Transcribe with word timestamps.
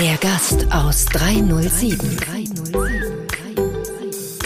Der 0.00 0.16
Gast 0.20 0.66
aus 0.70 1.04
307. 1.06 2.16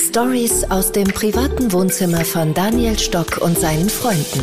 Stories 0.08 0.64
aus 0.70 0.90
dem 0.90 1.06
privaten 1.06 1.72
Wohnzimmer 1.72 2.24
von 2.24 2.52
Daniel 2.52 2.98
Stock 2.98 3.38
und 3.38 3.56
seinen 3.56 3.88
Freunden. 3.88 4.42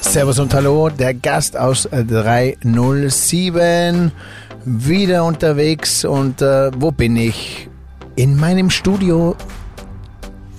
Servus 0.00 0.38
und 0.38 0.54
Hallo, 0.54 0.88
der 0.88 1.12
Gast 1.14 1.56
aus 1.56 1.88
307, 1.90 4.12
wieder 4.64 5.24
unterwegs 5.24 6.04
und 6.04 6.42
äh, 6.42 6.70
wo 6.76 6.90
bin 6.90 7.16
ich? 7.16 7.68
In 8.16 8.36
meinem 8.36 8.70
Studio 8.70 9.36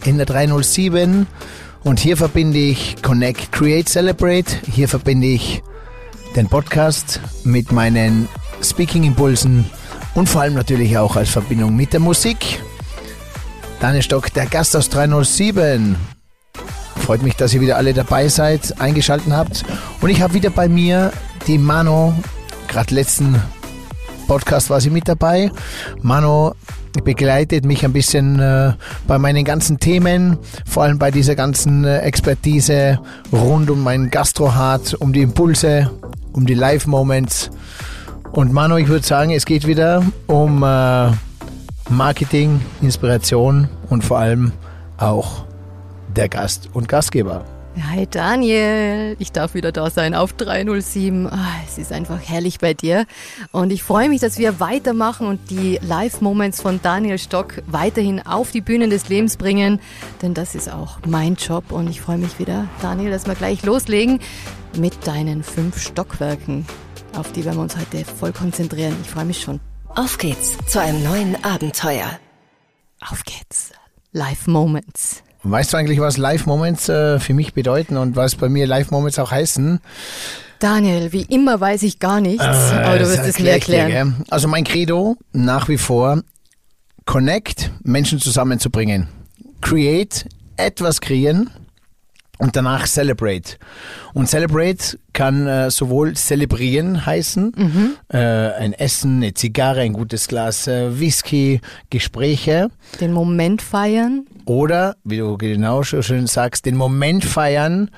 in 0.05 0.17
der 0.17 0.25
307 0.25 1.27
und 1.83 1.99
hier 1.99 2.17
verbinde 2.17 2.57
ich 2.57 3.01
Connect, 3.01 3.51
Create, 3.51 3.87
Celebrate, 3.87 4.55
hier 4.71 4.87
verbinde 4.87 5.27
ich 5.27 5.61
den 6.35 6.47
Podcast 6.47 7.19
mit 7.43 7.71
meinen 7.71 8.27
Speaking-Impulsen 8.63 9.65
und 10.15 10.29
vor 10.29 10.41
allem 10.41 10.53
natürlich 10.53 10.97
auch 10.97 11.15
als 11.15 11.29
Verbindung 11.29 11.75
mit 11.75 11.93
der 11.93 11.99
Musik. 11.99 12.61
Daniel 13.79 14.03
Stock, 14.03 14.31
der 14.33 14.45
Gast 14.45 14.75
aus 14.75 14.89
307. 14.89 15.95
Freut 16.97 17.23
mich, 17.23 17.35
dass 17.35 17.53
ihr 17.53 17.61
wieder 17.61 17.77
alle 17.77 17.93
dabei 17.93 18.27
seid, 18.27 18.79
eingeschaltet 18.79 19.33
habt. 19.33 19.63
Und 20.01 20.09
ich 20.09 20.21
habe 20.21 20.35
wieder 20.35 20.51
bei 20.51 20.69
mir 20.69 21.11
die 21.47 21.57
Mano. 21.57 22.13
Gerade 22.67 22.93
letzten 22.93 23.41
Podcast 24.31 24.69
war 24.69 24.79
sie 24.79 24.91
mit 24.91 25.09
dabei. 25.09 25.51
Mano 26.01 26.55
begleitet 27.03 27.65
mich 27.65 27.83
ein 27.83 27.91
bisschen 27.91 28.39
äh, 28.39 28.71
bei 29.05 29.17
meinen 29.17 29.43
ganzen 29.43 29.77
Themen, 29.77 30.37
vor 30.65 30.83
allem 30.83 30.97
bei 30.97 31.11
dieser 31.11 31.35
ganzen 31.35 31.83
äh, 31.83 31.97
Expertise 31.97 33.01
rund 33.33 33.69
um 33.69 33.83
mein 33.83 34.09
Gastrohart, 34.09 34.93
um 34.93 35.11
die 35.11 35.21
Impulse, 35.21 35.91
um 36.31 36.45
die 36.45 36.53
Live-Moments. 36.53 37.51
Und 38.31 38.53
Mano, 38.53 38.77
ich 38.77 38.87
würde 38.87 39.05
sagen, 39.05 39.31
es 39.31 39.45
geht 39.45 39.67
wieder 39.67 40.01
um 40.27 40.63
äh, 40.63 41.11
Marketing, 41.89 42.61
Inspiration 42.81 43.67
und 43.89 44.05
vor 44.05 44.19
allem 44.19 44.53
auch 44.95 45.43
der 46.15 46.29
Gast 46.29 46.69
und 46.71 46.87
Gastgeber. 46.87 47.43
Hi 47.79 48.05
Daniel, 48.05 49.15
ich 49.17 49.31
darf 49.31 49.53
wieder 49.53 49.71
da 49.71 49.89
sein 49.89 50.13
auf 50.13 50.33
307. 50.33 51.27
Ah, 51.27 51.47
es 51.65 51.77
ist 51.77 51.93
einfach 51.93 52.19
herrlich 52.21 52.59
bei 52.59 52.73
dir 52.73 53.05
und 53.53 53.71
ich 53.71 53.81
freue 53.81 54.09
mich, 54.09 54.19
dass 54.19 54.37
wir 54.37 54.59
weitermachen 54.59 55.25
und 55.25 55.49
die 55.49 55.79
Live-Moments 55.81 56.61
von 56.61 56.81
Daniel 56.81 57.17
Stock 57.17 57.63
weiterhin 57.67 58.25
auf 58.25 58.51
die 58.51 58.59
Bühnen 58.59 58.89
des 58.89 59.07
Lebens 59.07 59.37
bringen, 59.37 59.79
denn 60.21 60.33
das 60.33 60.53
ist 60.53 60.69
auch 60.69 60.99
mein 61.07 61.35
Job 61.35 61.71
und 61.71 61.89
ich 61.89 62.01
freue 62.01 62.17
mich 62.17 62.39
wieder, 62.39 62.67
Daniel, 62.81 63.09
dass 63.09 63.25
wir 63.25 63.35
gleich 63.35 63.63
loslegen 63.63 64.19
mit 64.75 65.07
deinen 65.07 65.41
fünf 65.41 65.79
Stockwerken, 65.79 66.65
auf 67.15 67.31
die 67.31 67.45
werden 67.45 67.57
wir 67.57 67.63
uns 67.63 67.77
heute 67.77 68.03
voll 68.03 68.33
konzentrieren. 68.33 68.97
Ich 69.01 69.09
freue 69.09 69.25
mich 69.25 69.41
schon. 69.41 69.61
Auf 69.95 70.17
geht's 70.17 70.57
zu 70.67 70.81
einem 70.81 71.03
neuen 71.03 71.41
Abenteuer. 71.43 72.19
Auf 72.99 73.23
geht's. 73.23 73.71
Live-Moments. 75.43 75.43
Weißt 75.43 75.73
du 75.73 75.77
eigentlich, 75.77 75.99
was 75.99 76.17
Live-Moments 76.17 76.89
äh, 76.89 77.19
für 77.19 77.33
mich 77.33 77.53
bedeuten 77.53 77.97
und 77.97 78.15
was 78.15 78.35
bei 78.35 78.49
mir 78.49 78.67
Live-Moments 78.67 79.19
auch 79.19 79.31
heißen? 79.31 79.79
Daniel, 80.59 81.11
wie 81.11 81.23
immer 81.23 81.59
weiß 81.59 81.83
ich 81.83 81.99
gar 81.99 82.21
nichts, 82.21 82.43
äh, 82.43 82.75
aber 82.75 82.99
du 82.99 83.05
wirst 83.05 83.25
es 83.25 83.39
mir 83.39 83.51
erklären. 83.51 84.15
Dir, 84.17 84.25
also 84.29 84.47
mein 84.47 84.63
Credo 84.63 85.17
nach 85.33 85.67
wie 85.67 85.77
vor, 85.77 86.21
Connect, 87.05 87.71
Menschen 87.83 88.19
zusammenzubringen. 88.19 89.07
Create, 89.61 90.25
etwas 90.57 91.01
kreieren 91.01 91.49
und 92.37 92.55
danach 92.55 92.87
Celebrate. 92.87 93.57
Und 94.13 94.27
Celebrate 94.27 94.99
kann 95.13 95.47
äh, 95.47 95.71
sowohl 95.71 96.15
zelebrieren 96.15 97.05
heißen, 97.05 97.53
mhm. 97.55 97.93
äh, 98.09 98.17
ein 98.17 98.73
Essen, 98.73 99.17
eine 99.17 99.33
Zigarre, 99.33 99.81
ein 99.81 99.93
gutes 99.93 100.27
Glas 100.27 100.67
äh, 100.67 100.99
Whisky, 100.99 101.61
Gespräche. 101.89 102.69
Den 102.99 103.13
Moment 103.13 103.61
feiern. 103.61 104.25
Oder, 104.45 104.95
wie 105.03 105.17
du 105.17 105.37
genau 105.37 105.83
so 105.83 106.01
schön 106.01 106.27
sagst, 106.27 106.65
den 106.65 106.75
Moment 106.75 107.23
feiern 107.25 107.89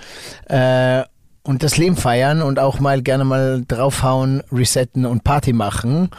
äh, 0.47 1.03
und 1.43 1.63
das 1.63 1.77
Leben 1.77 1.95
feiern 1.95 2.41
und 2.41 2.59
auch 2.59 2.79
mal 2.79 3.01
gerne 3.01 3.25
mal 3.25 3.63
draufhauen, 3.67 4.41
resetten 4.51 5.05
und 5.05 5.23
Party 5.23 5.53
machen. 5.53 6.09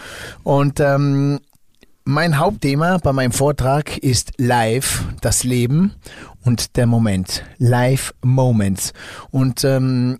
Und 0.43 0.81
ähm, 0.81 1.41
mein 2.05 2.39
Hauptthema 2.39 2.99
bei 2.99 3.12
meinem 3.12 3.33
Vortrag 3.33 3.97
ist 3.99 4.33
Live, 4.37 5.05
das 5.23 5.43
Leben 5.45 5.95
und 6.45 6.77
der 6.77 6.87
Moment. 6.87 7.45
Live 7.59 8.12
Moments. 8.23 8.93
Und 9.31 9.65
ähm, 9.65 10.19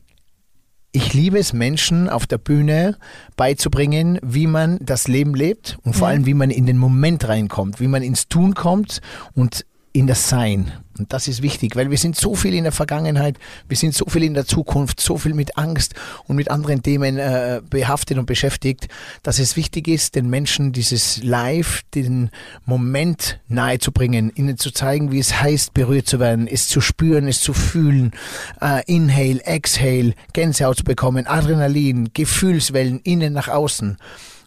ich 0.93 1.13
liebe 1.13 1.39
es, 1.39 1.53
Menschen 1.53 2.09
auf 2.09 2.27
der 2.27 2.39
Bühne 2.39 2.97
beizubringen, 3.37 4.19
wie 4.23 4.47
man 4.47 4.79
das 4.81 5.09
Leben 5.09 5.35
lebt 5.35 5.77
und 5.83 5.95
vor 5.95 6.09
allem, 6.09 6.25
wie 6.25 6.35
man 6.35 6.51
in 6.51 6.67
den 6.67 6.79
Moment 6.79 7.29
reinkommt, 7.29 7.81
wie 7.81 7.89
man 7.89 8.03
ins 8.03 8.29
Tun 8.29 8.55
kommt 8.55 9.01
und 9.35 9.67
in 9.95 10.09
das 10.09 10.29
Sein. 10.29 10.73
Und 10.99 11.13
das 11.13 11.29
ist 11.29 11.41
wichtig, 11.41 11.77
weil 11.77 11.91
wir 11.91 11.99
sind 11.99 12.17
so 12.17 12.35
viel 12.35 12.53
in 12.53 12.65
der 12.65 12.73
Vergangenheit, 12.73 13.39
wir 13.69 13.77
sind 13.77 13.95
so 13.95 14.07
viel 14.07 14.25
in 14.25 14.35
der 14.35 14.45
Zukunft, 14.45 15.01
so 15.01 15.17
viel 15.19 15.35
mit 15.35 15.57
Angst 15.57 15.95
und 16.27 16.37
mit 16.37 16.51
anderen 16.51 16.83
Themen 16.83 17.17
äh, 17.19 17.61
behaftet 17.69 18.19
und 18.19 18.27
beschäftigt, 18.27 18.89
dass 19.23 19.39
es 19.39 19.57
wichtig 19.57 19.89
ist, 19.89 20.17
den 20.17 20.29
Menschen 20.29 20.73
dieses 20.73 21.23
Live, 21.23 21.83
den 21.95 22.31
Moment 22.65 23.41
nahe 23.49 23.79
zu 23.79 23.93
bringen, 23.93 24.33
ihnen 24.35 24.59
zu 24.59 24.73
zeigen, 24.73 25.13
wie 25.13 25.21
es 25.21 25.41
heißt, 25.41 25.75
berührt 25.75 26.09
zu 26.09 26.19
werden, 26.19 26.49
es 26.49 26.69
zu 26.69 26.81
spüren, 26.81 27.29
es 27.29 27.41
zu 27.41 27.55
fühlen, 27.55 28.13
äh, 28.61 28.83
Inhale, 28.87 29.45
Exhale, 29.45 30.15
Gänsehaut 30.33 30.79
zu 30.79 30.85
bekommen, 30.85 31.27
Adrenalin, 31.27 32.11
Gefühlswellen 32.15 33.01
innen 33.01 33.33
nach 33.33 33.49
außen. 33.49 33.97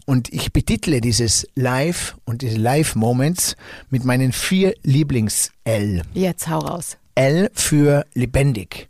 Und 0.09 0.33
ich 0.33 0.53
betitle 0.53 1.01
dieses 1.01 1.45
Live 1.53 2.15
und 2.23 2.41
diese 2.41 2.55
Live-Moments 2.55 3.57
mit 3.89 4.05
meinen 4.05 4.31
vier 4.31 4.73
Lieblings-L. 4.83 6.01
Jetzt 6.13 6.47
hau 6.47 6.59
raus. 6.59 6.95
L 7.15 7.51
für 7.53 8.05
lebendig. 8.13 8.87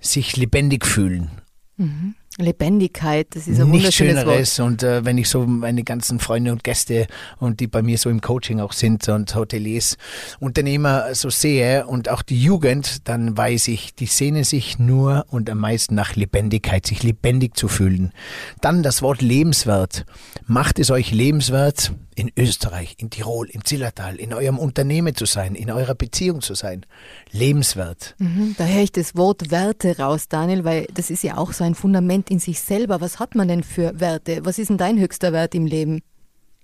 Sich 0.00 0.38
lebendig 0.38 0.86
fühlen. 0.86 1.30
Mhm. 1.76 2.14
Lebendigkeit, 2.40 3.28
das 3.30 3.46
ist 3.46 3.60
ein 3.60 3.70
Nichts 3.70 3.94
Schöneres. 3.94 4.58
Wort. 4.58 4.66
Und 4.66 4.82
äh, 4.82 5.04
wenn 5.04 5.18
ich 5.18 5.28
so 5.28 5.46
meine 5.46 5.84
ganzen 5.84 6.18
Freunde 6.18 6.52
und 6.52 6.64
Gäste 6.64 7.06
und 7.38 7.60
die 7.60 7.66
bei 7.66 7.82
mir 7.82 7.98
so 7.98 8.10
im 8.10 8.20
Coaching 8.20 8.60
auch 8.60 8.72
sind 8.72 9.08
und 9.08 9.34
Hoteliers, 9.34 9.96
Unternehmer 10.38 11.14
so 11.14 11.30
sehe 11.30 11.86
und 11.86 12.08
auch 12.08 12.22
die 12.22 12.40
Jugend, 12.40 13.08
dann 13.08 13.36
weiß 13.36 13.68
ich, 13.68 13.94
die 13.94 14.06
sehnen 14.06 14.44
sich 14.44 14.78
nur 14.78 15.26
und 15.30 15.48
am 15.50 15.58
meisten 15.58 15.94
nach 15.94 16.16
Lebendigkeit, 16.16 16.86
sich 16.86 17.02
lebendig 17.02 17.56
zu 17.56 17.68
fühlen. 17.68 18.12
Dann 18.60 18.82
das 18.82 19.02
Wort 19.02 19.22
lebenswert. 19.22 20.04
Macht 20.46 20.78
es 20.78 20.90
euch 20.90 21.12
lebenswert, 21.12 21.92
in 22.20 22.30
Österreich, 22.36 22.96
in 22.98 23.08
Tirol, 23.08 23.48
im 23.48 23.64
Zillertal, 23.64 24.16
in 24.16 24.34
eurem 24.34 24.58
Unternehmen 24.58 25.14
zu 25.14 25.24
sein, 25.24 25.54
in 25.54 25.70
eurer 25.70 25.94
Beziehung 25.94 26.42
zu 26.42 26.54
sein. 26.54 26.84
Lebenswert. 27.30 28.14
Mhm, 28.18 28.54
da 28.58 28.66
höre 28.66 28.82
ich 28.82 28.92
das 28.92 29.16
Wort 29.16 29.50
Werte 29.50 29.96
raus, 29.96 30.28
Daniel, 30.28 30.64
weil 30.64 30.86
das 30.92 31.10
ist 31.10 31.22
ja 31.22 31.38
auch 31.38 31.52
so 31.52 31.64
ein 31.64 31.74
Fundament 31.74 32.29
in 32.30 32.38
sich 32.38 32.60
selber. 32.60 33.00
Was 33.00 33.18
hat 33.18 33.34
man 33.34 33.48
denn 33.48 33.62
für 33.62 33.98
Werte? 33.98 34.40
Was 34.44 34.58
ist 34.58 34.70
denn 34.70 34.78
dein 34.78 34.98
höchster 34.98 35.32
Wert 35.32 35.54
im 35.54 35.66
Leben? 35.66 36.00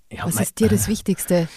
Ja, 0.09 0.25
Was 0.25 0.35
mein, 0.35 0.43
ist 0.45 0.59
dir 0.59 0.69
das 0.69 0.87
Wichtigste? 0.87 1.49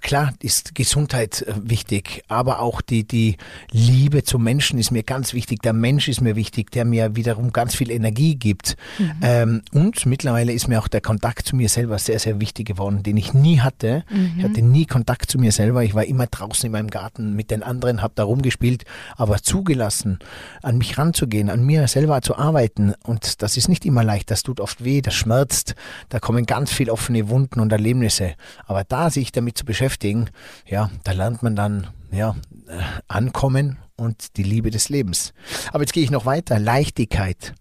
Klar 0.00 0.32
ist 0.40 0.76
Gesundheit 0.76 1.42
äh, 1.42 1.54
wichtig, 1.64 2.22
aber 2.28 2.60
auch 2.60 2.80
die, 2.80 3.02
die 3.04 3.38
Liebe 3.72 4.22
zum 4.22 4.44
Menschen 4.44 4.78
ist 4.78 4.92
mir 4.92 5.02
ganz 5.02 5.32
wichtig. 5.32 5.62
Der 5.62 5.72
Mensch 5.72 6.06
ist 6.06 6.20
mir 6.20 6.36
wichtig, 6.36 6.70
der 6.70 6.84
mir 6.84 7.16
wiederum 7.16 7.52
ganz 7.52 7.74
viel 7.74 7.90
Energie 7.90 8.36
gibt. 8.36 8.76
Mhm. 8.98 9.12
Ähm, 9.20 9.62
und 9.72 10.06
mittlerweile 10.06 10.52
ist 10.52 10.68
mir 10.68 10.78
auch 10.78 10.86
der 10.86 11.00
Kontakt 11.00 11.48
zu 11.48 11.56
mir 11.56 11.68
selber 11.68 11.98
sehr, 11.98 12.20
sehr 12.20 12.40
wichtig 12.40 12.68
geworden, 12.68 13.02
den 13.02 13.16
ich 13.16 13.34
nie 13.34 13.58
hatte. 13.58 14.04
Mhm. 14.10 14.34
Ich 14.38 14.44
hatte 14.44 14.62
nie 14.62 14.86
Kontakt 14.86 15.28
zu 15.28 15.38
mir 15.38 15.50
selber. 15.50 15.82
Ich 15.82 15.94
war 15.94 16.04
immer 16.04 16.28
draußen 16.28 16.66
in 16.66 16.72
meinem 16.72 16.90
Garten 16.90 17.34
mit 17.34 17.50
den 17.50 17.64
anderen, 17.64 18.00
habe 18.00 18.12
da 18.14 18.22
rumgespielt, 18.22 18.84
aber 19.16 19.42
zugelassen, 19.42 20.20
an 20.62 20.78
mich 20.78 20.98
ranzugehen, 20.98 21.50
an 21.50 21.64
mir 21.64 21.88
selber 21.88 22.22
zu 22.22 22.36
arbeiten. 22.36 22.94
Und 23.02 23.42
das 23.42 23.56
ist 23.56 23.68
nicht 23.68 23.84
immer 23.84 24.04
leicht. 24.04 24.30
Das 24.30 24.44
tut 24.44 24.60
oft 24.60 24.84
weh, 24.84 25.00
das 25.00 25.14
schmerzt. 25.14 25.74
Da 26.10 26.20
kommen 26.20 26.46
ganz 26.46 26.72
viele 26.72 26.92
offene 26.92 27.28
Wunden 27.28 27.55
Geschichten 27.56 27.60
und 27.60 27.72
Erlebnisse. 27.72 28.34
Aber 28.66 28.84
da 28.84 29.10
sich 29.10 29.32
damit 29.32 29.58
zu 29.58 29.64
beschäftigen, 29.64 30.28
ja, 30.66 30.90
da 31.04 31.12
lernt 31.12 31.42
man 31.42 31.56
dann, 31.56 31.88
ja, 32.12 32.36
äh, 32.68 32.82
ankommen 33.08 33.78
und 33.96 34.36
die 34.36 34.42
Liebe 34.42 34.70
des 34.70 34.88
Lebens. 34.88 35.32
Aber 35.72 35.82
jetzt 35.82 35.92
gehe 35.92 36.04
ich 36.04 36.10
noch 36.10 36.26
weiter. 36.26 36.58
Leichtigkeit. 36.58 37.54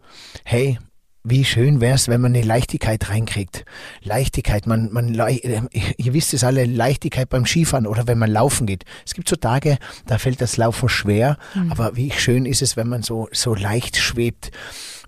Hey, 0.44 0.78
wie 1.24 1.44
schön 1.44 1.82
wäre 1.82 1.96
es, 1.96 2.08
wenn 2.08 2.22
man 2.22 2.36
eine 2.36 2.46
Leichtigkeit 2.46 3.10
reinkriegt. 3.10 3.66
Leichtigkeit, 4.04 4.68
man, 4.68 4.92
man, 4.92 5.16
äh, 5.16 5.62
ihr 5.98 6.14
wisst 6.14 6.34
es 6.34 6.44
alle, 6.44 6.66
Leichtigkeit 6.66 7.30
beim 7.30 7.46
Skifahren 7.46 7.88
oder 7.88 8.06
wenn 8.06 8.20
man 8.20 8.32
laufen 8.32 8.68
geht. 8.68 8.84
Es 9.06 9.14
gibt 9.14 9.28
so 9.28 9.36
Tage, 9.36 9.78
da 10.06 10.20
fällt 10.20 10.42
das 10.42 10.58
Laufen 10.58 10.88
schwer, 10.88 11.38
mhm. 11.56 11.72
aber 11.72 11.96
wie 11.96 12.12
schön 12.12 12.46
ist 12.46 12.62
es, 12.62 12.78
wenn 12.78 12.88
man 12.88 13.02
so, 13.02 13.28
so 13.32 13.56
leicht 13.56 13.98
schwebt 13.98 14.52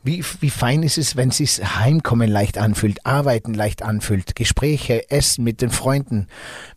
Wie, 0.07 0.23
wie 0.39 0.49
fein 0.49 0.83
ist 0.83 0.97
es, 0.97 1.17
wenn 1.17 1.27
es 1.27 1.37
sich 1.37 1.59
Heimkommen 1.61 2.29
leicht 2.29 2.57
anfühlt, 2.57 3.05
Arbeiten 3.05 3.53
leicht 3.53 3.83
anfühlt, 3.83 4.37
Gespräche, 4.37 5.11
Essen 5.11 5.43
mit 5.43 5.61
den 5.61 5.69
Freunden. 5.69 6.27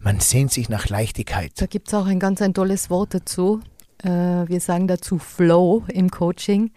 Man 0.00 0.18
sehnt 0.18 0.50
sich 0.50 0.68
nach 0.68 0.88
Leichtigkeit. 0.88 1.52
Da 1.54 1.66
gibt 1.66 1.86
es 1.86 1.94
auch 1.94 2.06
ein 2.06 2.18
ganz 2.18 2.42
ein 2.42 2.54
tolles 2.54 2.90
Wort 2.90 3.14
dazu. 3.14 3.60
Äh, 4.02 4.08
wir 4.08 4.58
sagen 4.58 4.88
dazu 4.88 5.20
Flow 5.20 5.84
im 5.86 6.10
Coaching. 6.10 6.72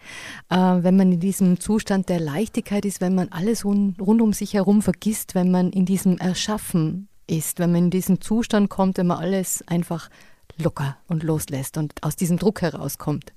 Äh, 0.48 0.54
wenn 0.56 0.96
man 0.96 1.10
in 1.10 1.18
diesem 1.18 1.58
Zustand 1.58 2.08
der 2.08 2.20
Leichtigkeit 2.20 2.84
ist, 2.84 3.00
wenn 3.00 3.16
man 3.16 3.30
alles 3.30 3.64
rund 3.64 3.98
um 3.98 4.32
sich 4.32 4.54
herum 4.54 4.80
vergisst, 4.80 5.34
wenn 5.34 5.50
man 5.50 5.70
in 5.70 5.86
diesem 5.86 6.18
Erschaffen 6.18 7.08
ist, 7.26 7.58
wenn 7.58 7.72
man 7.72 7.86
in 7.86 7.90
diesen 7.90 8.20
Zustand 8.20 8.70
kommt, 8.70 8.98
wenn 8.98 9.08
man 9.08 9.18
alles 9.18 9.66
einfach 9.66 10.08
locker 10.56 10.98
und 11.08 11.24
loslässt 11.24 11.78
und 11.78 12.00
aus 12.04 12.14
diesem 12.14 12.38
Druck 12.38 12.62
herauskommt. 12.62 13.32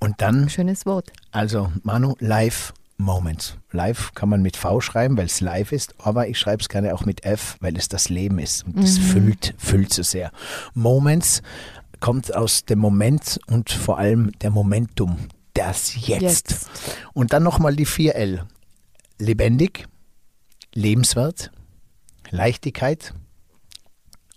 Und 0.00 0.20
dann. 0.20 0.48
Schönes 0.48 0.86
Wort. 0.86 1.12
Also, 1.30 1.72
Manu, 1.82 2.14
live 2.20 2.72
Moments. 2.98 3.56
Live 3.70 4.12
kann 4.14 4.28
man 4.28 4.42
mit 4.42 4.56
V 4.56 4.80
schreiben, 4.80 5.16
weil 5.16 5.26
es 5.26 5.40
live 5.40 5.72
ist, 5.72 5.94
aber 5.98 6.28
ich 6.28 6.38
schreibe 6.38 6.60
es 6.60 6.68
gerne 6.68 6.94
auch 6.94 7.04
mit 7.04 7.24
F, 7.24 7.56
weil 7.60 7.76
es 7.76 7.88
das 7.88 8.08
Leben 8.08 8.38
ist. 8.38 8.64
Und 8.64 8.76
das 8.76 8.98
mhm. 8.98 9.02
füllt, 9.02 9.54
füllt 9.56 9.92
so 9.92 10.02
sehr. 10.02 10.32
Moments 10.74 11.42
kommt 12.00 12.34
aus 12.34 12.64
dem 12.64 12.78
Moment 12.78 13.38
und 13.46 13.70
vor 13.70 13.98
allem 13.98 14.32
der 14.40 14.50
Momentum. 14.50 15.16
Das 15.54 15.94
Jetzt. 16.06 16.22
Jetzt. 16.22 16.70
Und 17.12 17.32
dann 17.32 17.42
nochmal 17.42 17.74
die 17.74 17.86
4L. 17.86 18.42
Lebendig, 19.18 19.88
lebenswert, 20.74 21.50
Leichtigkeit 22.30 23.14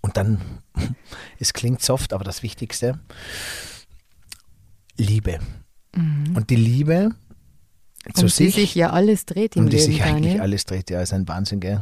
und 0.00 0.16
dann, 0.16 0.40
es 1.38 1.52
klingt 1.52 1.82
soft, 1.82 2.12
aber 2.12 2.24
das 2.24 2.42
Wichtigste, 2.42 2.98
Liebe. 5.02 5.38
Mhm. 5.94 6.36
Und 6.36 6.50
die 6.50 6.56
Liebe 6.56 7.10
zu 8.14 8.22
um 8.22 8.28
sich, 8.28 8.54
sich 8.54 8.74
ja 8.74 8.90
alles 8.90 9.26
dreht 9.26 9.56
im 9.56 9.64
um 9.64 9.70
die 9.70 9.76
Leben. 9.76 9.92
sich 9.92 10.02
eigentlich 10.02 10.40
alles 10.40 10.64
dreht, 10.64 10.90
ja, 10.90 11.00
ist 11.00 11.12
ein 11.12 11.28
Wahnsinn, 11.28 11.60
gell? 11.60 11.80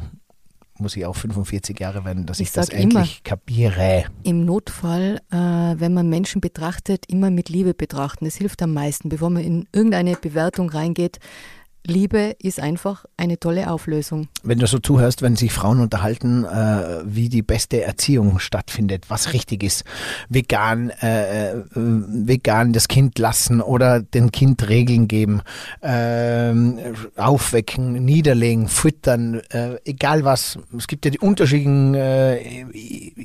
Muss 0.78 0.96
ich 0.96 1.05
auch 1.05 1.17
45 1.17 1.78
Jahre 1.78 2.06
werden, 2.06 2.25
dass 2.25 2.40
ich, 2.40 2.49
ich 2.49 2.52
das 2.52 2.70
endlich 2.70 3.20
immer, 3.20 3.22
kapiere. 3.22 4.05
Im 4.22 4.46
Notfall, 4.46 5.20
äh, 5.31 5.37
wenn 5.37 5.93
man 5.93 6.08
Menschen 6.08 6.40
betrachtet, 6.40 7.05
immer 7.06 7.31
mit 7.31 7.50
Liebe 7.50 7.75
betrachten. 7.75 8.25
Das 8.25 8.37
hilft 8.37 8.62
am 8.62 8.72
meisten, 8.72 9.11
bevor 9.11 9.28
man 9.28 9.43
in 9.43 9.69
irgendeine 9.73 10.16
Bewertung 10.16 10.70
reingeht 10.70 11.19
Liebe 11.86 12.36
ist 12.38 12.60
einfach 12.60 13.04
eine 13.16 13.38
tolle 13.40 13.70
Auflösung. 13.70 14.28
Wenn 14.42 14.58
du 14.58 14.66
so 14.66 14.78
zuhörst, 14.78 15.22
wenn 15.22 15.36
sich 15.36 15.52
Frauen 15.52 15.80
unterhalten, 15.80 16.44
äh, 16.44 17.02
wie 17.04 17.28
die 17.28 17.42
beste 17.42 17.82
Erziehung 17.82 18.38
stattfindet, 18.38 19.06
was 19.08 19.32
richtig 19.32 19.62
ist, 19.62 19.84
vegan, 20.28 20.90
äh, 21.02 21.52
äh, 21.52 21.64
vegan 21.74 22.72
das 22.72 22.86
Kind 22.86 23.18
lassen 23.18 23.60
oder 23.60 24.00
dem 24.00 24.30
Kind 24.30 24.68
Regeln 24.68 25.08
geben, 25.08 25.40
äh, 25.80 26.52
aufwecken, 27.16 28.04
niederlegen, 28.04 28.68
füttern, 28.68 29.40
äh, 29.50 29.76
egal 29.84 30.24
was. 30.24 30.58
Es 30.76 30.86
gibt 30.86 31.06
ja 31.06 31.10
die 31.10 31.18
unterschiedlichen 31.18 31.94
äh, 31.94 32.62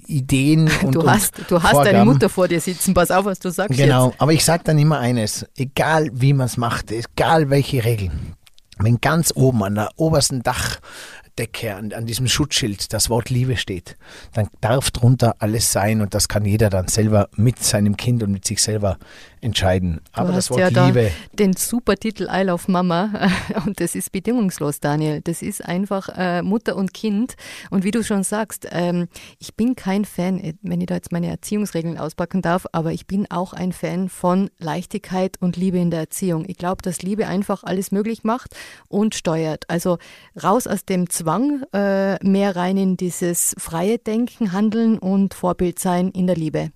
Ideen 0.08 0.72
und 0.84 0.96
Du 0.96 1.10
hast, 1.10 1.34
du 1.50 1.62
hast 1.62 1.86
deine 1.86 2.06
Mutter 2.06 2.30
vor 2.30 2.48
dir 2.48 2.62
sitzen, 2.62 2.94
pass 2.94 3.12
auf, 3.12 3.26
was 3.26 3.40
du 3.40 3.52
sagst. 3.52 3.78
Genau, 3.78 4.08
jetzt. 4.08 4.22
aber 4.22 4.32
ich 4.32 4.46
sage 4.46 4.64
dann 4.64 4.80
immer 4.80 5.00
eines, 5.00 5.46
egal 5.58 6.10
wie 6.14 6.32
man 6.32 6.46
es 6.46 6.56
macht, 6.56 6.92
egal 6.92 7.50
welche 7.50 7.84
Regeln 7.84 8.36
wenn 8.78 9.00
ganz 9.00 9.32
oben 9.36 9.64
an 9.64 9.76
der 9.76 9.90
obersten 9.96 10.44
Dachdecke, 10.44 11.76
an, 11.76 11.94
an, 11.94 12.06
diesem 12.06 12.28
Schutzschild 12.28 12.94
das 12.94 13.10
Wort 13.10 13.30
Liebe 13.30 13.58
steht, 13.58 13.98
dann 14.34 14.50
darf 14.62 14.92
drunter 14.92 15.36
alles 15.40 15.72
sein 15.72 16.02
und 16.02 16.14
das 16.14 16.28
kann 16.28 16.46
jeder 16.46 16.70
dann 16.70 16.88
selber 16.88 17.30
mit 17.36 17.64
seinem 17.64 17.98
Kind 17.98 18.24
und 18.24 18.32
mit 18.32 18.46
sich 18.46 18.62
selber 18.62 18.98
entscheiden. 19.46 20.02
Aber 20.12 20.34
das 20.34 20.50
Wort 20.50 20.60
ja 20.60 20.88
Liebe. 20.88 21.12
den 21.34 21.54
super 21.54 21.96
Titel 21.96 22.28
I 22.32 22.42
Love 22.42 22.64
Mama 22.68 23.30
und 23.66 23.80
das 23.80 23.96
ist 23.96 24.12
bedingungslos, 24.12 24.80
Daniel. 24.80 25.22
Das 25.22 25.42
ist 25.42 25.64
einfach 25.64 26.10
äh, 26.18 26.42
Mutter 26.42 26.76
und 26.76 26.94
Kind. 26.94 27.36
Und 27.70 27.84
wie 27.84 27.92
du 27.92 28.04
schon 28.04 28.24
sagst, 28.24 28.68
ähm, 28.72 29.08
ich 29.40 29.56
bin 29.56 29.76
kein 29.76 30.04
Fan, 30.04 30.40
äh, 30.40 30.54
wenn 30.64 30.82
ich 30.82 30.88
da 30.88 30.96
jetzt 30.96 31.12
meine 31.12 31.28
Erziehungsregeln 31.28 31.98
auspacken 31.98 32.42
darf, 32.42 32.66
aber 32.72 32.92
ich 32.92 33.06
bin 33.06 33.30
auch 33.30 33.54
ein 33.54 33.72
Fan 33.72 34.10
von 34.10 34.50
Leichtigkeit 34.58 35.38
und 35.40 35.58
Liebe 35.58 35.78
in 35.78 35.92
der 35.92 36.00
Erziehung. 36.02 36.46
Ich 36.48 36.58
glaube, 36.58 36.82
dass 36.82 37.04
Liebe 37.04 37.28
einfach 37.28 37.64
alles 37.64 37.92
möglich 37.92 38.24
macht 38.24 38.56
und 38.88 39.14
steuert. 39.14 39.70
Also 39.70 40.00
raus 40.42 40.66
aus 40.66 40.86
dem 40.86 41.10
Zwang, 41.10 41.64
äh, 41.72 42.16
mehr 42.26 42.56
rein 42.56 42.78
in 42.78 42.98
dieses 42.98 43.56
freie 43.60 44.00
Denken, 44.00 44.52
Handeln 44.52 44.98
und 44.98 45.36
Vorbild 45.36 45.78
sein 45.78 46.10
in 46.10 46.26
der 46.26 46.36
Liebe. 46.36 46.72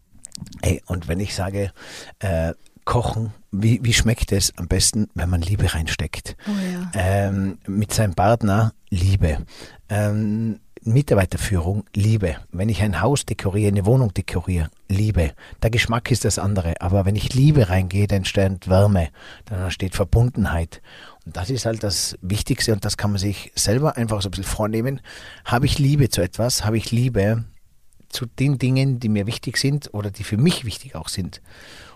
Ey, 0.62 0.82
und 0.86 1.08
wenn 1.08 1.20
ich 1.20 1.36
sage, 1.36 1.72
äh, 2.20 2.54
kochen, 2.86 3.34
wie, 3.52 3.80
wie 3.84 3.94
schmeckt 3.94 4.32
es 4.32 4.58
am 4.58 4.68
besten, 4.68 5.10
wenn 5.14 5.30
man 5.30 5.42
Liebe 5.42 5.74
reinsteckt? 5.74 6.36
Oh 6.48 6.52
ja. 6.52 6.92
ähm, 6.96 7.60
mit 7.68 7.94
seinem 7.94 8.16
Partner 8.16 8.74
Liebe. 8.90 9.46
Ähm, 9.90 10.60
Mitarbeiterführung, 10.82 11.84
Liebe. 11.94 12.38
Wenn 12.52 12.70
ich 12.70 12.82
ein 12.82 13.02
Haus 13.02 13.26
dekoriere, 13.26 13.68
eine 13.68 13.86
Wohnung 13.86 14.14
dekoriere, 14.14 14.70
Liebe. 14.88 15.34
Der 15.62 15.70
Geschmack 15.70 16.10
ist 16.10 16.26
das 16.26 16.40
andere. 16.40 16.82
Aber 16.82 17.06
wenn 17.06 17.16
ich 17.16 17.34
Liebe 17.34 17.70
reingehe, 17.70 18.08
dann 18.08 18.20
entsteht 18.20 18.70
Wärme, 18.70 19.10
dann 19.46 19.62
entsteht 19.62 19.96
Verbundenheit. 19.96 20.82
Und 21.26 21.36
das 21.38 21.50
ist 21.50 21.66
halt 21.66 21.84
das 21.84 22.18
Wichtigste 22.22 22.74
und 22.74 22.86
das 22.86 22.98
kann 22.98 23.12
man 23.12 23.20
sich 23.20 23.52
selber 23.56 23.98
einfach 23.98 24.22
so 24.22 24.30
ein 24.30 24.32
bisschen 24.32 24.46
vornehmen. 24.46 25.02
Habe 25.46 25.66
ich 25.66 25.78
Liebe 25.80 26.10
zu 26.10 26.22
etwas? 26.22 26.66
Habe 26.66 26.78
ich 26.78 26.92
Liebe 26.92 27.44
zu 28.10 28.26
den 28.26 28.58
Dingen, 28.58 29.00
die 29.00 29.10
mir 29.10 29.28
wichtig 29.28 29.58
sind 29.58 29.94
oder 29.94 30.12
die 30.12 30.24
für 30.24 30.38
mich 30.38 30.66
wichtig 30.66 30.96
auch 30.96 31.10
sind. 31.10 31.42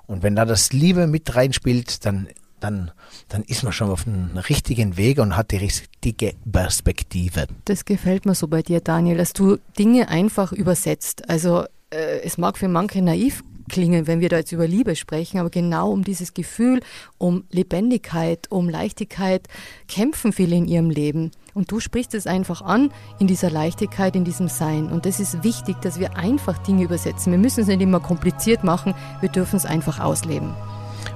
Und 0.06 0.24
wenn 0.24 0.36
da 0.36 0.46
das 0.46 0.74
Liebe 0.74 1.08
mit 1.08 1.36
reinspielt, 1.36 2.06
dann, 2.06 2.28
dann, 2.60 2.92
dann 3.30 3.44
ist 3.44 3.64
man 3.64 3.74
schon 3.74 3.90
auf 3.90 4.08
einem 4.08 4.38
richtigen 4.38 4.98
Weg 4.98 5.20
und 5.20 5.36
hat 5.36 5.52
die 5.52 5.58
richtige 5.58 6.34
Perspektive. 6.50 7.48
Das 7.66 7.86
gefällt 7.86 8.26
mir 8.26 8.36
so 8.36 8.48
bei 8.48 8.62
dir, 8.62 8.82
Daniel, 8.82 9.18
dass 9.18 9.34
du 9.34 9.58
Dinge 9.78 10.10
einfach 10.10 10.52
übersetzt. 10.52 11.30
Also 11.30 11.64
äh, 11.90 12.22
es 12.24 12.38
mag 12.38 12.58
für 12.58 12.68
manche 12.68 13.02
naiv 13.02 13.44
klingen, 13.70 14.08
wenn 14.08 14.20
wir 14.20 14.30
da 14.30 14.38
jetzt 14.38 14.52
über 14.52 14.68
Liebe 14.68 14.96
sprechen, 14.96 15.40
aber 15.40 15.50
genau 15.50 15.92
um 15.92 16.04
dieses 16.04 16.34
Gefühl, 16.34 16.82
um 17.18 17.46
Lebendigkeit, 17.50 18.52
um 18.52 18.70
Leichtigkeit 18.70 19.48
kämpfen 19.88 20.34
viele 20.34 20.56
in 20.56 20.68
ihrem 20.68 20.90
Leben. 20.90 21.32
Und 21.54 21.72
du 21.72 21.80
sprichst 21.80 22.14
es 22.16 22.26
einfach 22.28 22.62
an 22.62 22.92
in 23.20 23.28
dieser 23.28 23.50
Leichtigkeit, 23.50 24.16
in 24.16 24.26
diesem 24.26 24.48
Sein. 24.48 24.92
Und 24.92 25.06
das 25.06 25.20
ist 25.20 25.44
wichtig, 25.44 25.80
dass 25.82 26.00
wir 26.00 26.18
einfach 26.18 26.58
Dinge 26.60 26.84
übersetzen. 26.84 27.32
Wir 27.32 27.40
müssen 27.40 27.62
es 27.62 27.68
nicht 27.68 27.82
immer 27.82 28.00
kompliziert 28.00 28.64
machen, 28.64 28.96
wir 29.22 29.30
dürfen 29.30 29.58
es 29.58 29.66
einfach 29.66 30.00
ausleben. 30.00 30.54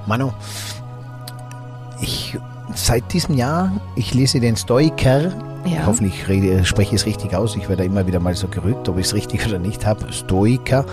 Manu, 0.06 0.32
ich 2.02 2.38
seit 2.76 3.14
diesem 3.14 3.36
Jahr, 3.36 3.72
ich 3.96 4.14
lese 4.14 4.40
den 4.40 4.56
Stoiker 4.56 5.32
ja. 5.68 5.86
Hoffentlich 5.86 6.28
rede, 6.28 6.64
spreche 6.66 6.96
ich 6.96 7.02
es 7.02 7.06
richtig 7.06 7.36
aus. 7.36 7.56
Ich 7.56 7.68
werde 7.68 7.84
immer 7.84 8.08
wieder 8.08 8.20
mal 8.20 8.36
so 8.36 8.48
gerügt, 8.48 8.88
ob 8.88 8.98
ich 8.98 9.08
es 9.08 9.14
richtig 9.14 9.46
oder 9.48 9.60
nicht 9.60 9.86
habe. 9.86 10.12
Stoiker. 10.12 10.86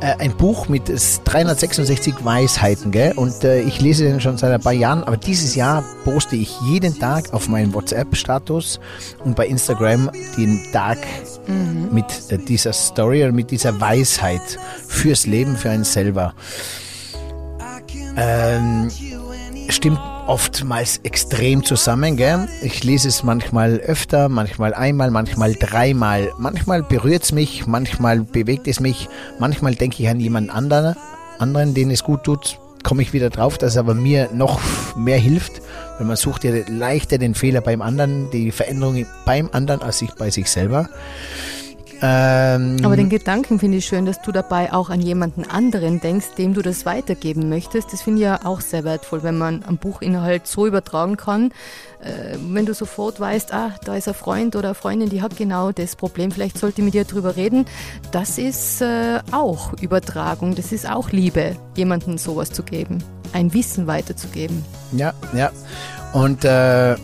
Äh, 0.00 0.14
ein 0.18 0.36
Buch 0.36 0.68
mit 0.68 0.88
366 0.88 2.24
Weisheiten, 2.24 2.90
gell? 2.90 3.12
Und 3.16 3.44
äh, 3.44 3.60
ich 3.60 3.80
lese 3.80 4.04
den 4.04 4.20
schon 4.20 4.36
seit 4.36 4.52
ein 4.52 4.60
paar 4.60 4.72
Jahren. 4.72 5.04
Aber 5.04 5.16
dieses 5.16 5.54
Jahr 5.54 5.84
poste 6.04 6.36
ich 6.36 6.54
jeden 6.62 6.98
Tag 6.98 7.32
auf 7.32 7.48
meinen 7.48 7.72
WhatsApp-Status 7.72 8.80
und 9.24 9.36
bei 9.36 9.46
Instagram 9.46 10.10
den 10.36 10.60
Tag 10.72 10.98
mhm. 11.46 11.88
mit 11.92 12.06
äh, 12.30 12.38
dieser 12.38 12.72
Story 12.72 13.22
oder 13.22 13.32
mit 13.32 13.50
dieser 13.50 13.80
Weisheit 13.80 14.58
fürs 14.88 15.26
Leben, 15.26 15.56
für 15.56 15.70
einen 15.70 15.84
selber. 15.84 16.34
Ähm, 18.16 18.88
stimmt 19.70 20.00
oftmals 20.26 20.98
extrem 21.02 21.64
zusammen. 21.64 22.16
Gell? 22.16 22.48
Ich 22.62 22.84
lese 22.84 23.08
es 23.08 23.22
manchmal 23.22 23.78
öfter, 23.78 24.28
manchmal 24.28 24.74
einmal, 24.74 25.10
manchmal 25.10 25.54
dreimal. 25.54 26.32
Manchmal 26.38 26.82
berührt 26.82 27.24
es 27.24 27.32
mich, 27.32 27.66
manchmal 27.66 28.20
bewegt 28.20 28.68
es 28.68 28.80
mich, 28.80 29.08
manchmal 29.38 29.74
denke 29.74 30.02
ich 30.02 30.08
an 30.08 30.20
jemand 30.20 30.50
anderen, 30.50 30.96
anderen, 31.38 31.74
den 31.74 31.90
es 31.90 32.02
gut 32.02 32.24
tut, 32.24 32.58
komme 32.82 33.02
ich 33.02 33.12
wieder 33.12 33.30
drauf, 33.30 33.58
dass 33.58 33.76
aber 33.76 33.94
mir 33.94 34.30
noch 34.32 34.60
mehr 34.96 35.18
hilft. 35.18 35.60
Weil 35.98 36.06
man 36.06 36.16
sucht 36.16 36.44
ja 36.44 36.52
leichter 36.68 37.18
den 37.18 37.34
Fehler 37.34 37.60
beim 37.60 37.82
anderen, 37.82 38.30
die 38.30 38.52
Veränderung 38.52 39.06
beim 39.24 39.48
anderen 39.52 39.82
als 39.82 39.98
sich 39.98 40.12
bei 40.12 40.30
sich 40.30 40.48
selber. 40.48 40.88
Ähm, 42.02 42.78
Aber 42.82 42.96
den 42.96 43.08
Gedanken 43.08 43.58
finde 43.58 43.78
ich 43.78 43.86
schön, 43.86 44.06
dass 44.06 44.20
du 44.20 44.32
dabei 44.32 44.72
auch 44.72 44.90
an 44.90 45.00
jemanden 45.00 45.44
anderen 45.44 46.00
denkst, 46.00 46.34
dem 46.36 46.54
du 46.54 46.62
das 46.62 46.84
weitergeben 46.84 47.48
möchtest. 47.48 47.92
Das 47.92 48.02
finde 48.02 48.20
ich 48.20 48.24
ja 48.24 48.40
auch 48.44 48.60
sehr 48.60 48.84
wertvoll, 48.84 49.22
wenn 49.22 49.38
man 49.38 49.62
am 49.66 49.78
Buchinhalt 49.78 50.46
so 50.46 50.66
übertragen 50.66 51.16
kann. 51.16 51.52
Äh, 52.00 52.36
wenn 52.50 52.66
du 52.66 52.74
sofort 52.74 53.18
weißt, 53.18 53.52
ah, 53.54 53.74
da 53.84 53.96
ist 53.96 54.08
ein 54.08 54.14
Freund 54.14 54.56
oder 54.56 54.68
eine 54.68 54.74
Freundin, 54.74 55.08
die 55.08 55.22
hat 55.22 55.36
genau 55.36 55.72
das 55.72 55.96
Problem, 55.96 56.30
vielleicht 56.30 56.58
sollte 56.58 56.80
ich 56.80 56.84
mit 56.84 56.94
dir 56.94 57.04
drüber 57.04 57.36
reden. 57.36 57.64
Das 58.12 58.38
ist 58.38 58.82
äh, 58.82 59.20
auch 59.32 59.72
Übertragung, 59.80 60.54
das 60.54 60.72
ist 60.72 60.88
auch 60.88 61.10
Liebe, 61.10 61.56
jemandem 61.76 62.18
sowas 62.18 62.50
zu 62.50 62.62
geben, 62.62 63.02
ein 63.32 63.54
Wissen 63.54 63.86
weiterzugeben. 63.86 64.64
Ja, 64.92 65.14
ja. 65.34 65.50
Und 66.12 66.44
äh, 66.44 66.94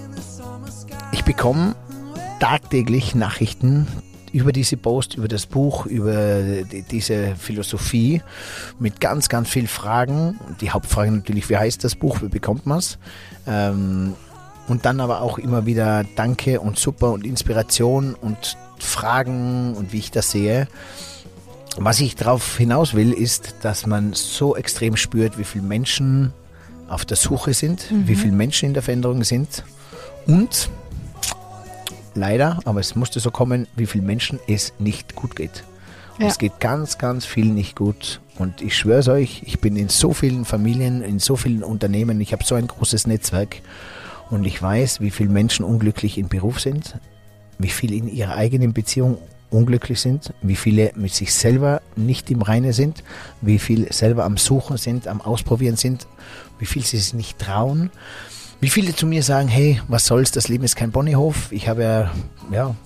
ich 1.13 1.25
bekomme 1.25 1.75
tagtäglich 2.41 3.15
Nachrichten 3.15 3.87
über 4.33 4.53
diese 4.53 4.77
Post, 4.77 5.15
über 5.15 5.29
das 5.29 5.47
Buch, 5.47 5.87
über 5.87 6.63
die, 6.65 6.83
diese 6.83 7.37
Philosophie 7.37 8.23
mit 8.79 9.01
ganz, 9.01 9.29
ganz 9.29 9.49
vielen 9.49 9.69
Fragen. 9.69 10.39
Die 10.61 10.71
Hauptfrage 10.71 11.11
natürlich, 11.11 11.49
wie 11.51 11.57
heißt 11.57 11.85
das 11.85 11.95
Buch, 11.95 12.23
wie 12.23 12.29
bekommt 12.29 12.67
man 12.67 12.79
es? 12.79 12.99
Ähm, 13.47 14.15
und 14.69 14.85
dann 14.85 15.01
aber 15.01 15.21
auch 15.21 15.39
immer 15.39 15.67
wieder 15.67 16.05
Danke 16.17 16.61
und 16.61 16.79
Super 16.79 17.13
und 17.13 17.27
Inspiration 17.27 18.15
und 18.15 18.57
Fragen 18.79 19.75
und 19.75 19.93
wie 19.93 19.99
ich 19.99 20.11
das 20.11 20.31
sehe. 20.31 20.69
Was 21.77 22.01
ich 22.01 22.17
darauf 22.17 22.59
hinaus 22.59 22.95
will, 22.95 23.13
ist, 23.13 23.55
dass 23.63 23.87
man 23.87 24.13
so 24.13 24.57
extrem 24.57 24.97
spürt, 24.97 25.39
wie 25.39 25.45
viele 25.45 25.65
Menschen 25.65 26.33
auf 26.89 27.05
der 27.05 27.17
Suche 27.17 27.55
sind, 27.55 27.91
mhm. 27.91 28.09
wie 28.09 28.15
viele 28.15 28.33
Menschen 28.33 28.67
in 28.67 28.75
der 28.75 28.83
Veränderung 28.83 29.25
sind 29.25 29.65
und 30.27 30.71
leider, 32.15 32.61
aber 32.65 32.81
es 32.81 32.95
musste 32.95 33.21
so 33.21 33.31
kommen, 33.31 33.67
wie 33.77 33.87
viele 33.87 34.05
Menschen 34.05 34.39
es 34.47 34.73
nicht 34.79 35.15
gut 35.15 35.37
geht. 35.37 35.65
Ja. 36.19 36.27
Es 36.27 36.39
geht 36.39 36.61
ganz, 36.61 36.99
ganz 36.99 37.25
viel 37.25 37.47
nicht 37.47 37.77
gut. 37.77 38.21
Und 38.39 38.63
ich 38.63 38.77
schwöre 38.77 39.01
es 39.01 39.09
euch, 39.09 39.43
ich 39.45 39.61
bin 39.61 39.77
in 39.77 39.89
so 39.89 40.13
vielen 40.13 40.45
Familien, 40.45 41.03
in 41.03 41.19
so 41.19 41.37
vielen 41.37 41.63
Unternehmen, 41.63 42.21
ich 42.21 42.33
habe 42.33 42.45
so 42.45 42.55
ein 42.55 42.67
großes 42.67 43.07
Netzwerk 43.07 43.57
und 44.31 44.45
ich 44.45 44.61
weiß, 44.61 45.01
wie 45.01 45.11
viele 45.11 45.31
Menschen 45.31 45.65
unglücklich 45.65 46.19
im 46.19 46.29
Beruf 46.29 46.61
sind, 46.61 46.97
wie 47.59 47.69
viele 47.69 47.97
in 47.97 48.09
ihrer 48.09 48.35
eigenen 48.35 48.73
Beziehung 48.73 49.19
unglücklich 49.51 50.01
sind, 50.01 50.33
wie 50.41 50.57
viele 50.57 50.93
mit 50.97 51.13
sich 51.13 51.35
selber 51.35 51.83
nicht 51.95 52.31
im 52.31 52.43
Reine 52.43 52.73
sind, 52.73 53.05
wie 53.43 53.59
viele 53.59 53.93
selber 53.93 54.25
am 54.25 54.39
Suchen 54.39 54.79
sind, 54.79 55.07
am 55.07 55.21
Ausprobieren 55.21 55.77
sind, 55.77 56.07
wie 56.59 56.67
viel 56.67 56.83
sie 56.83 56.99
sich 56.99 57.15
nicht 57.15 57.39
trauen, 57.39 57.91
wie 58.63 58.71
viele 58.71 58.95
zu 58.95 59.09
mir 59.09 59.25
sagen, 59.25 59.49
hey, 59.49 59.83
was 59.89 60.07
soll's, 60.07 60.31
das 60.31 60.47
Leben 60.47 60.63
ist 60.63 60.77
kein 60.77 60.93
Bonnyhof. 60.93 61.51
Ich 61.51 61.67
habe 61.69 61.83
ja, 61.83 62.11
ja 62.53 62.77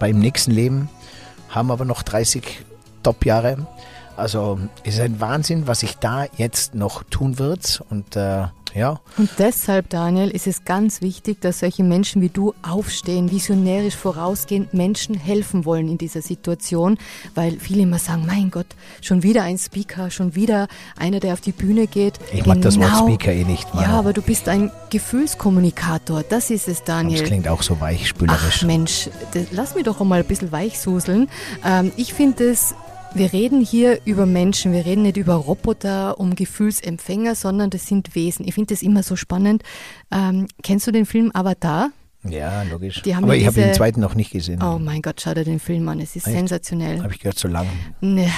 beim 0.00 0.18
nächsten 0.18 0.50
Leben 0.50 0.88
haben 1.50 1.70
aber 1.70 1.84
noch 1.84 2.02
30 2.02 2.64
Top-Jahre. 3.02 3.66
Also 4.16 4.58
es 4.82 4.94
ist 4.94 5.00
ein 5.00 5.20
Wahnsinn, 5.20 5.66
was 5.66 5.80
sich 5.80 5.98
da 5.98 6.24
jetzt 6.38 6.74
noch 6.74 7.02
tun 7.02 7.38
wird. 7.38 7.82
Und 7.90 8.16
äh, 8.16 8.44
ja. 8.76 9.00
Und 9.16 9.30
deshalb, 9.38 9.88
Daniel, 9.88 10.30
ist 10.30 10.46
es 10.46 10.64
ganz 10.64 11.00
wichtig, 11.00 11.40
dass 11.40 11.60
solche 11.60 11.82
Menschen 11.82 12.20
wie 12.22 12.28
du 12.28 12.54
aufstehen, 12.62 13.30
visionärisch 13.30 13.96
vorausgehend 13.96 14.74
Menschen 14.74 15.14
helfen 15.14 15.64
wollen 15.64 15.88
in 15.88 15.98
dieser 15.98 16.22
Situation, 16.22 16.98
weil 17.34 17.58
viele 17.58 17.82
immer 17.82 17.98
sagen, 17.98 18.24
mein 18.26 18.50
Gott, 18.50 18.66
schon 19.00 19.22
wieder 19.22 19.42
ein 19.42 19.58
Speaker, 19.58 20.10
schon 20.10 20.34
wieder 20.34 20.68
einer, 20.96 21.20
der 21.20 21.32
auf 21.32 21.40
die 21.40 21.52
Bühne 21.52 21.86
geht. 21.86 22.14
Ich 22.26 22.42
genau. 22.42 22.54
mag 22.54 22.62
das 22.62 22.78
Wort 22.78 22.90
genau. 22.90 23.06
Speaker 23.06 23.32
eh 23.32 23.44
nicht. 23.44 23.74
Mann. 23.74 23.84
Ja, 23.84 23.98
aber 23.98 24.12
du 24.12 24.22
bist 24.22 24.48
ein 24.48 24.70
Gefühlskommunikator, 24.90 26.22
das 26.22 26.50
ist 26.50 26.68
es, 26.68 26.84
Daniel. 26.84 27.20
Das 27.20 27.28
klingt 27.28 27.48
auch 27.48 27.62
so 27.62 27.80
weichspülerisch. 27.80 28.60
Ach 28.62 28.66
Mensch, 28.66 29.08
lass 29.50 29.74
mich 29.74 29.84
doch 29.84 30.00
einmal 30.00 30.20
ein 30.20 30.26
bisschen 30.26 30.52
weichsuseln. 30.52 31.28
Ähm, 31.64 31.92
ich 31.96 32.12
finde 32.12 32.50
es 32.50 32.74
wir 33.18 33.32
reden 33.32 33.60
hier 33.60 34.00
über 34.04 34.26
Menschen, 34.26 34.72
wir 34.72 34.84
reden 34.84 35.02
nicht 35.02 35.16
über 35.16 35.34
Roboter 35.34 36.20
um 36.20 36.34
Gefühlsempfänger, 36.34 37.34
sondern 37.34 37.70
das 37.70 37.86
sind 37.86 38.14
Wesen. 38.14 38.46
Ich 38.46 38.54
finde 38.54 38.74
das 38.74 38.82
immer 38.82 39.02
so 39.02 39.16
spannend. 39.16 39.62
Ähm, 40.12 40.46
kennst 40.62 40.86
du 40.86 40.92
den 40.92 41.06
Film 41.06 41.30
Avatar? 41.32 41.90
Ja, 42.30 42.62
logisch. 42.64 43.02
Aber 43.14 43.36
ich 43.36 43.46
habe 43.46 43.60
den 43.60 43.74
zweiten 43.74 44.00
noch 44.00 44.14
nicht 44.14 44.30
gesehen. 44.30 44.62
Oh 44.62 44.78
mein 44.78 45.02
Gott, 45.02 45.20
schau 45.20 45.34
dir 45.34 45.44
den 45.44 45.60
Film 45.60 45.88
an, 45.88 46.00
es 46.00 46.16
ist 46.16 46.26
Echt? 46.26 46.36
sensationell. 46.36 47.02
Habe 47.02 47.12
ich 47.12 47.20
gehört, 47.20 47.38
so 47.38 47.48
lang. 47.48 47.66
Ne, 48.00 48.30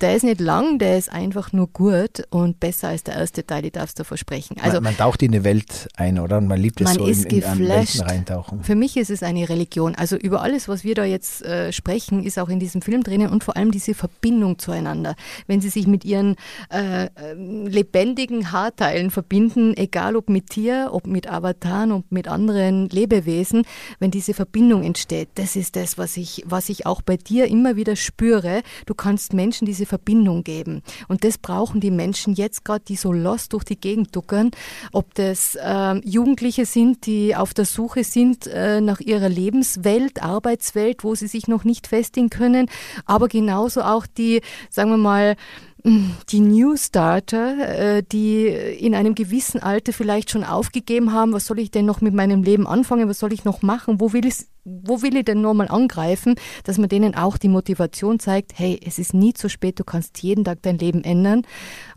der 0.00 0.16
ist 0.16 0.22
nicht 0.22 0.40
lang, 0.40 0.78
der 0.78 0.98
ist 0.98 1.12
einfach 1.12 1.52
nur 1.52 1.68
gut 1.68 2.24
und 2.30 2.60
besser 2.60 2.88
als 2.88 3.04
der 3.04 3.16
erste 3.16 3.46
Teil, 3.46 3.64
ich 3.64 3.72
darf 3.72 3.90
es 3.90 3.94
dir 3.94 4.04
versprechen. 4.04 4.56
Also, 4.60 4.76
man, 4.76 4.84
man, 4.84 4.96
taucht 4.96 5.22
in 5.22 5.32
die 5.32 5.44
Welt 5.44 5.88
ein, 5.96 6.18
oder? 6.18 6.38
Und 6.38 6.46
man 6.46 6.60
liebt 6.60 6.80
es 6.80 6.86
man 6.86 6.96
so 6.96 7.06
ist 7.06 7.24
in, 7.26 7.42
in 7.42 7.68
Welten 7.68 8.00
reintauchen. 8.00 8.62
Für 8.62 8.74
mich 8.74 8.96
ist 8.96 9.10
es 9.10 9.22
eine 9.22 9.48
Religion. 9.48 9.94
Also 9.94 10.16
über 10.16 10.42
alles, 10.42 10.68
was 10.68 10.84
wir 10.84 10.94
da 10.94 11.04
jetzt 11.04 11.42
äh, 11.44 11.72
sprechen, 11.72 12.22
ist 12.22 12.38
auch 12.38 12.48
in 12.48 12.60
diesem 12.60 12.82
Film 12.82 13.02
drinnen 13.02 13.28
und 13.28 13.44
vor 13.44 13.56
allem 13.56 13.70
diese 13.70 13.94
Verbindung 13.94 14.58
zueinander. 14.58 15.14
Wenn 15.46 15.60
sie 15.60 15.68
sich 15.68 15.86
mit 15.86 16.04
ihren 16.04 16.36
äh, 16.70 17.08
ähm, 17.16 17.66
lebendigen 17.66 18.52
Haarteilen 18.52 19.10
verbinden, 19.10 19.76
egal 19.76 20.16
ob 20.16 20.28
mit 20.28 20.50
Tier, 20.50 20.88
ob 20.92 21.06
mit 21.06 21.30
Avataren, 21.30 21.92
ob 21.92 22.10
mit 22.10 22.28
anderen 22.28 22.88
Lebewesen, 22.88 23.05
Lebewesen, 23.06 23.64
wenn 23.98 24.10
diese 24.10 24.34
Verbindung 24.34 24.82
entsteht. 24.82 25.28
Das 25.36 25.56
ist 25.56 25.76
das, 25.76 25.96
was 25.96 26.16
ich, 26.16 26.42
was 26.46 26.68
ich 26.68 26.86
auch 26.86 27.02
bei 27.02 27.16
dir 27.16 27.46
immer 27.46 27.76
wieder 27.76 27.96
spüre. 27.96 28.62
Du 28.84 28.94
kannst 28.94 29.32
Menschen 29.32 29.66
diese 29.66 29.86
Verbindung 29.86 30.42
geben. 30.42 30.82
Und 31.08 31.22
das 31.24 31.38
brauchen 31.38 31.80
die 31.80 31.90
Menschen 31.90 32.34
jetzt 32.34 32.64
gerade, 32.64 32.84
die 32.86 32.96
so 32.96 33.12
lost 33.12 33.52
durch 33.52 33.64
die 33.64 33.78
Gegend 33.78 34.14
duckern. 34.14 34.50
Ob 34.92 35.14
das 35.14 35.54
äh, 35.54 35.94
Jugendliche 36.04 36.66
sind, 36.66 37.06
die 37.06 37.36
auf 37.36 37.54
der 37.54 37.64
Suche 37.64 38.02
sind 38.02 38.46
äh, 38.46 38.80
nach 38.80 39.00
ihrer 39.00 39.28
Lebenswelt, 39.28 40.22
Arbeitswelt, 40.22 41.04
wo 41.04 41.14
sie 41.14 41.28
sich 41.28 41.46
noch 41.46 41.64
nicht 41.64 41.86
festigen 41.86 42.30
können, 42.30 42.68
aber 43.04 43.28
genauso 43.28 43.82
auch 43.82 44.06
die, 44.06 44.40
sagen 44.70 44.90
wir 44.90 44.96
mal, 44.96 45.36
die 45.84 46.40
New 46.40 46.76
Starter, 46.76 47.96
äh, 47.96 48.02
die 48.02 48.46
in 48.46 48.94
einem 48.94 49.14
gewissen 49.14 49.62
Alter 49.62 49.92
vielleicht 49.92 50.30
schon 50.30 50.42
aufgegeben 50.42 51.12
haben, 51.12 51.32
was 51.32 51.46
soll 51.46 51.60
ich 51.60 51.70
denn 51.70 51.86
noch 51.86 52.00
mit 52.00 52.14
meinem 52.14 52.42
Leben 52.42 52.66
anfangen, 52.66 53.08
was 53.08 53.20
soll 53.20 53.32
ich 53.32 53.44
noch 53.44 53.62
machen, 53.62 54.00
wo 54.00 54.12
will 54.12 54.26
ich, 54.26 54.46
wo 54.64 55.02
will 55.02 55.16
ich 55.16 55.24
denn 55.24 55.40
nochmal 55.40 55.68
angreifen, 55.68 56.34
dass 56.64 56.78
man 56.78 56.88
denen 56.88 57.14
auch 57.14 57.36
die 57.36 57.48
Motivation 57.48 58.18
zeigt, 58.18 58.58
hey, 58.58 58.80
es 58.84 58.98
ist 58.98 59.14
nie 59.14 59.32
zu 59.32 59.48
spät, 59.48 59.78
du 59.78 59.84
kannst 59.84 60.22
jeden 60.22 60.44
Tag 60.44 60.58
dein 60.62 60.78
Leben 60.78 61.04
ändern. 61.04 61.42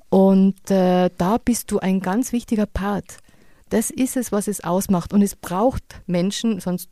Und 0.10 0.70
äh, 0.70 1.10
da 1.18 1.38
bist 1.38 1.72
du 1.72 1.80
ein 1.80 2.00
ganz 2.00 2.32
wichtiger 2.32 2.66
Part. 2.66 3.18
Das 3.70 3.92
ist 3.92 4.18
es, 4.18 4.32
was 4.32 4.48
es 4.48 4.64
ausmacht. 4.64 5.14
Und 5.14 5.22
es 5.22 5.36
braucht 5.36 5.84
Menschen, 6.08 6.60
sonst 6.60 6.90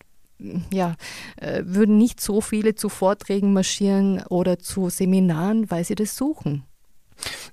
ja, 0.72 0.96
äh, 1.38 1.64
würden 1.66 1.98
nicht 1.98 2.22
so 2.22 2.42
viele 2.42 2.76
zu 2.76 2.90
Vorträgen 2.90 3.54
marschieren 3.54 4.22
oder 4.30 4.60
zu 4.60 4.90
Seminaren, 4.90 5.70
weil 5.72 5.84
sie 5.84 5.96
das 5.96 6.16
suchen. 6.16 6.64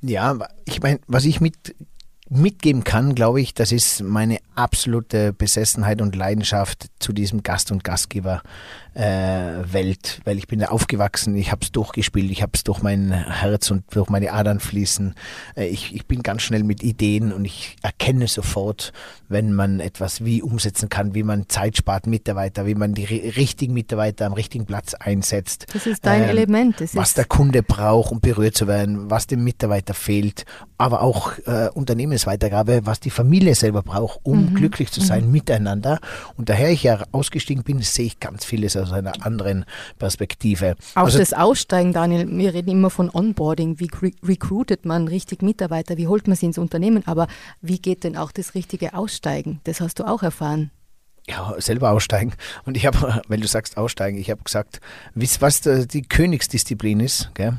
Ja, 0.03 0.39
ich 0.65 0.83
meine, 0.83 1.01
was 1.07 1.25
ich 1.25 1.41
mit 1.41 1.75
mitgeben 2.31 2.85
kann, 2.85 3.15
glaube 3.15 3.41
ich, 3.41 3.55
das 3.55 3.71
ist 3.71 4.03
meine 4.03 4.39
absolute 4.55 5.33
Besessenheit 5.33 6.01
und 6.01 6.17
Leidenschaft 6.17 6.87
zu 6.99 7.13
diesem 7.13 7.43
Gast- 7.43 7.71
und 7.71 7.85
Gastgeber 7.85 8.43
Welt, 8.95 10.21
weil 10.25 10.39
ich 10.39 10.47
bin 10.47 10.61
da 10.61 10.67
aufgewachsen, 10.67 11.35
ich 11.37 11.51
habe 11.51 11.63
es 11.63 11.73
durchgespielt, 11.73 12.31
ich 12.31 12.43
habe 12.43 12.53
es 12.55 12.63
durch 12.63 12.81
mein 12.83 13.11
Herz 13.13 13.71
und 13.71 13.85
durch 13.91 14.09
meine 14.09 14.33
Adern 14.33 14.61
fließen. 14.61 15.15
Äh, 15.57 15.67
ich, 15.67 15.95
ich 15.95 16.07
bin 16.07 16.23
ganz 16.23 16.43
schnell 16.43 16.63
mit 16.63 16.83
Ideen 16.83 17.33
und 17.33 17.45
ich 17.45 17.77
erkenne 17.83 18.29
sofort, 18.29 18.93
wenn 19.29 19.53
man 19.53 19.81
etwas 19.81 20.25
wie 20.25 20.43
umsetzen 20.43 20.89
kann, 20.89 21.15
wie 21.15 21.25
man 21.25 21.49
Zeit 21.49 21.77
spart, 21.77 22.07
Mitarbeiter, 22.07 22.67
wie 22.67 22.77
man 22.77 22.95
die 22.95 23.05
richtigen 23.05 23.75
Mitarbeiter 23.75 24.27
am 24.27 24.33
richtigen 24.33 24.65
Platz 24.65 24.95
einsetzt. 24.95 25.67
Das 25.73 25.87
ist 25.87 26.07
dein 26.07 26.23
ähm, 26.23 26.29
Element. 26.29 26.81
Das 26.81 26.95
was 26.95 27.15
der 27.15 27.25
Kunde 27.25 27.63
braucht, 27.63 28.13
um 28.13 28.21
berührt 28.21 28.57
zu 28.57 28.69
werden, 28.69 29.11
was 29.11 29.27
dem 29.27 29.43
Mitarbeiter 29.43 29.95
fehlt, 29.95 30.45
aber 30.79 31.03
auch 31.03 31.33
äh, 31.47 31.69
Unternehmensweitergabe, 31.75 32.83
was 32.85 33.01
die 33.01 33.11
Familie 33.11 33.55
selber 33.55 33.83
braucht, 33.83 34.21
um 34.23 34.51
mhm. 34.51 34.55
glücklich 34.55 34.91
zu 34.93 35.01
sein 35.01 35.27
mhm. 35.27 35.33
miteinander. 35.33 35.99
Und 36.37 36.49
daher 36.49 36.71
ich 36.71 36.85
ja 36.85 37.03
ausgestiegen 37.11 37.65
bin, 37.65 37.83
sehe 37.83 38.07
ich 38.07 38.21
ganz 38.21 38.45
vieles 38.45 38.77
aus 38.77 38.84
einer 38.93 39.25
anderen 39.25 39.65
Perspektive. 39.99 40.77
Auch 40.95 41.05
also, 41.05 41.19
das 41.19 41.33
Aussteigen, 41.33 41.93
Daniel, 41.93 42.29
wir 42.29 42.55
reden 42.55 42.71
immer 42.71 42.91
von 42.91 43.11
Onboarding. 43.11 43.81
Wie 43.81 43.91
recruitet 44.23 44.85
man 44.85 45.09
richtig 45.09 45.43
Mitarbeiter? 45.43 45.97
Wie 45.97 46.09
holt 46.09 46.29
man 46.29 46.37
sie 46.37 46.47
ins 46.47 46.59
Unternehmen? 46.59 47.03
Aber 47.07 47.27
wie 47.61 47.79
geht 47.79 48.05
denn 48.05 48.17
auch 48.17 48.33
das 48.33 48.55
richtige 48.55 48.95
Aussteigen? 48.95 49.61
Das 49.65 49.81
hast 49.81 49.99
du 49.99 50.05
auch 50.05 50.23
erfahren 50.23 50.71
ja, 51.27 51.55
selber 51.59 51.91
aussteigen. 51.91 52.35
Und 52.65 52.77
ich 52.77 52.87
habe, 52.87 53.23
weil 53.29 53.41
du 53.41 53.47
sagst 53.47 53.77
aussteigen, 53.77 54.19
ich 54.19 54.31
habe 54.31 54.43
gesagt, 54.43 54.81
was 55.15 55.61
die 55.63 56.03
Königsdisziplin 56.03 57.01
ist, 57.01 57.31
gell? 57.35 57.59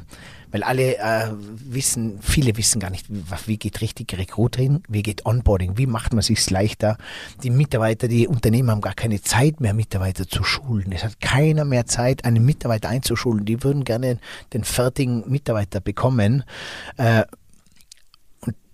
Weil 0.52 0.64
alle 0.64 0.98
äh, 0.98 1.32
wissen, 1.32 2.20
viele 2.22 2.58
wissen 2.58 2.80
gar 2.80 2.90
nicht, 2.90 3.08
wie, 3.10 3.58
geht 3.58 3.82
richtig 3.82 4.18
Recruiting, 4.18 4.82
wie 4.88 5.04
geht 5.04 5.26
Onboarding, 5.26 5.78
wie 5.78 5.88
macht 5.88 6.14
man 6.14 6.22
sich's 6.22 6.50
leichter. 6.50 6.98
Die 7.44 7.50
Mitarbeiter, 7.50 8.08
die 8.08 8.28
Unternehmen 8.28 8.72
haben 8.72 8.82
gar 8.82 8.94
keine 8.94 9.22
Zeit 9.22 9.60
mehr, 9.60 9.74
Mitarbeiter 9.74 10.28
zu 10.28 10.44
schulen. 10.44 10.92
Es 10.92 11.04
hat 11.04 11.20
keiner 11.20 11.66
mehr 11.66 11.86
Zeit, 11.86 12.26
einen 12.26 12.46
Mitarbeiter 12.46 12.90
einzuschulen. 12.90 13.46
Die 13.46 13.64
würden 13.64 13.84
gerne 13.84 14.20
den 14.54 14.64
fertigen 14.64 15.30
Mitarbeiter 15.30 15.82
bekommen. 15.82 16.44
Äh, 16.98 17.24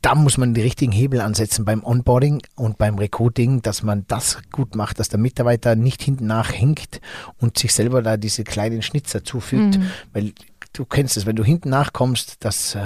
da 0.01 0.15
muss 0.15 0.37
man 0.37 0.53
die 0.53 0.61
richtigen 0.61 0.91
Hebel 0.91 1.21
ansetzen 1.21 1.63
beim 1.63 1.83
Onboarding 1.83 2.41
und 2.55 2.77
beim 2.77 2.97
Recruiting, 2.97 3.61
dass 3.61 3.83
man 3.83 4.05
das 4.07 4.39
gut 4.51 4.75
macht, 4.75 4.99
dass 4.99 5.09
der 5.09 5.19
Mitarbeiter 5.19 5.75
nicht 5.75 6.01
hinten 6.01 6.25
nachhängt 6.25 7.01
und 7.37 7.57
sich 7.57 7.73
selber 7.73 8.01
da 8.01 8.17
diese 8.17 8.43
kleinen 8.43 8.81
Schnitzer 8.81 9.23
zufügt, 9.23 9.77
mhm. 9.77 9.91
weil 10.11 10.33
du 10.73 10.85
kennst 10.85 11.17
es, 11.17 11.25
wenn 11.25 11.35
du 11.35 11.43
hinten 11.43 11.69
nachkommst, 11.69 12.37
das, 12.39 12.75
äh, 12.75 12.79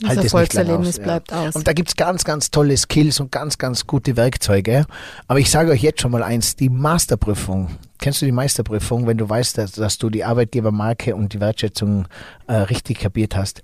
das 0.00 0.08
halt 0.08 0.24
es 0.24 0.34
nicht 0.34 0.52
lange 0.54 0.78
aus. 0.78 0.98
bleibt 0.98 1.32
aus. 1.32 1.56
Und 1.56 1.66
da 1.66 1.72
gibt 1.72 1.88
es 1.88 1.96
ganz, 1.96 2.24
ganz 2.24 2.50
tolle 2.50 2.76
Skills 2.76 3.20
und 3.20 3.32
ganz, 3.32 3.58
ganz 3.58 3.86
gute 3.86 4.16
Werkzeuge. 4.16 4.86
Aber 5.28 5.38
ich 5.38 5.50
sage 5.50 5.70
euch 5.70 5.82
jetzt 5.82 6.00
schon 6.00 6.12
mal 6.12 6.22
eins, 6.22 6.56
die 6.56 6.68
Masterprüfung, 6.68 7.70
kennst 7.98 8.20
du 8.20 8.26
die 8.26 8.32
Meisterprüfung, 8.32 9.06
wenn 9.06 9.18
du 9.18 9.28
weißt, 9.28 9.58
dass, 9.58 9.72
dass 9.72 9.98
du 9.98 10.10
die 10.10 10.24
Arbeitgebermarke 10.24 11.16
und 11.16 11.32
die 11.32 11.40
Wertschätzung 11.40 12.06
äh, 12.46 12.54
richtig 12.54 13.00
kapiert 13.00 13.34
hast? 13.36 13.62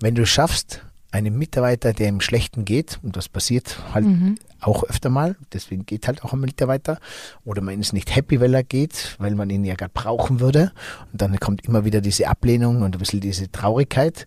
Wenn 0.00 0.14
du 0.14 0.26
schaffst, 0.26 0.82
einem 1.14 1.38
Mitarbeiter, 1.38 1.92
der 1.92 2.08
im 2.08 2.20
Schlechten 2.20 2.64
geht, 2.64 2.98
und 3.02 3.16
das 3.16 3.28
passiert 3.28 3.78
halt 3.94 4.04
Mhm. 4.04 4.34
auch 4.60 4.82
öfter 4.84 5.10
mal, 5.10 5.36
deswegen 5.52 5.86
geht 5.86 6.08
halt 6.08 6.24
auch 6.24 6.32
ein 6.32 6.40
Mitarbeiter, 6.40 6.98
oder 7.44 7.62
man 7.62 7.78
ist 7.80 7.92
nicht 7.92 8.14
happy, 8.16 8.40
weil 8.40 8.52
er 8.52 8.64
geht, 8.64 9.14
weil 9.18 9.34
man 9.36 9.48
ihn 9.48 9.64
ja 9.64 9.74
gerade 9.76 9.92
brauchen 9.94 10.40
würde, 10.40 10.72
und 11.12 11.22
dann 11.22 11.38
kommt 11.38 11.64
immer 11.66 11.84
wieder 11.84 12.00
diese 12.00 12.26
Ablehnung 12.28 12.82
und 12.82 12.96
ein 12.96 12.98
bisschen 12.98 13.20
diese 13.20 13.50
Traurigkeit, 13.50 14.26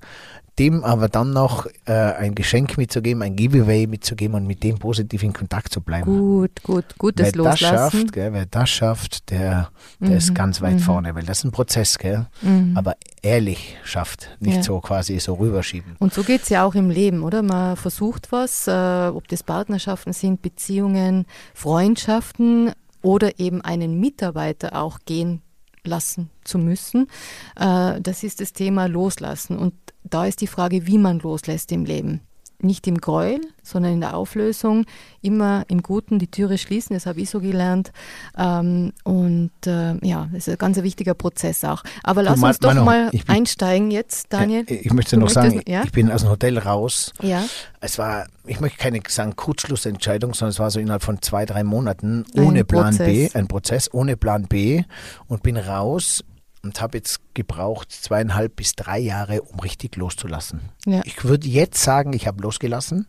dem 0.60 0.84
aber 0.84 1.08
dann 1.10 1.32
noch 1.32 1.68
äh, 1.86 1.92
ein 1.94 2.34
Geschenk 2.36 2.78
mitzugeben, 2.78 3.22
ein 3.22 3.36
Giveaway 3.36 3.86
mitzugeben 3.88 4.36
und 4.36 4.48
mit 4.48 4.64
dem 4.64 4.80
positiv 4.80 5.24
in 5.24 5.34
Kontakt 5.34 5.72
zu 5.72 5.82
bleiben. 5.82 6.06
Gut, 6.06 6.64
gut, 6.64 6.86
gutes 6.98 7.26
wer 7.26 7.32
das 7.32 7.62
Loslassen. 7.62 8.00
schafft, 8.00 8.12
gell, 8.14 8.34
wer 8.34 8.46
das 8.46 8.70
schafft, 8.70 9.30
der, 9.30 9.70
der 10.00 10.18
ist 10.18 10.34
ganz 10.34 10.62
weit 10.62 10.82
vorne, 10.82 11.14
weil 11.16 11.24
das 11.24 11.40
ist 11.40 11.44
ein 11.46 11.52
Prozess, 11.52 11.98
gell? 11.98 12.28
aber 12.76 12.96
ehrlich 13.22 13.78
schafft, 13.84 14.30
nicht 14.40 14.58
Ja. 14.58 14.64
so 14.64 14.80
quasi 14.80 15.20
so 15.20 15.36
rüberschieben. 15.36 15.96
Und 16.00 16.14
so 16.14 16.24
geht's 16.24 16.50
ja 16.50 16.64
auch 16.66 16.76
im 16.76 16.90
Leben, 16.90 17.24
oder? 17.24 17.42
Man 17.44 17.76
versucht 17.76 18.32
was, 18.32 18.68
äh, 18.68 18.72
ob 19.14 19.28
das 19.28 19.44
Partnerschaften 19.44 20.14
sind, 20.14 20.42
Beziehungen, 20.42 21.26
Freundschaften 21.54 22.72
oder 23.02 23.40
eben 23.40 23.62
einen 23.62 24.00
Mitarbeiter 24.00 24.76
auch 24.76 25.00
gehen 25.06 25.42
lassen 25.88 26.30
zu 26.44 26.60
müssen. 26.60 27.08
Äh, 27.56 28.02
das 28.02 28.24
ist 28.24 28.42
das 28.42 28.54
Thema 28.54 28.88
Loslassen. 28.88 29.58
Und 29.58 29.74
da 30.04 30.26
ist 30.26 30.42
die 30.42 30.48
Frage, 30.48 30.88
wie 30.88 30.98
man 30.98 31.20
loslässt 31.20 31.72
im 31.72 31.86
Leben. 31.86 32.22
Nicht 32.60 32.88
im 32.88 32.98
Gräuel, 33.00 33.40
sondern 33.62 33.94
in 33.94 34.02
der 34.02 34.18
Auflösung. 34.18 34.86
Immer 35.22 35.64
im 35.68 35.84
Guten 35.84 36.18
die 36.18 36.26
Türe 36.32 36.58
schließen, 36.58 36.96
das 36.96 37.06
habe 37.06 37.22
ich 37.22 37.30
so 37.30 37.40
gelernt. 37.40 37.92
Ähm, 38.36 38.94
und 39.04 39.52
äh, 39.68 39.96
ja, 40.04 40.28
das 40.34 40.48
ist 40.48 40.50
ein 40.54 40.58
ganz 40.58 40.82
wichtiger 40.82 41.14
Prozess 41.14 41.64
auch. 41.64 41.84
Aber 42.04 42.24
lass 42.24 42.42
uns 42.42 42.58
doch 42.58 42.74
mal 42.74 43.12
bin- 43.12 43.22
einsteigen 43.28 43.92
jetzt, 43.92 44.34
Daniel. 44.34 44.66
Ich 44.68 44.92
möchte 44.92 45.18
noch 45.18 45.30
sagen, 45.30 45.62
ja? 45.68 45.84
ich 45.84 45.92
bin 45.92 46.10
aus 46.12 46.22
dem 46.22 46.32
Hotel 46.32 46.58
raus. 46.58 47.14
Ja. 47.22 47.44
Es 47.80 48.00
war, 48.00 48.26
ich 48.48 48.60
möchte 48.60 48.80
keine 48.80 49.02
sagen 49.08 49.36
Kurzschlussentscheidung, 49.36 50.34
sondern 50.34 50.50
es 50.50 50.60
war 50.60 50.72
so 50.72 50.80
innerhalb 50.80 51.04
von 51.04 51.22
zwei, 51.22 51.46
drei 51.46 51.64
Monaten 51.64 52.26
Ein 52.36 52.44
ohne 52.44 52.66
Plan 52.66 52.98
B, 52.98 53.04
Prozess. 53.26 53.36
ein 53.36 53.48
Prozess 53.48 53.94
ohne 53.94 54.18
Plan 54.18 54.48
B 54.48 54.84
und 55.28 55.44
bin 55.44 55.58
raus 55.58 56.24
und 56.68 56.82
habe 56.82 56.98
jetzt 56.98 57.20
gebraucht 57.34 57.92
zweieinhalb 57.92 58.56
bis 58.56 58.74
drei 58.76 59.00
Jahre, 59.00 59.42
um 59.42 59.60
richtig 59.60 59.96
loszulassen. 59.96 60.62
Ja. 60.86 61.02
Ich 61.06 61.24
würde 61.24 61.48
jetzt 61.48 61.82
sagen, 61.82 62.14
ich 62.14 62.28
habe 62.28 62.42
losgelassen, 62.42 63.08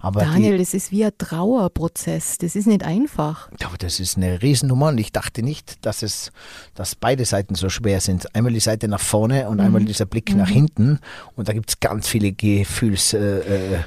aber 0.00 0.20
Daniel, 0.20 0.52
die, 0.52 0.58
das 0.58 0.74
ist 0.74 0.90
wie 0.90 1.04
ein 1.04 1.12
Trauerprozess. 1.16 2.38
Das 2.38 2.54
ist 2.56 2.66
nicht 2.66 2.82
einfach. 2.84 3.48
aber 3.64 3.76
das 3.78 4.00
ist 4.00 4.16
eine 4.16 4.42
Riesennummer 4.42 4.88
und 4.88 4.98
ich 4.98 5.12
dachte 5.12 5.42
nicht, 5.42 5.84
dass 5.86 6.02
es, 6.02 6.32
dass 6.74 6.94
beide 6.94 7.24
Seiten 7.24 7.54
so 7.54 7.68
schwer 7.68 8.00
sind. 8.00 8.34
Einmal 8.34 8.52
die 8.52 8.60
Seite 8.60 8.88
nach 8.88 9.00
vorne 9.00 9.48
und 9.48 9.56
Mhm. 9.58 9.60
einmal 9.64 9.84
dieser 9.84 10.06
Blick 10.06 10.34
nach 10.34 10.48
hinten 10.48 10.98
und 11.36 11.48
da 11.48 11.52
gibt 11.52 11.70
es 11.70 11.80
ganz 11.80 12.08
viele 12.08 12.32
Gefühls 12.32 13.12
äh, 13.14 13.38
äh, 13.76 13.78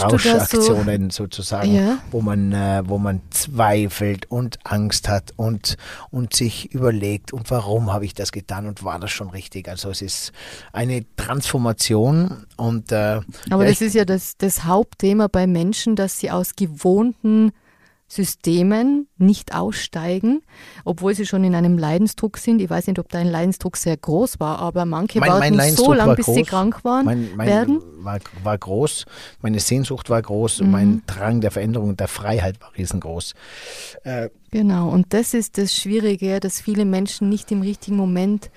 so- 0.00 1.10
sozusagen, 1.10 1.74
Ja. 1.74 1.98
wo 2.10 2.20
man 2.20 2.52
äh, 2.52 2.82
wo 2.86 2.98
man 2.98 3.20
zweifelt 3.30 4.30
und 4.30 4.58
Angst 4.64 5.08
hat 5.08 5.32
und 5.36 5.76
und 6.10 6.34
sich 6.34 6.72
überlegt 6.72 7.32
und 7.32 7.50
warum 7.50 7.92
habe 7.92 8.04
ich 8.04 8.14
das 8.14 8.32
getan 8.32 8.65
und 8.68 8.84
war 8.84 8.98
das 8.98 9.10
schon 9.10 9.30
richtig? 9.30 9.68
Also 9.68 9.90
es 9.90 10.02
ist 10.02 10.32
eine 10.72 11.04
Transformation 11.16 12.46
und 12.56 12.92
äh, 12.92 13.20
Aber 13.50 13.64
ja, 13.64 13.70
das 13.70 13.80
ist 13.80 13.94
ja 13.94 14.04
das, 14.04 14.36
das 14.36 14.64
Hauptthema 14.64 15.28
bei 15.28 15.46
Menschen, 15.46 15.96
dass 15.96 16.18
sie 16.18 16.30
aus 16.30 16.54
gewohnten 16.56 17.52
Systemen 18.08 19.08
nicht 19.18 19.52
aussteigen, 19.52 20.42
obwohl 20.84 21.12
sie 21.16 21.26
schon 21.26 21.42
in 21.42 21.56
einem 21.56 21.76
Leidensdruck 21.76 22.38
sind. 22.38 22.60
Ich 22.62 22.70
weiß 22.70 22.86
nicht, 22.86 23.00
ob 23.00 23.08
dein 23.08 23.26
Leidensdruck 23.26 23.76
sehr 23.76 23.96
groß 23.96 24.38
war, 24.38 24.60
aber 24.60 24.84
manche 24.84 25.18
Mein- 25.18 25.28
mein 25.30 25.40
warten 25.40 25.52
so 25.54 25.58
Leidensdruck 25.58 25.96
lange, 25.96 26.08
war 26.10 26.16
bis 26.16 26.26
sie 26.26 26.42
krank 26.44 26.84
waren, 26.84 27.04
mein, 27.04 27.30
mein 27.34 27.48
werden. 27.48 27.82
War, 27.98 28.20
war 28.44 28.56
groß, 28.56 29.06
meine 29.42 29.58
Sehnsucht 29.58 30.08
war 30.08 30.22
groß, 30.22 30.60
Mhm. 30.60 30.70
mein 30.70 31.02
Drang 31.08 31.40
der 31.40 31.50
Veränderung 31.50 31.88
und 31.90 31.98
der 32.00 32.06
Freiheit 32.06 32.60
war 32.60 32.70
riesengroß. 32.78 33.34
Äh, 34.04 34.28
Genau, 34.56 34.88
und 34.88 35.12
das 35.12 35.34
ist 35.34 35.58
das 35.58 35.74
Schwierige, 35.76 36.40
dass 36.40 36.62
viele 36.62 36.86
Menschen 36.86 37.28
nicht 37.28 37.52
im 37.52 37.60
richtigen 37.60 37.94
Moment 37.98 38.50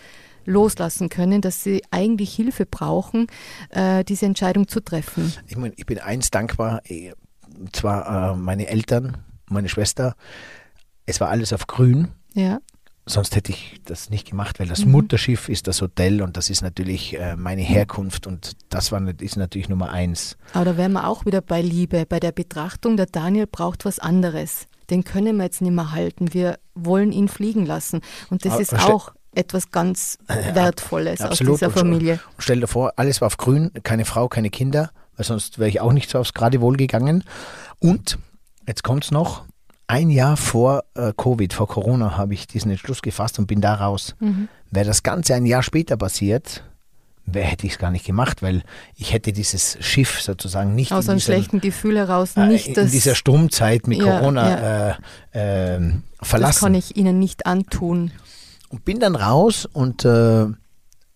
loslassen 0.45 1.09
können, 1.09 1.41
dass 1.41 1.61
sie 1.61 1.83
eigentlich 1.91 2.33
Hilfe 2.33 2.65
brauchen, 2.65 3.27
äh, 3.69 4.05
diese 4.05 4.25
Entscheidung 4.25 4.69
zu 4.69 4.79
treffen. 4.79 5.33
ich, 5.45 5.57
mein, 5.57 5.73
ich 5.75 5.85
bin 5.85 5.99
eins 5.99 6.31
dankbar, 6.31 6.79
eh, 6.89 7.11
und 7.59 7.75
zwar 7.75 8.31
äh, 8.31 8.35
meine 8.37 8.67
Eltern, 8.67 9.17
meine 9.49 9.67
Schwester. 9.67 10.15
Es 11.05 11.19
war 11.19 11.27
alles 11.27 11.51
auf 11.51 11.67
grün. 11.67 12.07
Ja, 12.33 12.59
Sonst 13.05 13.35
hätte 13.35 13.51
ich 13.51 13.81
das 13.83 14.09
nicht 14.09 14.29
gemacht, 14.29 14.59
weil 14.61 14.67
das 14.67 14.85
Mhm. 14.85 14.91
Mutterschiff 14.91 15.49
ist 15.49 15.67
das 15.67 15.81
Hotel 15.81 16.21
und 16.21 16.37
das 16.37 16.49
ist 16.49 16.61
natürlich 16.61 17.17
äh, 17.19 17.35
meine 17.35 17.63
Herkunft 17.63 18.25
und 18.25 18.51
das 18.69 18.93
war, 18.93 19.01
ist 19.19 19.35
natürlich 19.35 19.67
Nummer 19.67 19.89
eins. 19.89 20.37
aber 20.53 20.63
da 20.63 20.77
wären 20.77 20.93
wir 20.93 21.07
auch 21.09 21.25
wieder 21.25 21.41
bei 21.41 21.61
Liebe, 21.61 22.05
bei 22.05 22.21
der 22.21 22.31
Betrachtung, 22.31 22.95
der 22.95 23.07
Daniel 23.07 23.47
braucht 23.47 23.83
was 23.83 23.99
anderes. 23.99 24.67
Den 24.89 25.03
können 25.03 25.37
wir 25.37 25.43
jetzt 25.43 25.61
nicht 25.61 25.71
mehr 25.71 25.91
halten. 25.91 26.33
Wir 26.33 26.59
wollen 26.75 27.11
ihn 27.11 27.27
fliegen 27.27 27.65
lassen. 27.65 28.01
Und 28.29 28.45
das 28.45 28.53
Aber 28.53 28.61
ist 28.61 28.73
auch 28.73 29.11
etwas 29.35 29.71
ganz 29.71 30.17
Wertvolles 30.27 31.21
aus 31.21 31.31
Absolut. 31.31 31.55
dieser 31.55 31.71
Familie. 31.71 32.13
Und 32.13 32.43
stell 32.43 32.59
dir 32.59 32.67
vor, 32.67 32.93
alles 32.95 33.21
war 33.21 33.27
auf 33.27 33.37
grün, 33.37 33.71
keine 33.83 34.05
Frau, 34.05 34.27
keine 34.27 34.49
Kinder, 34.49 34.91
weil 35.15 35.25
sonst 35.25 35.59
wäre 35.59 35.69
ich 35.69 35.81
auch 35.81 35.93
nicht 35.93 36.09
so 36.09 36.19
aufs 36.19 36.33
Geradewohl 36.33 36.77
gegangen. 36.77 37.23
Und 37.79 38.17
jetzt 38.67 38.83
kommt's 38.83 39.11
noch. 39.11 39.45
Ein 39.87 40.11
Jahr 40.11 40.37
vor 40.37 40.83
äh, 40.93 41.13
Covid, 41.17 41.51
vor 41.51 41.67
Corona, 41.67 42.15
habe 42.15 42.35
ich 42.35 42.45
diesen 42.45 42.69
Entschluss 42.69 43.01
gefasst 43.01 43.39
und 43.39 43.47
bin 43.47 43.59
da 43.59 43.73
raus. 43.73 44.15
Mhm. 44.19 44.47
Wäre 44.69 44.85
das 44.85 45.01
Ganze 45.01 45.33
ein 45.33 45.47
Jahr 45.47 45.63
später 45.63 45.97
passiert, 45.97 46.63
hätte 47.33 47.65
ich 47.67 47.73
es 47.73 47.79
gar 47.79 47.91
nicht 47.91 48.05
gemacht, 48.05 48.41
weil 48.41 48.63
ich 48.95 49.13
hätte 49.13 49.31
dieses 49.33 49.77
Schiff 49.81 50.21
sozusagen 50.21 50.75
nicht 50.75 50.91
Aus 50.91 51.05
in, 51.05 51.11
einem 51.11 51.19
schlechten 51.19 51.59
Gefühl 51.61 51.97
heraus 51.97 52.35
äh, 52.37 52.45
nicht 52.47 52.67
in 52.67 52.73
das, 52.75 52.91
dieser 52.91 53.15
Sturmzeit 53.15 53.87
mit 53.87 53.99
Ja, 53.99 54.19
Corona 54.19 54.89
Äh, 54.89 54.95
ähm, 55.33 56.03
das 56.19 56.27
verlassen. 56.29 56.59
kann 56.65 56.75
ich 56.75 56.95
Ihnen 56.97 57.19
nicht 57.19 57.45
antun. 57.45 58.11
Und 58.69 58.85
bin 58.85 58.99
dann 58.99 59.15
raus 59.15 59.65
und 59.71 60.05
äh, 60.05 60.45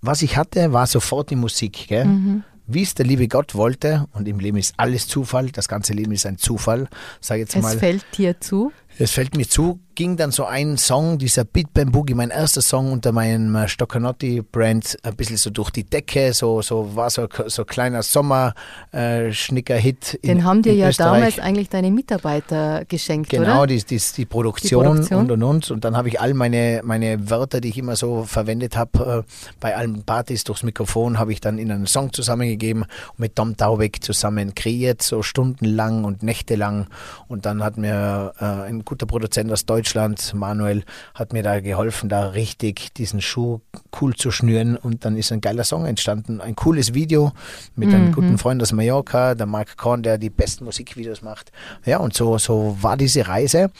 was 0.01 0.21
ich 0.21 0.37
hatte, 0.37 0.73
war 0.73 0.87
sofort 0.87 1.29
die 1.29 1.35
Musik. 1.35 1.87
Gell? 1.87 2.05
Mhm. 2.05 2.43
Wie 2.65 2.81
es 2.81 2.93
der 2.95 3.05
liebe 3.05 3.27
Gott 3.27 3.55
wollte. 3.55 4.05
Und 4.13 4.27
im 4.27 4.39
Leben 4.39 4.57
ist 4.57 4.73
alles 4.77 5.07
Zufall. 5.07 5.51
Das 5.51 5.67
ganze 5.67 5.93
Leben 5.93 6.11
ist 6.13 6.25
ein 6.25 6.37
Zufall. 6.37 6.87
Sag 7.21 7.37
jetzt 7.37 7.55
Es 7.55 7.61
mal. 7.61 7.77
fällt 7.77 8.05
dir 8.17 8.39
zu. 8.41 8.71
Es 8.99 9.11
fällt 9.11 9.35
mir 9.35 9.49
zu, 9.49 9.79
ging 9.95 10.17
dann 10.17 10.29
so 10.31 10.45
ein 10.45 10.77
Song, 10.77 11.17
dieser 11.17 11.45
Beat 11.45 11.73
Bam 11.73 11.91
Boogie, 11.91 12.13
mein 12.13 12.29
erster 12.29 12.61
Song 12.61 12.91
unter 12.91 13.11
meinem 13.11 13.55
äh, 13.55 13.67
Stoccanotti-Brand, 13.67 14.99
ein 15.01 15.15
bisschen 15.15 15.37
so 15.37 15.49
durch 15.49 15.71
die 15.71 15.83
Decke, 15.83 16.31
so, 16.33 16.61
so 16.61 16.95
war 16.95 17.09
so 17.09 17.27
so 17.47 17.65
kleiner 17.65 18.03
Sommer-Schnicker-Hit. 18.03 20.19
Den 20.23 20.37
in, 20.37 20.43
haben 20.43 20.61
dir 20.61 20.75
ja 20.75 20.89
Österreich. 20.89 21.13
damals 21.13 21.39
eigentlich 21.39 21.69
deine 21.69 21.89
Mitarbeiter 21.91 22.85
geschenkt, 22.85 23.29
Genau, 23.29 23.61
oder? 23.61 23.67
die, 23.67 23.83
die, 23.83 23.99
die, 24.15 24.25
Produktion 24.25 24.85
Produktion. 24.85 25.21
und 25.21 25.31
und 25.31 25.41
und. 25.43 25.71
Und 25.71 25.83
dann 25.85 25.97
habe 25.97 26.09
ich 26.09 26.21
all 26.21 26.33
meine, 26.35 26.81
meine 26.83 27.29
Wörter, 27.29 27.61
die 27.61 27.69
ich 27.69 27.77
immer 27.79 27.95
so 27.95 28.23
verwendet 28.25 28.77
habe, 28.77 29.25
äh, 29.27 29.31
bei 29.59 29.75
allen 29.75 30.03
Partys 30.03 30.43
durchs 30.43 30.61
Mikrofon, 30.63 31.17
habe 31.19 31.31
ich 31.33 31.41
dann 31.41 31.57
in 31.57 31.71
einen 31.71 31.87
Song 31.87 32.13
zusammengegeben 32.13 32.83
und 32.83 33.19
mit 33.19 33.35
Tom 33.35 33.57
Taubeck 33.57 34.03
zusammen 34.03 34.53
kreiert, 34.55 35.01
so 35.01 35.23
stundenlang 35.23 36.03
und 36.03 36.21
nächtelang. 36.23 36.87
Und 37.27 37.45
dann 37.45 37.63
hat 37.63 37.77
mir 37.77 38.33
äh, 38.39 38.45
ein 38.45 38.82
guter 38.83 39.05
Produzent 39.05 39.51
aus 39.51 39.65
Deutschland, 39.65 40.33
Manuel, 40.33 40.83
hat 41.13 41.33
mir 41.33 41.43
da 41.43 41.59
geholfen, 41.59 42.09
da 42.09 42.29
richtig 42.29 42.93
diesen 42.93 43.21
Schuh 43.21 43.61
cool 43.99 44.15
zu 44.15 44.31
schnüren. 44.31 44.77
Und 44.77 45.05
dann 45.05 45.17
ist 45.17 45.31
ein 45.31 45.41
geiler 45.41 45.63
Song 45.63 45.85
entstanden. 45.85 46.41
Ein 46.41 46.55
cooles 46.55 46.93
Video 46.93 47.31
mit 47.75 47.93
einem 47.93 48.11
guten 48.11 48.37
Freund 48.37 48.61
aus 48.61 48.71
Mallorca, 48.71 49.35
der 49.35 49.45
Mark 49.45 49.77
Korn, 49.77 50.03
der 50.03 50.17
die 50.17 50.29
besten 50.29 50.65
Musikvideos 50.65 51.21
macht. 51.21 51.51
Ja, 51.85 51.97
und 51.97 52.13
so, 52.13 52.37
so 52.37 52.77
war 52.81 52.97
diese 52.97 53.27
Reise. 53.27 53.71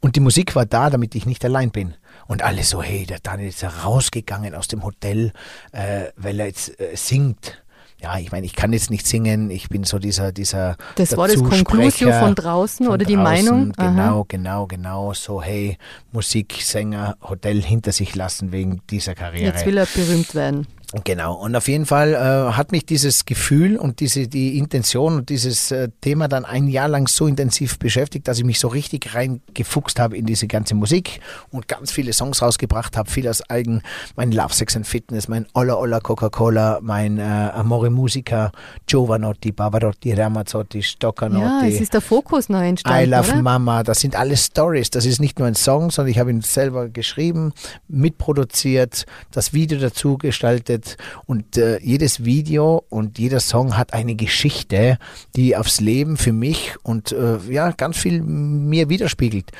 Und 0.00 0.16
die 0.16 0.20
Musik 0.20 0.56
war 0.56 0.66
da, 0.66 0.88
damit 0.88 1.14
ich 1.14 1.26
nicht 1.26 1.44
allein 1.44 1.70
bin. 1.70 1.94
Und 2.26 2.42
alle 2.42 2.62
so, 2.62 2.82
hey, 2.82 3.04
der 3.06 3.18
Daniel 3.20 3.48
ist 3.48 3.62
ja 3.62 3.68
rausgegangen 3.68 4.54
aus 4.54 4.68
dem 4.68 4.82
Hotel, 4.82 5.32
äh, 5.72 6.04
weil 6.16 6.40
er 6.40 6.46
jetzt 6.46 6.80
äh, 6.80 6.96
singt. 6.96 7.62
Ja, 8.02 8.18
ich 8.18 8.32
meine, 8.32 8.46
ich 8.46 8.54
kann 8.56 8.72
jetzt 8.72 8.90
nicht 8.90 9.06
singen, 9.06 9.50
ich 9.50 9.68
bin 9.68 9.84
so 9.84 9.98
dieser, 9.98 10.32
dieser 10.32 10.76
Das 10.94 11.16
war 11.18 11.28
das 11.28 11.42
Conclusio 11.42 12.10
von 12.12 12.34
draußen 12.34 12.86
von 12.86 12.94
oder 12.94 13.04
die 13.04 13.14
draußen. 13.14 13.44
Meinung? 13.44 13.72
Aha. 13.76 13.90
Genau, 13.90 14.24
genau, 14.26 14.66
genau. 14.66 15.12
So, 15.12 15.42
hey, 15.42 15.76
Musik, 16.10 16.56
Sänger, 16.62 17.16
Hotel 17.22 17.62
hinter 17.62 17.92
sich 17.92 18.14
lassen 18.14 18.52
wegen 18.52 18.80
dieser 18.88 19.14
Karriere. 19.14 19.52
Jetzt 19.52 19.66
will 19.66 19.76
er 19.76 19.86
berühmt 19.86 20.34
werden. 20.34 20.66
Genau, 21.04 21.34
und 21.34 21.54
auf 21.54 21.68
jeden 21.68 21.86
Fall 21.86 22.14
äh, 22.14 22.52
hat 22.56 22.72
mich 22.72 22.84
dieses 22.84 23.24
Gefühl 23.24 23.76
und 23.76 24.00
diese 24.00 24.26
die 24.26 24.58
Intention 24.58 25.14
und 25.14 25.28
dieses 25.28 25.70
äh, 25.70 25.88
Thema 26.00 26.26
dann 26.26 26.44
ein 26.44 26.66
Jahr 26.66 26.88
lang 26.88 27.06
so 27.06 27.28
intensiv 27.28 27.78
beschäftigt, 27.78 28.26
dass 28.26 28.38
ich 28.38 28.44
mich 28.44 28.58
so 28.58 28.66
richtig 28.66 29.14
reingefuchst 29.14 30.00
habe 30.00 30.16
in 30.16 30.26
diese 30.26 30.48
ganze 30.48 30.74
Musik 30.74 31.20
und 31.50 31.68
ganz 31.68 31.92
viele 31.92 32.12
Songs 32.12 32.42
rausgebracht 32.42 32.96
habe, 32.96 33.08
viel 33.08 33.28
aus 33.28 33.48
eigen, 33.48 33.82
mein 34.16 34.32
Love, 34.32 34.52
Sex 34.52 34.74
and 34.74 34.84
Fitness, 34.84 35.28
mein 35.28 35.46
Olla 35.54 35.76
Olla 35.76 36.00
Coca-Cola, 36.00 36.80
mein 36.82 37.18
äh, 37.18 37.22
Amore 37.22 37.90
Musica, 37.90 38.50
Giovanotti, 38.86 39.52
Pavarotti, 39.52 40.12
Ramazzotti, 40.12 40.78
Ja, 40.78 40.84
Stoccanotti. 40.84 41.68
es 41.68 41.80
ist 41.80 41.94
der 41.94 42.00
Fokus 42.00 42.48
neu 42.48 42.66
entstanden, 42.66 43.00
I 43.00 43.04
Love 43.08 43.30
oder? 43.30 43.42
Mama, 43.42 43.82
das 43.84 44.00
sind 44.00 44.16
alles 44.16 44.46
Stories. 44.46 44.90
Das 44.90 45.06
ist 45.06 45.20
nicht 45.20 45.38
nur 45.38 45.46
ein 45.46 45.54
Song, 45.54 45.92
sondern 45.92 46.10
ich 46.10 46.18
habe 46.18 46.30
ihn 46.30 46.40
selber 46.40 46.88
geschrieben, 46.88 47.52
mitproduziert, 47.86 49.06
das 49.30 49.52
Video 49.52 49.78
dazu 49.78 50.18
gestaltet, 50.18 50.79
produziert 50.80 50.96
und 51.26 51.56
äh, 51.56 51.78
jedes 51.80 52.24
Video 52.24 52.84
und 52.88 53.18
jeder 53.18 53.40
Song 53.40 53.76
hat 53.76 53.92
eine 53.92 54.14
Geschichte, 54.14 54.98
die 55.36 55.56
aufs 55.56 55.80
Leben 55.80 56.16
für 56.16 56.32
mich 56.32 56.74
und 56.82 57.12
äh, 57.12 57.38
ja, 57.48 57.70
ganz 57.72 57.98
viel 57.98 58.22
mir 58.22 58.88
widerspiegelt. 58.88 59.50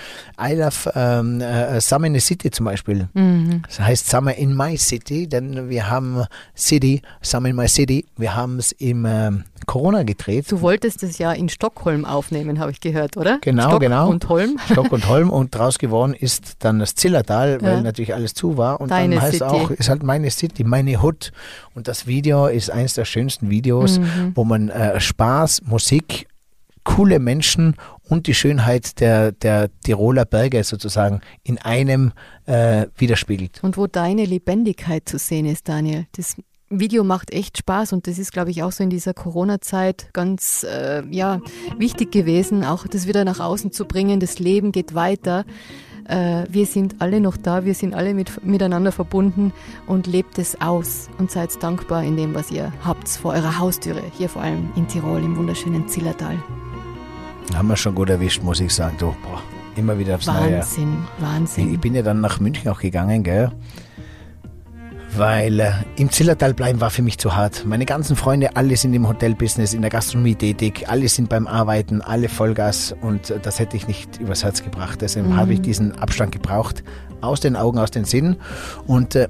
I 0.40 0.54
love 0.54 0.92
ähm, 0.94 1.40
äh, 1.40 1.80
Summer 1.80 2.06
in 2.06 2.14
the 2.14 2.20
City 2.20 2.50
zum 2.50 2.66
Beispiel. 2.66 3.08
Mhm. 3.14 3.62
Das 3.66 3.80
heißt 3.80 4.08
Summer 4.08 4.34
in 4.34 4.56
my 4.56 4.76
City, 4.76 5.28
denn 5.28 5.68
wir 5.68 5.88
haben 5.88 6.24
City, 6.56 7.02
Summer 7.22 7.48
in 7.48 7.56
my 7.56 7.68
City, 7.68 8.06
wir 8.16 8.34
haben 8.34 8.58
es 8.58 8.72
im 8.72 9.04
äh, 9.04 9.30
Corona 9.66 10.02
gedreht. 10.02 10.50
Du 10.50 10.60
wolltest 10.60 11.02
es 11.02 11.18
ja 11.18 11.32
in 11.32 11.48
Stockholm 11.48 12.04
aufnehmen, 12.04 12.58
habe 12.58 12.70
ich 12.70 12.80
gehört, 12.80 13.16
oder? 13.16 13.38
Genau, 13.40 13.68
Stock 13.68 13.80
genau. 13.80 14.08
und 14.08 14.28
Holm. 14.28 14.58
Stock 14.70 14.92
und 14.92 15.08
Holm 15.08 15.30
und 15.30 15.54
draus 15.54 15.78
geworden 15.78 16.14
ist 16.14 16.56
dann 16.60 16.78
das 16.78 16.94
Zillertal, 16.94 17.60
weil 17.62 17.74
Ja. 17.76 17.80
natürlich 17.82 18.14
alles 18.14 18.34
zu 18.34 18.56
war. 18.56 18.80
Und 18.80 18.90
Deine 18.90 19.16
dann 19.16 19.24
heißt 19.24 19.38
City. 19.38 19.44
auch, 19.44 19.70
ist 19.70 19.88
halt 19.88 20.02
meine 20.02 20.30
City, 20.30 20.64
meine 20.64 21.02
Hood. 21.02 21.32
Und 21.74 21.88
das 21.88 22.06
Video 22.06 22.46
ist 22.46 22.70
eines 22.70 22.94
der 22.94 23.04
schönsten 23.04 23.50
Videos, 23.50 23.98
Mhm. 23.98 24.32
wo 24.34 24.44
man 24.44 24.68
äh, 24.70 25.00
Spaß, 25.00 25.62
Musik, 25.66 26.26
coole 26.82 27.18
Menschen 27.18 27.76
und 28.08 28.26
die 28.26 28.34
Schönheit 28.34 29.00
der, 29.00 29.32
der 29.32 29.68
Tiroler 29.84 30.24
Berge 30.24 30.64
sozusagen 30.64 31.20
in 31.44 31.58
einem 31.58 32.12
äh, 32.46 32.86
widerspiegelt. 32.96 33.62
Und 33.62 33.76
wo 33.76 33.86
deine 33.86 34.24
Lebendigkeit 34.24 35.08
zu 35.08 35.18
sehen 35.18 35.46
ist, 35.46 35.68
Daniel. 35.68 36.06
Das 36.16 36.36
Video 36.72 37.02
macht 37.02 37.32
echt 37.32 37.58
Spaß 37.58 37.92
und 37.92 38.06
das 38.06 38.16
ist, 38.18 38.32
glaube 38.32 38.52
ich, 38.52 38.62
auch 38.62 38.70
so 38.70 38.84
in 38.84 38.90
dieser 38.90 39.12
Corona-Zeit 39.12 40.08
ganz 40.12 40.62
äh, 40.64 41.02
ja, 41.10 41.40
wichtig 41.76 42.12
gewesen, 42.12 42.64
auch 42.64 42.86
das 42.86 43.08
wieder 43.08 43.24
nach 43.24 43.40
außen 43.40 43.72
zu 43.72 43.86
bringen. 43.86 44.20
Das 44.20 44.38
Leben 44.38 44.70
geht 44.70 44.94
weiter. 44.94 45.44
Äh, 46.06 46.44
wir 46.48 46.66
sind 46.66 46.96
alle 47.00 47.20
noch 47.20 47.36
da, 47.36 47.64
wir 47.64 47.74
sind 47.74 47.92
alle 47.92 48.14
mit, 48.14 48.44
miteinander 48.44 48.92
verbunden 48.92 49.52
und 49.88 50.06
lebt 50.06 50.38
es 50.38 50.60
aus 50.60 51.08
und 51.18 51.32
seid 51.32 51.60
dankbar 51.60 52.04
in 52.04 52.16
dem, 52.16 52.36
was 52.36 52.52
ihr 52.52 52.72
habt 52.84 53.08
vor 53.08 53.32
eurer 53.32 53.58
Haustüre, 53.58 54.02
hier 54.16 54.28
vor 54.28 54.42
allem 54.42 54.70
in 54.76 54.86
Tirol, 54.86 55.24
im 55.24 55.36
wunderschönen 55.36 55.88
Zillertal. 55.88 56.38
Haben 57.52 57.66
wir 57.66 57.76
schon 57.76 57.96
gut 57.96 58.10
erwischt, 58.10 58.44
muss 58.44 58.60
ich 58.60 58.72
sagen. 58.72 58.94
Du, 58.96 59.06
boah, 59.24 59.42
immer 59.74 59.98
wieder 59.98 60.14
aufs 60.14 60.26
Neue. 60.28 60.58
Wahnsinn, 60.58 60.98
Ich 61.18 61.22
Wahnsinn. 61.24 61.80
bin 61.80 61.94
ja 61.96 62.02
dann 62.02 62.20
nach 62.20 62.38
München 62.38 62.70
auch 62.70 62.78
gegangen, 62.78 63.24
gell? 63.24 63.50
Weil 65.16 65.60
äh, 65.60 65.72
im 65.96 66.10
Zillertal 66.10 66.54
bleiben 66.54 66.80
war 66.80 66.90
für 66.90 67.02
mich 67.02 67.18
zu 67.18 67.34
hart. 67.34 67.64
Meine 67.64 67.84
ganzen 67.84 68.14
Freunde, 68.14 68.56
alle 68.56 68.76
sind 68.76 68.94
im 68.94 69.08
Hotelbusiness, 69.08 69.74
in 69.74 69.80
der 69.80 69.90
Gastronomie 69.90 70.36
tätig, 70.36 70.84
alle 70.88 71.08
sind 71.08 71.28
beim 71.28 71.46
Arbeiten, 71.46 72.00
alle 72.00 72.28
Vollgas 72.28 72.94
und 73.00 73.30
äh, 73.30 73.40
das 73.40 73.58
hätte 73.58 73.76
ich 73.76 73.88
nicht 73.88 74.18
übers 74.20 74.44
Herz 74.44 74.62
gebracht. 74.62 75.00
Deswegen 75.02 75.36
habe 75.36 75.52
ich 75.52 75.60
diesen 75.60 75.98
Abstand 75.98 76.32
gebraucht, 76.32 76.84
aus 77.20 77.40
den 77.40 77.56
Augen, 77.56 77.78
aus 77.78 77.90
den 77.90 78.04
Sinnen. 78.04 78.36
Und 78.86 79.16
äh, 79.16 79.28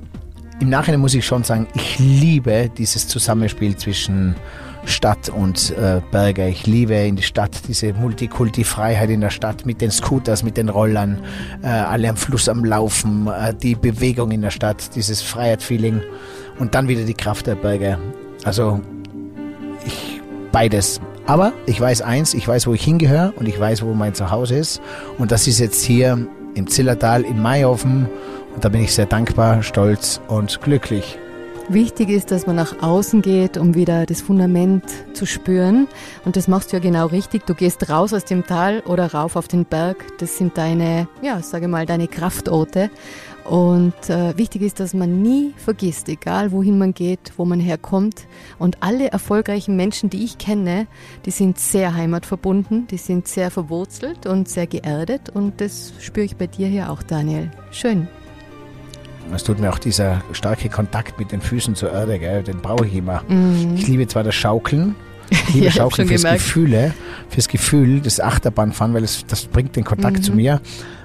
im 0.60 0.68
Nachhinein 0.68 1.00
muss 1.00 1.14
ich 1.14 1.24
schon 1.24 1.44
sagen, 1.44 1.66
ich 1.74 1.98
liebe 1.98 2.70
dieses 2.76 3.08
Zusammenspiel 3.08 3.76
zwischen 3.76 4.36
Stadt 4.84 5.28
und 5.28 5.70
äh, 5.76 6.00
Berge. 6.10 6.48
Ich 6.48 6.66
liebe 6.66 6.94
in 6.94 7.16
die 7.16 7.22
Stadt 7.22 7.50
diese 7.68 7.92
Multikulti-Freiheit 7.92 9.10
in 9.10 9.20
der 9.20 9.30
Stadt 9.30 9.66
mit 9.66 9.80
den 9.80 9.90
Scooters, 9.90 10.42
mit 10.42 10.56
den 10.56 10.68
Rollern, 10.68 11.22
äh, 11.62 11.68
alle 11.68 12.08
am 12.08 12.16
Fluss 12.16 12.48
am 12.48 12.64
Laufen, 12.64 13.26
äh, 13.26 13.54
die 13.54 13.74
Bewegung 13.74 14.30
in 14.30 14.42
der 14.42 14.50
Stadt, 14.50 14.94
dieses 14.94 15.22
Freiheit-Feeling 15.22 16.00
und 16.58 16.74
dann 16.74 16.88
wieder 16.88 17.04
die 17.04 17.14
Kraft 17.14 17.46
der 17.46 17.54
Berge. 17.54 17.98
Also 18.44 18.80
ich 19.84 20.20
beides. 20.52 21.00
Aber 21.26 21.52
ich 21.66 21.80
weiß 21.80 22.02
eins, 22.02 22.34
ich 22.34 22.46
weiß, 22.48 22.66
wo 22.66 22.74
ich 22.74 22.82
hingehöre 22.82 23.32
und 23.36 23.46
ich 23.46 23.58
weiß, 23.58 23.82
wo 23.82 23.92
mein 23.94 24.14
Zuhause 24.14 24.56
ist. 24.56 24.80
Und 25.18 25.30
das 25.30 25.46
ist 25.46 25.60
jetzt 25.60 25.84
hier 25.84 26.26
im 26.54 26.66
Zillertal 26.66 27.22
in 27.22 27.40
Mayhofen. 27.40 28.08
Und 28.54 28.64
da 28.64 28.68
bin 28.68 28.82
ich 28.82 28.92
sehr 28.92 29.06
dankbar, 29.06 29.62
stolz 29.62 30.20
und 30.26 30.60
glücklich. 30.60 31.18
Wichtig 31.72 32.08
ist, 32.08 32.32
dass 32.32 32.48
man 32.48 32.56
nach 32.56 32.82
außen 32.82 33.22
geht, 33.22 33.56
um 33.56 33.76
wieder 33.76 34.04
das 34.04 34.20
Fundament 34.20 34.82
zu 35.12 35.24
spüren. 35.24 35.86
Und 36.24 36.34
das 36.34 36.48
machst 36.48 36.72
du 36.72 36.76
ja 36.76 36.82
genau 36.82 37.06
richtig. 37.06 37.46
Du 37.46 37.54
gehst 37.54 37.88
raus 37.88 38.12
aus 38.12 38.24
dem 38.24 38.44
Tal 38.44 38.80
oder 38.86 39.12
rauf 39.12 39.36
auf 39.36 39.46
den 39.46 39.64
Berg. 39.64 40.04
Das 40.18 40.36
sind 40.36 40.58
deine, 40.58 41.06
ja, 41.22 41.40
sage 41.42 41.68
mal, 41.68 41.86
deine 41.86 42.08
Kraftorte. 42.08 42.90
Und 43.44 43.94
äh, 44.10 44.36
wichtig 44.36 44.62
ist, 44.62 44.80
dass 44.80 44.94
man 44.94 45.22
nie 45.22 45.54
vergisst, 45.58 46.08
egal 46.08 46.50
wohin 46.50 46.76
man 46.76 46.92
geht, 46.92 47.34
wo 47.36 47.44
man 47.44 47.60
herkommt. 47.60 48.26
Und 48.58 48.82
alle 48.82 49.12
erfolgreichen 49.12 49.76
Menschen, 49.76 50.10
die 50.10 50.24
ich 50.24 50.38
kenne, 50.38 50.88
die 51.24 51.30
sind 51.30 51.60
sehr 51.60 51.94
heimatverbunden, 51.94 52.88
die 52.88 52.98
sind 52.98 53.28
sehr 53.28 53.52
verwurzelt 53.52 54.26
und 54.26 54.48
sehr 54.48 54.66
geerdet. 54.66 55.28
Und 55.32 55.60
das 55.60 55.92
spüre 56.00 56.26
ich 56.26 56.34
bei 56.34 56.48
dir 56.48 56.66
hier 56.66 56.90
auch, 56.90 57.04
Daniel. 57.04 57.48
Schön. 57.70 58.08
Es 59.34 59.44
tut 59.44 59.60
mir 59.60 59.70
auch 59.72 59.78
dieser 59.78 60.22
starke 60.32 60.68
Kontakt 60.68 61.18
mit 61.18 61.30
den 61.32 61.40
Füßen 61.40 61.74
zur 61.74 61.92
Erde, 61.92 62.18
gell? 62.18 62.42
den 62.42 62.58
brauche 62.60 62.86
ich 62.86 62.94
immer. 62.96 63.22
Mhm. 63.28 63.74
Ich 63.76 63.86
liebe 63.86 64.06
zwar 64.08 64.24
das 64.24 64.34
Schaukeln, 64.34 64.96
ich 65.30 65.54
liebe 65.54 65.66
Ja, 65.66 65.70
Schaukeln 65.72 66.08
fürs 66.08 66.22
gemerkt. 66.22 66.42
Gefühle, 66.44 66.94
fürs 67.28 67.48
Gefühl, 67.48 68.00
das 68.00 68.18
Achterbahnfahren, 68.20 68.92
weil 68.92 69.04
es, 69.04 69.24
das 69.26 69.44
bringt 69.46 69.76
den 69.76 69.84
Kontakt 69.84 70.18
Mhm. 70.18 70.22
zu 70.22 70.32
mir. 70.32 70.60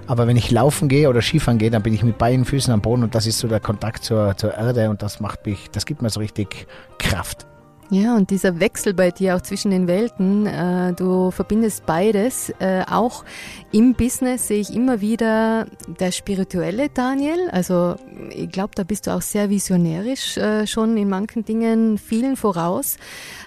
Aber 0.08 0.28
wenn 0.28 0.38
ich 0.38 0.52
laufen 0.52 0.88
gehe 0.88 1.10
oder 1.10 1.22
Skifahren 1.22 1.58
gehe, 1.58 1.72
dann 1.72 1.82
bin 1.82 1.94
ich 1.94 2.04
mit 2.04 2.18
beiden 2.18 2.46
Füßen 2.46 2.72
am 2.74 2.82
Boden 2.82 3.04
und 3.04 3.16
das 3.16 3.26
ist 3.26 3.40
so 3.40 3.48
der 3.48 3.60
Kontakt 3.60 4.04
zur, 4.04 4.36
zur 4.38 4.54
Erde 4.54 4.90
und 4.92 5.02
das 5.02 5.20
macht 5.20 5.46
mich, 5.46 5.70
das 5.72 5.86
gibt 5.86 6.02
mir 6.04 6.10
so 6.12 6.20
richtig 6.20 6.68
Kraft. 7.00 7.46
Ja, 7.92 8.16
und 8.16 8.32
dieser 8.32 8.60
Wechsel 8.60 8.96
bei 8.96 9.12
dir 9.12 9.36
auch 9.36 9.42
zwischen 9.42 9.70
den 9.70 9.88
Welten, 9.88 10.48
äh, 10.48 10.94
du 10.94 11.30
verbindest 11.30 11.86
beides. 11.86 12.52
Äh, 12.60 12.84
auch 12.90 13.24
im 13.72 13.94
Business 13.94 14.48
sehe 14.48 14.60
ich 14.60 14.74
immer 14.74 15.02
wieder 15.02 15.68
der 16.00 16.12
spirituelle 16.12 16.90
Daniel. 16.90 17.48
Also 17.52 17.96
ich 18.32 18.50
glaube, 18.50 18.72
da 18.74 18.84
bist 18.84 19.06
du 19.06 19.12
auch 19.12 19.22
sehr 19.22 19.52
visionärisch 19.52 20.36
äh, 20.38 20.66
schon 20.66 20.98
in 20.98 21.10
manchen 21.10 21.46
Dingen 21.46 22.00
vielen 22.00 22.38
voraus. 22.38 22.98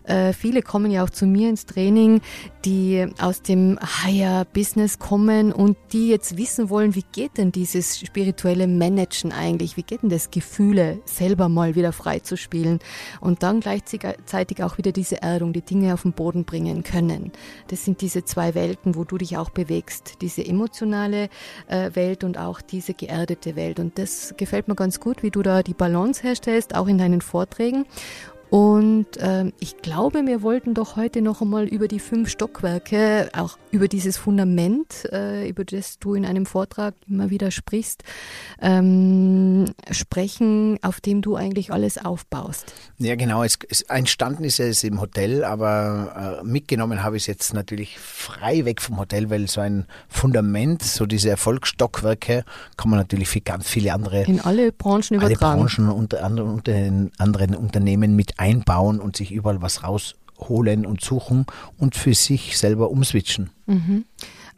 Äh, 0.08 0.32
viele 0.32 0.62
kommen 0.62 0.90
ja 0.90 1.04
auch 1.04 1.10
zu 1.10 1.26
mir 1.26 1.50
ins 1.50 1.66
Training, 1.66 2.20
die 2.64 3.06
aus 3.20 3.42
dem 3.42 3.78
Higher-Business 3.80 4.98
kommen 4.98 5.52
und 5.52 5.76
die 5.92 6.08
jetzt 6.08 6.36
wissen 6.36 6.70
wollen, 6.70 6.94
wie 6.94 7.04
geht 7.12 7.36
denn 7.36 7.52
dieses 7.52 7.98
spirituelle 7.98 8.66
Managen 8.66 9.32
eigentlich? 9.32 9.76
Wie 9.76 9.82
geht 9.82 10.02
denn 10.02 10.08
das 10.08 10.30
Gefühle 10.30 11.00
selber 11.04 11.48
mal 11.48 11.74
wieder 11.74 11.92
frei 11.92 12.20
zu 12.20 12.36
spielen 12.36 12.78
und 13.20 13.42
dann 13.42 13.60
gleichzeitig 13.60 14.62
auch 14.62 14.78
wieder 14.78 14.92
diese 14.92 15.22
Erdung, 15.22 15.52
die 15.52 15.62
Dinge 15.62 15.92
auf 15.92 16.02
den 16.02 16.12
Boden 16.12 16.44
bringen 16.44 16.82
können? 16.82 17.32
Das 17.68 17.84
sind 17.84 18.00
diese 18.00 18.24
zwei 18.24 18.54
Welten, 18.54 18.94
wo 18.94 19.04
du 19.04 19.18
dich 19.18 19.36
auch 19.36 19.50
bewegst. 19.50 20.14
Diese 20.22 20.44
emotionale 20.44 21.28
äh, 21.66 21.90
Welt 21.94 22.24
und 22.24 22.38
auch 22.38 22.62
diese 22.62 22.94
geerdete 22.94 23.56
Welt. 23.56 23.78
Und 23.78 23.98
das 23.98 24.34
gefällt 24.38 24.68
mir 24.68 24.74
ganz 24.74 25.00
gut, 25.00 25.22
wie 25.22 25.30
du 25.30 25.42
da 25.42 25.62
die 25.62 25.74
Balance 25.74 26.22
herstellst, 26.22 26.74
auch 26.74 26.88
in 26.88 26.98
deinen 26.98 27.20
Vorträgen. 27.20 27.84
Und 28.50 29.06
ähm, 29.18 29.52
ich 29.61 29.78
glaube, 29.78 30.26
wir 30.26 30.42
wollten 30.42 30.72
doch 30.72 30.96
heute 30.96 31.20
noch 31.20 31.42
einmal 31.42 31.66
über 31.66 31.87
die 31.87 32.00
fünf 32.00 32.30
Stockwerke, 32.30 33.28
auch 33.34 33.58
über 33.70 33.88
dieses 33.88 34.16
Fundament, 34.16 35.04
äh, 35.12 35.48
über 35.48 35.64
das 35.64 35.98
du 35.98 36.14
in 36.14 36.24
einem 36.24 36.46
Vortrag 36.46 36.94
immer 37.06 37.28
wieder 37.28 37.50
sprichst, 37.50 38.04
ähm, 38.62 39.66
sprechen, 39.90 40.78
auf 40.82 41.00
dem 41.00 41.20
du 41.20 41.37
eigentlich 41.37 41.72
alles 41.72 42.02
aufbaust. 42.02 42.72
Ja, 42.96 43.16
genau. 43.16 43.42
Es, 43.42 43.58
es, 43.68 43.82
entstanden 43.82 44.44
ist 44.44 44.61
es 44.61 44.82
im 44.82 45.00
Hotel, 45.00 45.44
aber 45.44 46.40
äh, 46.40 46.44
mitgenommen 46.44 47.02
habe 47.02 47.18
ich 47.18 47.24
es 47.24 47.26
jetzt 47.26 47.52
natürlich 47.52 47.98
frei 47.98 48.64
weg 48.64 48.80
vom 48.80 48.98
Hotel, 48.98 49.28
weil 49.28 49.46
so 49.48 49.61
ein 49.61 49.84
Fundament, 50.08 50.82
so 50.82 51.04
diese 51.04 51.28
Erfolgsstockwerke, 51.28 52.44
kann 52.78 52.90
man 52.90 52.98
natürlich 52.98 53.28
für 53.28 53.42
ganz 53.42 53.68
viele 53.68 53.92
andere 53.92 54.24
In 54.24 54.40
alle 54.40 54.72
Branchen 54.72 55.18
alle 55.18 55.32
übertragen. 55.32 55.61
Branchen 55.61 55.90
unter 55.90 56.24
anderen, 56.24 56.50
unter 56.50 56.72
den 56.72 57.11
anderen 57.18 57.54
Unternehmen 57.54 58.16
mit 58.16 58.38
einbauen 58.38 59.01
und 59.01 59.16
sich 59.16 59.33
überall 59.33 59.61
was 59.61 59.83
rausholen 59.85 60.87
und 60.87 61.03
suchen 61.03 61.44
und 61.77 61.94
für 61.96 62.14
sich 62.14 62.57
selber 62.57 62.90
umswitchen. 62.90 63.51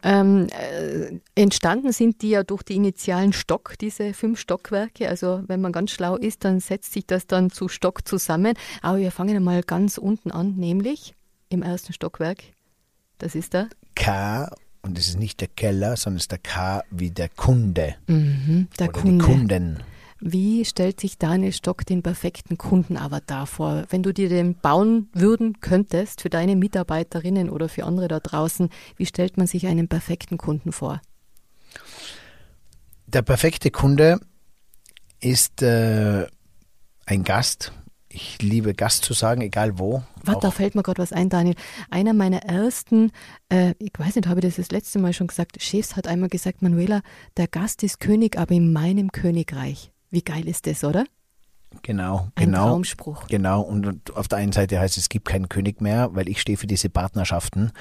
Ähm, 0.03 0.47
äh, 0.49 1.19
entstanden 1.35 1.91
sind 1.91 2.21
die 2.23 2.29
ja 2.31 2.43
durch 2.43 2.63
die 2.63 2.75
initialen 2.75 3.33
Stock, 3.33 3.75
diese 3.79 4.13
fünf 4.13 4.39
Stockwerke. 4.39 5.07
Also 5.09 5.43
wenn 5.47 5.61
man 5.61 5.71
ganz 5.71 5.91
schlau 5.91 6.15
ist, 6.15 6.43
dann 6.43 6.59
setzt 6.59 6.93
sich 6.93 7.05
das 7.05 7.27
dann 7.27 7.51
zu 7.51 7.67
Stock 7.67 8.07
zusammen. 8.07 8.53
Aber 8.81 8.97
wir 8.97 9.11
fangen 9.11 9.35
einmal 9.35 9.61
ganz 9.61 9.97
unten 9.99 10.31
an, 10.31 10.55
nämlich 10.55 11.13
im 11.49 11.61
ersten 11.61 11.93
Stockwerk. 11.93 12.39
Das 13.19 13.35
ist 13.35 13.53
da. 13.53 13.67
K, 13.95 14.49
und 14.81 14.97
es 14.97 15.09
ist 15.09 15.19
nicht 15.19 15.39
der 15.41 15.49
Keller, 15.49 15.95
sondern 15.97 16.17
es 16.17 16.23
ist 16.23 16.31
der 16.31 16.39
K 16.39 16.81
wie 16.89 17.11
der 17.11 17.29
Kunde 17.29 17.95
Mhm, 18.07 18.69
der 18.79 18.89
oder 18.89 18.99
Kunde. 18.99 19.23
die 19.25 19.31
Kunden. 19.31 19.83
Wie 20.23 20.65
stellt 20.65 20.99
sich 20.99 21.17
Daniel 21.17 21.51
Stock 21.51 21.83
den 21.83 22.03
perfekten 22.03 22.55
Kundenavatar 22.55 23.47
vor? 23.47 23.85
Wenn 23.89 24.03
du 24.03 24.13
dir 24.13 24.29
den 24.29 24.53
bauen 24.53 25.09
würden 25.13 25.59
könntest 25.61 26.21
für 26.21 26.29
deine 26.29 26.55
Mitarbeiterinnen 26.55 27.49
oder 27.49 27.67
für 27.69 27.85
andere 27.85 28.07
da 28.07 28.19
draußen, 28.19 28.69
wie 28.97 29.07
stellt 29.07 29.37
man 29.37 29.47
sich 29.47 29.65
einen 29.65 29.87
perfekten 29.87 30.37
Kunden 30.37 30.73
vor? 30.73 31.01
Der 33.07 33.23
perfekte 33.23 33.71
Kunde 33.71 34.19
ist 35.19 35.63
äh, 35.63 36.27
ein 37.07 37.23
Gast. 37.23 37.73
Ich 38.07 38.39
liebe 38.43 38.75
Gast 38.75 39.03
zu 39.03 39.13
sagen, 39.13 39.41
egal 39.41 39.79
wo. 39.79 40.03
Warte, 40.23 40.41
da 40.41 40.51
fällt 40.51 40.75
mir 40.75 40.83
gerade 40.83 41.01
was 41.01 41.13
ein, 41.13 41.29
Daniel. 41.29 41.55
Einer 41.89 42.13
meiner 42.13 42.43
ersten, 42.43 43.11
äh, 43.49 43.73
ich 43.79 43.93
weiß 43.97 44.17
nicht, 44.17 44.27
habe 44.27 44.39
ich 44.39 44.45
das 44.45 44.57
das 44.57 44.69
letzte 44.69 44.99
Mal 44.99 45.13
schon 45.13 45.27
gesagt, 45.27 45.59
Chefs 45.63 45.95
hat 45.95 46.07
einmal 46.07 46.29
gesagt, 46.29 46.61
Manuela, 46.61 47.01
der 47.37 47.47
Gast 47.47 47.81
ist 47.81 47.99
König, 47.99 48.37
aber 48.37 48.53
in 48.53 48.71
meinem 48.71 49.11
Königreich. 49.11 49.90
Wie 50.11 50.21
geil 50.21 50.47
ist 50.47 50.67
das, 50.67 50.83
oder? 50.83 51.05
Genau, 51.83 52.27
Ein 52.35 52.45
genau. 52.45 52.67
Traumspruch. 52.69 53.27
Genau, 53.27 53.61
und 53.61 54.15
auf 54.15 54.27
der 54.27 54.37
einen 54.39 54.51
Seite 54.51 54.79
heißt 54.79 54.97
es, 54.97 55.03
es 55.03 55.09
gibt 55.09 55.27
keinen 55.27 55.49
König 55.49 55.81
mehr, 55.81 56.09
weil 56.13 56.27
ich 56.29 56.41
stehe 56.41 56.57
für 56.57 56.67
diese 56.67 56.89
Partnerschaften. 56.89 57.71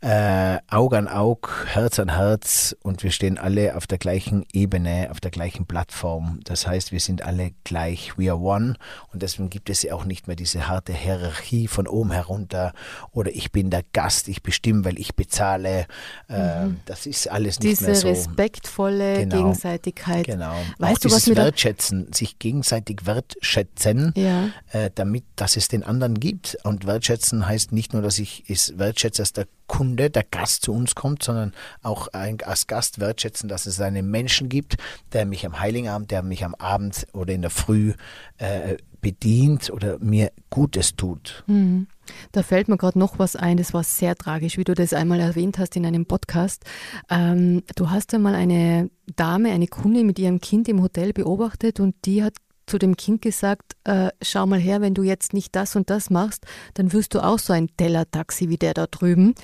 Äh, 0.00 0.58
Aug 0.70 0.94
an 0.96 1.08
Aug, 1.08 1.48
Herz 1.66 1.98
an 1.98 2.14
Herz 2.14 2.76
und 2.82 3.02
wir 3.02 3.10
stehen 3.10 3.36
alle 3.36 3.76
auf 3.76 3.86
der 3.86 3.98
gleichen 3.98 4.44
Ebene, 4.52 5.08
auf 5.10 5.20
der 5.20 5.30
gleichen 5.30 5.66
Plattform. 5.66 6.40
Das 6.44 6.66
heißt, 6.66 6.92
wir 6.92 7.00
sind 7.00 7.22
alle 7.22 7.50
gleich, 7.64 8.16
we 8.16 8.30
are 8.30 8.38
one 8.38 8.76
und 9.12 9.22
deswegen 9.22 9.50
gibt 9.50 9.68
es 9.68 9.82
ja 9.82 9.94
auch 9.94 10.04
nicht 10.04 10.26
mehr 10.26 10.36
diese 10.36 10.68
harte 10.68 10.92
Hierarchie 10.92 11.66
von 11.66 11.86
oben 11.88 12.12
herunter 12.12 12.72
oder 13.10 13.30
ich 13.32 13.50
bin 13.50 13.68
der 13.70 13.82
Gast, 13.92 14.28
ich 14.28 14.42
bestimme, 14.42 14.84
weil 14.84 14.98
ich 14.98 15.16
bezahle. 15.16 15.86
Äh, 16.28 16.68
Das 16.86 17.04
ist 17.06 17.28
alles 17.30 17.58
nicht 17.60 17.72
Diese 17.72 17.86
mehr 17.86 17.94
so. 17.94 18.08
respektvolle 18.08 19.18
Genau. 19.20 19.36
Gegenseitigkeit. 19.36 20.24
Genau. 20.26 20.54
Weißt 20.78 20.96
auch 20.96 20.98
du, 21.00 21.08
was 21.10 21.24
dieses 21.24 21.26
mir 21.28 21.36
Wertschätzen, 21.36 22.12
sich 22.12 22.38
gegenseitig 22.38 23.06
wertschätzen, 23.06 23.23
Ja. 24.16 24.50
äh, 24.72 24.90
damit, 24.94 25.24
dass 25.36 25.56
es 25.56 25.68
den 25.68 25.82
anderen 25.82 26.20
gibt. 26.20 26.56
Und 26.64 26.86
wertschätzen 26.86 27.46
heißt 27.46 27.72
nicht 27.72 27.92
nur, 27.92 28.02
dass 28.02 28.18
ich 28.18 28.44
es 28.48 28.78
wertschätze, 28.78 29.22
dass 29.22 29.32
der 29.32 29.46
Kunde, 29.66 30.10
der 30.10 30.24
Gast 30.24 30.62
zu 30.62 30.72
uns 30.72 30.94
kommt, 30.94 31.22
sondern 31.22 31.52
auch 31.82 32.08
ein, 32.08 32.38
als 32.42 32.66
Gast 32.66 33.00
wertschätzen, 33.00 33.48
dass 33.48 33.66
es 33.66 33.80
einen 33.80 34.10
Menschen 34.10 34.48
gibt, 34.48 34.76
der 35.12 35.24
mich 35.24 35.46
am 35.46 35.58
Heiligen 35.60 35.88
Abend, 35.88 36.10
der 36.10 36.22
mich 36.22 36.44
am 36.44 36.54
Abend 36.54 37.06
oder 37.12 37.32
in 37.32 37.42
der 37.42 37.50
Früh 37.50 37.94
äh, 38.38 38.76
bedient 39.04 39.70
oder 39.70 39.98
mir 39.98 40.32
Gutes 40.48 40.96
tut. 40.96 41.44
Mhm. 41.46 41.86
Da 42.32 42.42
fällt 42.42 42.68
mir 42.68 42.78
gerade 42.78 42.98
noch 42.98 43.18
was 43.18 43.36
ein, 43.36 43.58
das 43.58 43.74
war 43.74 43.84
sehr 43.84 44.14
tragisch, 44.16 44.56
wie 44.56 44.64
du 44.64 44.74
das 44.74 44.94
einmal 44.94 45.20
erwähnt 45.20 45.58
hast 45.58 45.76
in 45.76 45.84
einem 45.84 46.06
Podcast. 46.06 46.64
Ähm, 47.10 47.62
du 47.76 47.90
hast 47.90 48.14
einmal 48.14 48.34
eine 48.34 48.90
Dame, 49.14 49.52
eine 49.52 49.66
Kundin 49.66 50.06
mit 50.06 50.18
ihrem 50.18 50.40
Kind 50.40 50.68
im 50.68 50.82
Hotel 50.82 51.12
beobachtet 51.12 51.80
und 51.80 51.94
die 52.06 52.22
hat 52.22 52.34
zu 52.66 52.78
dem 52.78 52.96
Kind 52.96 53.22
gesagt, 53.22 53.76
äh, 53.84 54.10
schau 54.22 54.46
mal 54.46 54.58
her, 54.58 54.80
wenn 54.80 54.94
du 54.94 55.02
jetzt 55.02 55.32
nicht 55.32 55.54
das 55.54 55.76
und 55.76 55.90
das 55.90 56.10
machst, 56.10 56.46
dann 56.74 56.92
wirst 56.92 57.14
du 57.14 57.20
auch 57.20 57.38
so 57.38 57.52
ein 57.52 57.68
Teller-Taxi 57.76 58.48
wie 58.48 58.56
der 58.56 58.74
da 58.74 58.86
drüben. 58.86 59.34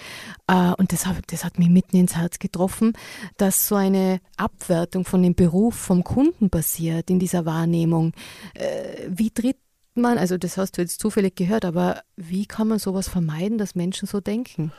Äh, 0.46 0.72
und 0.78 0.92
das, 0.92 1.04
das 1.26 1.44
hat 1.44 1.58
mich 1.58 1.68
mitten 1.68 1.96
ins 1.96 2.16
Herz 2.16 2.38
getroffen, 2.38 2.92
dass 3.36 3.68
so 3.68 3.74
eine 3.76 4.20
Abwertung 4.36 5.04
von 5.04 5.22
dem 5.22 5.34
Beruf 5.34 5.74
vom 5.74 6.04
Kunden 6.04 6.50
passiert 6.50 7.10
in 7.10 7.18
dieser 7.18 7.44
Wahrnehmung. 7.44 8.12
Äh, 8.54 9.08
wie 9.08 9.30
tritt 9.30 9.56
man, 9.94 10.18
also 10.18 10.38
das 10.38 10.56
hast 10.56 10.76
du 10.76 10.82
jetzt 10.82 11.00
zufällig 11.00 11.36
gehört, 11.36 11.64
aber 11.64 12.02
wie 12.16 12.46
kann 12.46 12.68
man 12.68 12.78
sowas 12.78 13.08
vermeiden, 13.08 13.58
dass 13.58 13.74
Menschen 13.74 14.06
so 14.06 14.20
denken? 14.20 14.72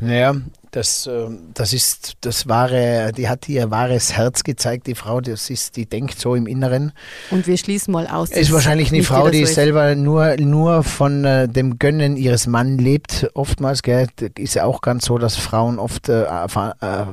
Naja, 0.00 0.34
das, 0.70 1.06
äh, 1.06 1.28
das 1.54 1.72
ist 1.72 2.14
das 2.20 2.48
wahre, 2.48 3.12
die 3.16 3.28
hat 3.28 3.48
ihr 3.48 3.70
wahres 3.70 4.12
Herz 4.12 4.44
gezeigt, 4.44 4.86
die 4.86 4.94
Frau, 4.94 5.20
das 5.20 5.50
ist, 5.50 5.76
die 5.76 5.86
denkt 5.86 6.18
so 6.18 6.34
im 6.34 6.46
Inneren. 6.46 6.92
Und 7.30 7.46
wir 7.46 7.56
schließen 7.56 7.92
mal 7.92 8.06
aus. 8.06 8.30
Ist 8.30 8.52
wahrscheinlich 8.52 8.92
eine 8.92 9.02
Frau, 9.02 9.30
die 9.30 9.46
so 9.46 9.52
selber 9.52 9.94
nur, 9.94 10.36
nur 10.38 10.82
von 10.82 11.24
äh, 11.24 11.48
dem 11.48 11.78
Gönnen 11.78 12.16
ihres 12.16 12.46
Mann 12.46 12.78
lebt. 12.78 13.30
Oftmals, 13.34 13.82
gell, 13.82 14.08
ist 14.36 14.54
ja 14.54 14.64
auch 14.64 14.80
ganz 14.80 15.06
so, 15.06 15.18
dass 15.18 15.36
Frauen 15.36 15.78
oft 15.78 16.08
äh, 16.08 16.24
äh, 16.24 17.06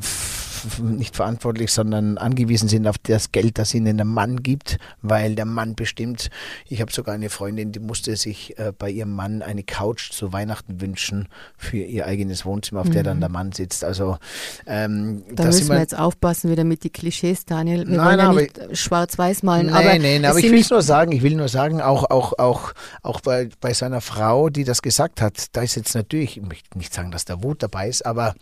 nicht 0.81 1.15
verantwortlich, 1.15 1.71
sondern 1.71 2.17
angewiesen 2.17 2.69
sind 2.69 2.87
auf 2.87 2.97
das 2.97 3.31
Geld, 3.31 3.57
das 3.57 3.73
ihnen 3.73 3.97
der 3.97 4.05
Mann 4.05 4.43
gibt, 4.43 4.77
weil 5.01 5.35
der 5.35 5.45
Mann 5.45 5.75
bestimmt. 5.75 6.29
Ich 6.67 6.81
habe 6.81 6.91
sogar 6.91 7.15
eine 7.15 7.29
Freundin, 7.29 7.71
die 7.71 7.79
musste 7.79 8.15
sich 8.15 8.57
äh, 8.57 8.71
bei 8.77 8.89
ihrem 8.89 9.13
Mann 9.13 9.41
eine 9.41 9.63
Couch 9.63 10.11
zu 10.11 10.33
Weihnachten 10.33 10.81
wünschen 10.81 11.27
für 11.57 11.77
ihr 11.77 12.05
eigenes 12.05 12.45
Wohnzimmer, 12.45 12.81
auf 12.81 12.89
der 12.89 13.03
dann 13.03 13.19
der 13.19 13.29
Mann 13.29 13.51
sitzt. 13.51 13.83
Also 13.83 14.17
ähm, 14.65 15.05
Mhm. 15.05 15.35
Da 15.35 15.45
müssen 15.45 15.69
wir 15.69 15.79
jetzt 15.79 15.97
aufpassen 15.97 16.51
wieder 16.51 16.63
mit 16.63 16.83
die 16.83 16.89
Klischees, 16.89 17.45
Daniel. 17.45 17.87
Wir 17.87 17.97
Nein, 17.97 18.19
wollen 18.19 18.19
ja 18.19 18.33
nicht 18.33 18.57
äh, 18.57 18.75
schwarz-weiß 18.75 19.43
malen. 19.43 19.67
Nein, 19.67 19.75
aber 19.75 19.89
nein, 19.89 20.01
nein, 20.01 20.25
aber 20.25 20.39
ich 20.39 20.51
will 20.51 20.65
nur 20.69 20.81
sagen, 20.81 21.11
ich 21.11 21.21
will 21.21 21.35
nur 21.35 21.47
sagen, 21.47 21.81
auch, 21.81 22.09
auch, 22.09 22.33
auch, 22.37 22.73
auch 23.01 23.21
bei, 23.21 23.49
bei 23.59 23.73
seiner 23.73 24.01
Frau, 24.01 24.49
die 24.49 24.63
das 24.63 24.81
gesagt 24.81 25.21
hat, 25.21 25.55
da 25.55 25.61
ist 25.61 25.75
jetzt 25.75 25.95
natürlich, 25.95 26.37
ich 26.37 26.43
möchte 26.43 26.77
nicht 26.77 26.93
sagen, 26.93 27.11
dass 27.11 27.25
da 27.25 27.43
Wut 27.43 27.63
dabei 27.63 27.89
ist, 27.89 28.05
aber 28.05 28.35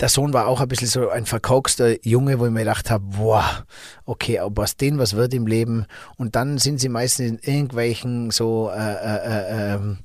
der 0.00 0.08
Sohn 0.08 0.32
war 0.32 0.46
auch 0.46 0.60
ein 0.60 0.68
bisschen 0.68 0.88
so 0.88 1.10
ein 1.10 1.26
verkorkster 1.26 2.04
Junge, 2.06 2.38
wo 2.38 2.46
ich 2.46 2.52
mir 2.52 2.60
gedacht 2.60 2.90
habe, 2.90 3.04
boah, 3.04 3.66
okay, 4.06 4.40
ob 4.40 4.58
aus 4.58 4.76
denen 4.76 4.98
was 4.98 5.14
wird 5.14 5.34
im 5.34 5.46
Leben. 5.46 5.86
Und 6.16 6.36
dann 6.36 6.58
sind 6.58 6.80
sie 6.80 6.88
meistens 6.88 7.30
in 7.30 7.38
irgendwelchen 7.38 8.30
so 8.30 8.70
äh, 8.74 8.78
äh, 8.78 9.26
äh, 9.26 9.74
ähm, 9.74 9.98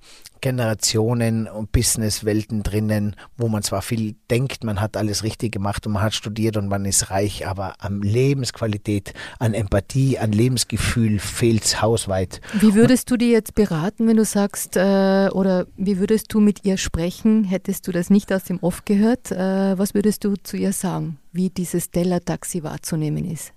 Generationen 0.46 1.48
und 1.48 1.72
Businesswelten 1.72 2.62
drinnen, 2.62 3.16
wo 3.36 3.48
man 3.48 3.64
zwar 3.64 3.82
viel 3.82 4.14
denkt, 4.30 4.64
man 4.64 4.80
hat 4.80 4.96
alles 4.96 5.24
richtig 5.24 5.52
gemacht 5.52 5.88
und 5.88 5.94
man 5.94 6.04
hat 6.04 6.14
studiert 6.14 6.56
und 6.56 6.68
man 6.68 6.86
ist 6.86 7.10
reich, 7.10 7.48
aber 7.48 7.82
an 7.82 8.04
Lebensqualität, 8.04 9.16
an 9.40 9.56
Empathie, 9.56 10.20
an 10.20 10.32
Lebensgefühl 10.32 11.18
fehlt 11.18 11.66
es 11.66 11.82
hausweit. 11.82 12.42
Wie 12.60 12.76
würdest 12.76 13.10
du 13.10 13.18
die 13.18 13.32
jetzt 13.32 13.56
beraten, 13.56 14.08
wenn 14.08 14.18
du 14.18 14.24
sagst, 14.24 14.78
äh, 14.78 15.30
oder 15.34 15.66
wie 15.78 15.98
würdest 15.98 16.32
du 16.32 16.40
mit 16.40 16.64
ihr 16.64 16.78
sprechen? 16.78 17.44
Hättest 17.44 17.88
du 17.88 17.92
das 17.92 18.12
nicht 18.12 18.32
aus 18.32 18.44
dem 18.44 18.60
Off 18.60 18.86
gehört? 18.86 19.32
Äh, 19.32 19.80
was 19.80 19.96
würdest 19.96 20.26
du 20.26 20.36
zu 20.36 20.58
ihr 20.58 20.74
sagen, 20.74 21.18
wie 21.32 21.50
dieses 21.50 21.86
Stella-Taxi 21.86 22.62
wahrzunehmen 22.62 23.26
ist? 23.26 23.52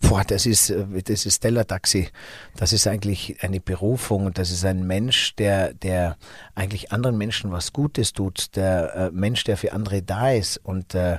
Boah, 0.00 0.24
das 0.24 0.44
ist, 0.46 0.70
äh, 0.70 1.02
das 1.02 1.24
ist 1.26 1.36
Stella 1.36 1.64
Taxi. 1.64 2.08
Das 2.56 2.72
ist 2.72 2.86
eigentlich 2.86 3.36
eine 3.42 3.60
Berufung 3.60 4.26
und 4.26 4.38
das 4.38 4.50
ist 4.50 4.64
ein 4.64 4.86
Mensch, 4.86 5.34
der, 5.36 5.72
der 5.74 6.16
eigentlich 6.54 6.90
anderen 6.92 7.16
Menschen 7.16 7.52
was 7.52 7.72
Gutes 7.72 8.12
tut, 8.12 8.56
der 8.56 8.94
äh, 8.94 9.10
Mensch, 9.12 9.44
der 9.44 9.56
für 9.56 9.72
andere 9.72 10.02
da 10.02 10.30
ist 10.32 10.58
und 10.58 10.94
äh, 10.94 11.18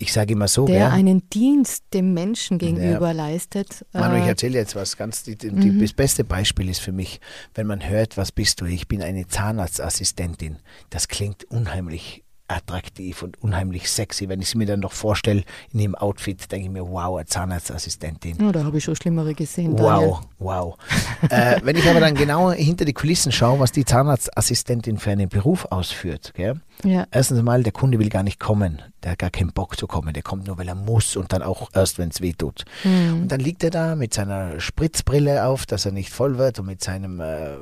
ich 0.00 0.12
sage 0.12 0.34
immer 0.34 0.46
so, 0.46 0.64
Der 0.64 0.90
gell? 0.90 0.96
einen 0.96 1.28
Dienst 1.28 1.86
dem 1.92 2.14
Menschen 2.14 2.58
gegenüber 2.58 3.12
leistet. 3.12 3.84
Manu, 3.92 4.18
ich 4.18 4.26
Äh, 4.26 4.28
erzähle 4.28 4.58
jetzt 4.58 4.76
was 4.76 4.96
ganz, 4.96 5.24
die, 5.24 5.36
die, 5.36 5.50
die, 5.50 5.76
das 5.80 5.92
beste 5.92 6.22
Beispiel 6.22 6.68
ist 6.68 6.78
für 6.78 6.92
mich, 6.92 7.20
wenn 7.56 7.66
man 7.66 7.86
hört, 7.88 8.16
was 8.16 8.30
bist 8.30 8.60
du? 8.60 8.66
Ich 8.66 8.86
bin 8.86 9.02
eine 9.02 9.26
Zahnarztassistentin. 9.26 10.58
Das 10.90 11.08
klingt 11.08 11.42
unheimlich 11.50 12.22
attraktiv 12.48 13.22
und 13.22 13.40
unheimlich 13.42 13.90
sexy. 13.90 14.28
Wenn 14.28 14.40
ich 14.40 14.48
es 14.48 14.54
mir 14.54 14.66
dann 14.66 14.80
noch 14.80 14.92
vorstelle, 14.92 15.44
in 15.72 15.78
dem 15.78 15.94
Outfit, 15.94 16.50
denke 16.50 16.66
ich 16.66 16.72
mir, 16.72 16.88
wow, 16.88 17.16
eine 17.16 17.26
Zahnarztassistentin. 17.26 18.38
oh, 18.42 18.52
da 18.52 18.64
habe 18.64 18.78
ich 18.78 18.84
schon 18.84 18.96
Schlimmere 18.96 19.34
gesehen. 19.34 19.76
Daniel. 19.76 20.08
Wow, 20.08 20.20
wow. 20.38 20.78
äh, 21.30 21.60
wenn 21.62 21.76
ich 21.76 21.88
aber 21.88 22.00
dann 22.00 22.14
genau 22.14 22.50
hinter 22.50 22.84
die 22.84 22.92
Kulissen 22.92 23.32
schaue, 23.32 23.60
was 23.60 23.72
die 23.72 23.84
Zahnarztassistentin 23.84 24.98
für 24.98 25.10
einen 25.10 25.28
Beruf 25.28 25.66
ausführt, 25.66 26.32
gell? 26.34 26.60
Ja. 26.84 27.06
Erstens 27.10 27.42
mal, 27.42 27.62
der 27.62 27.72
Kunde 27.72 27.98
will 27.98 28.08
gar 28.08 28.22
nicht 28.22 28.38
kommen. 28.38 28.82
Der 29.02 29.12
hat 29.12 29.18
gar 29.18 29.30
keinen 29.30 29.52
Bock 29.52 29.76
zu 29.76 29.86
kommen. 29.86 30.12
Der 30.12 30.22
kommt 30.22 30.46
nur, 30.46 30.58
weil 30.58 30.68
er 30.68 30.74
muss 30.74 31.16
und 31.16 31.32
dann 31.32 31.42
auch 31.42 31.70
erst, 31.74 31.98
wenn 31.98 32.10
es 32.10 32.20
weh 32.20 32.32
tut. 32.32 32.64
Mhm. 32.84 33.22
Und 33.22 33.32
dann 33.32 33.40
liegt 33.40 33.64
er 33.64 33.70
da 33.70 33.96
mit 33.96 34.14
seiner 34.14 34.60
Spritzbrille 34.60 35.44
auf, 35.44 35.66
dass 35.66 35.86
er 35.86 35.92
nicht 35.92 36.10
voll 36.10 36.38
wird 36.38 36.60
und 36.60 36.66
mit 36.66 36.82
seinem 36.82 37.20
äh, 37.20 37.56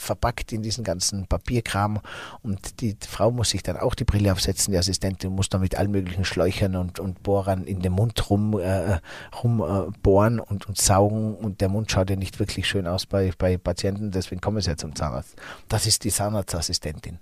verpackt 0.00 0.52
in 0.52 0.62
diesen 0.62 0.84
ganzen 0.84 1.26
Papierkram. 1.26 2.00
Und 2.42 2.80
die 2.80 2.96
Frau 3.08 3.30
muss 3.30 3.50
sich 3.50 3.62
dann 3.62 3.76
auch 3.76 3.94
die 3.94 4.04
Brille 4.04 4.32
aufsetzen, 4.32 4.72
die 4.72 4.78
Assistentin 4.78 5.32
muss 5.32 5.48
dann 5.48 5.60
mit 5.60 5.76
allen 5.76 5.90
möglichen 5.90 6.24
Schläuchern 6.24 6.76
und, 6.76 6.98
und 6.98 7.22
Bohrern 7.22 7.64
in 7.64 7.80
den 7.80 7.92
Mund 7.92 8.30
rum, 8.30 8.58
äh, 8.58 8.98
rum 9.42 9.60
äh, 9.60 10.40
und, 10.40 10.66
und 10.66 10.78
saugen. 10.78 11.34
Und 11.34 11.60
der 11.60 11.68
Mund 11.68 11.90
schaut 11.90 12.10
ja 12.10 12.16
nicht 12.16 12.38
wirklich 12.38 12.68
schön 12.68 12.86
aus 12.86 13.06
bei, 13.06 13.32
bei 13.38 13.56
Patienten, 13.56 14.10
deswegen 14.10 14.40
kommen 14.40 14.60
sie 14.60 14.70
ja 14.70 14.76
zum 14.76 14.94
Zahnarzt. 14.94 15.36
Das 15.68 15.86
ist 15.86 16.04
die 16.04 16.10
Zahnarztassistentin. 16.10 17.18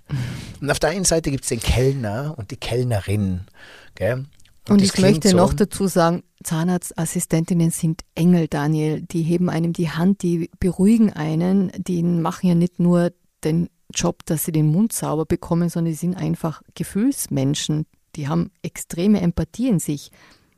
Und 0.61 0.71
auf 0.71 0.79
der 0.79 0.89
einen 0.89 1.05
Seite 1.05 1.31
gibt 1.31 1.43
es 1.43 1.49
den 1.49 1.59
Kellner 1.59 2.33
und 2.37 2.51
die 2.51 2.57
Kellnerin. 2.57 3.41
Gell? 3.95 4.25
Und, 4.69 4.81
das 4.81 4.93
ich 4.95 4.99
möchte 5.01 5.29
so- 5.29 5.37
noch 5.37 5.53
dazu 5.53 5.87
sagen, 5.87 6.23
Zahnarztassistentinnen 6.43 7.71
sind 7.71 8.01
Engel, 8.15 8.47
Daniel. 8.47 9.01
Die 9.01 9.23
heben 9.23 9.49
einem 9.49 9.73
die 9.73 9.89
Hand, 9.89 10.21
die 10.23 10.49
beruhigen 10.59 11.11
einen, 11.11 11.71
die 11.77 12.01
machen 12.03 12.47
ja 12.47 12.55
nicht 12.55 12.79
nur 12.79 13.11
den 13.43 13.69
Job, 13.93 14.25
dass 14.25 14.45
sie 14.45 14.51
den 14.51 14.67
Mund 14.67 14.93
sauber 14.93 15.25
bekommen, 15.25 15.69
sondern 15.69 15.91
die 15.93 15.97
sind 15.97 16.15
einfach 16.15 16.61
Gefühlsmenschen. 16.75 17.85
Die 18.15 18.27
haben 18.27 18.51
extreme 18.61 19.21
Empathie 19.21 19.67
in 19.69 19.79
sich. 19.79 20.11